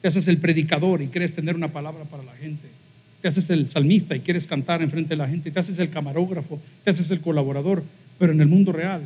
Te 0.01 0.09
haces 0.09 0.29
el 0.29 0.39
predicador 0.39 1.03
y 1.03 1.09
quieres 1.09 1.35
tener 1.35 1.55
una 1.55 1.73
palabra 1.73 2.05
para 2.05 2.23
la 2.23 2.33
gente. 2.33 2.69
Te 3.21 3.29
haces 3.29 3.51
el 3.51 3.69
salmista 3.69 4.17
y 4.17 4.21
quieres 4.21 4.47
cantar 4.47 4.83
enfrente 4.83 5.11
de 5.11 5.17
la 5.17 5.29
gente. 5.29 5.51
Te 5.51 5.61
haces 5.61 5.79
el 5.79 5.91
camarógrafo, 5.91 6.61
te 6.85 6.91
haces 6.91 7.11
el 7.11 7.21
colaborador. 7.21 7.85
Pero 8.19 8.33
en 8.33 8.41
el 8.41 8.49
mundo 8.49 8.73
real 8.73 9.03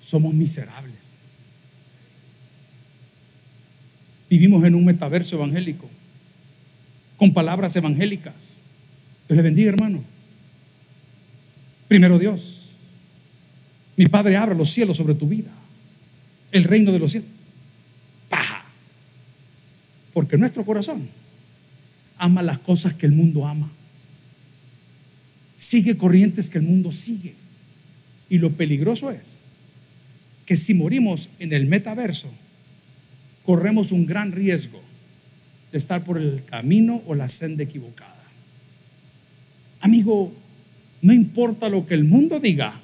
somos 0.00 0.34
miserables. 0.34 1.19
Vivimos 4.30 4.64
en 4.64 4.76
un 4.76 4.84
metaverso 4.84 5.34
evangélico, 5.34 5.90
con 7.16 7.34
palabras 7.34 7.74
evangélicas. 7.74 8.62
Dios 9.26 9.36
le 9.36 9.42
bendiga, 9.42 9.70
hermano. 9.70 10.04
Primero 11.88 12.16
Dios. 12.16 12.76
Mi 13.96 14.06
Padre 14.06 14.36
abre 14.36 14.54
los 14.54 14.70
cielos 14.70 14.96
sobre 14.96 15.14
tu 15.14 15.26
vida. 15.26 15.50
El 16.52 16.62
reino 16.62 16.92
de 16.92 17.00
los 17.00 17.10
cielos. 17.10 17.28
Paja. 18.28 18.64
Porque 20.12 20.38
nuestro 20.38 20.64
corazón 20.64 21.08
ama 22.16 22.42
las 22.42 22.60
cosas 22.60 22.94
que 22.94 23.06
el 23.06 23.12
mundo 23.12 23.48
ama. 23.48 23.68
Sigue 25.56 25.96
corrientes 25.96 26.48
que 26.48 26.58
el 26.58 26.64
mundo 26.64 26.92
sigue. 26.92 27.34
Y 28.28 28.38
lo 28.38 28.52
peligroso 28.52 29.10
es 29.10 29.42
que 30.46 30.54
si 30.56 30.74
morimos 30.74 31.28
en 31.40 31.52
el 31.52 31.66
metaverso, 31.66 32.32
corremos 33.44 33.92
un 33.92 34.06
gran 34.06 34.32
riesgo 34.32 34.80
de 35.72 35.78
estar 35.78 36.04
por 36.04 36.18
el 36.18 36.44
camino 36.44 37.02
o 37.06 37.14
la 37.14 37.28
senda 37.28 37.62
equivocada. 37.62 38.16
Amigo, 39.80 40.32
no 41.02 41.12
importa 41.12 41.68
lo 41.68 41.86
que 41.86 41.94
el 41.94 42.04
mundo 42.04 42.40
diga, 42.40 42.74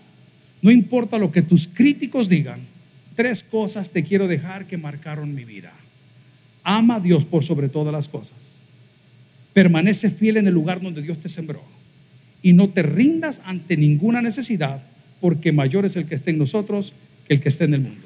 no 0.62 0.70
importa 0.70 1.18
lo 1.18 1.32
que 1.32 1.42
tus 1.42 1.68
críticos 1.68 2.28
digan, 2.28 2.60
tres 3.14 3.42
cosas 3.42 3.90
te 3.90 4.04
quiero 4.04 4.28
dejar 4.28 4.66
que 4.66 4.78
marcaron 4.78 5.34
mi 5.34 5.44
vida. 5.44 5.72
Ama 6.64 6.96
a 6.96 7.00
Dios 7.00 7.24
por 7.24 7.44
sobre 7.44 7.68
todas 7.68 7.92
las 7.92 8.08
cosas. 8.08 8.64
Permanece 9.52 10.10
fiel 10.10 10.38
en 10.38 10.46
el 10.46 10.54
lugar 10.54 10.80
donde 10.80 11.02
Dios 11.02 11.18
te 11.18 11.28
sembró. 11.28 11.62
Y 12.42 12.52
no 12.52 12.68
te 12.70 12.82
rindas 12.82 13.40
ante 13.44 13.76
ninguna 13.76 14.22
necesidad, 14.22 14.82
porque 15.20 15.52
mayor 15.52 15.84
es 15.86 15.96
el 15.96 16.06
que 16.06 16.14
esté 16.14 16.30
en 16.30 16.38
nosotros 16.38 16.92
que 17.26 17.34
el 17.34 17.40
que 17.40 17.48
esté 17.48 17.64
en 17.64 17.74
el 17.74 17.80
mundo. 17.80 18.05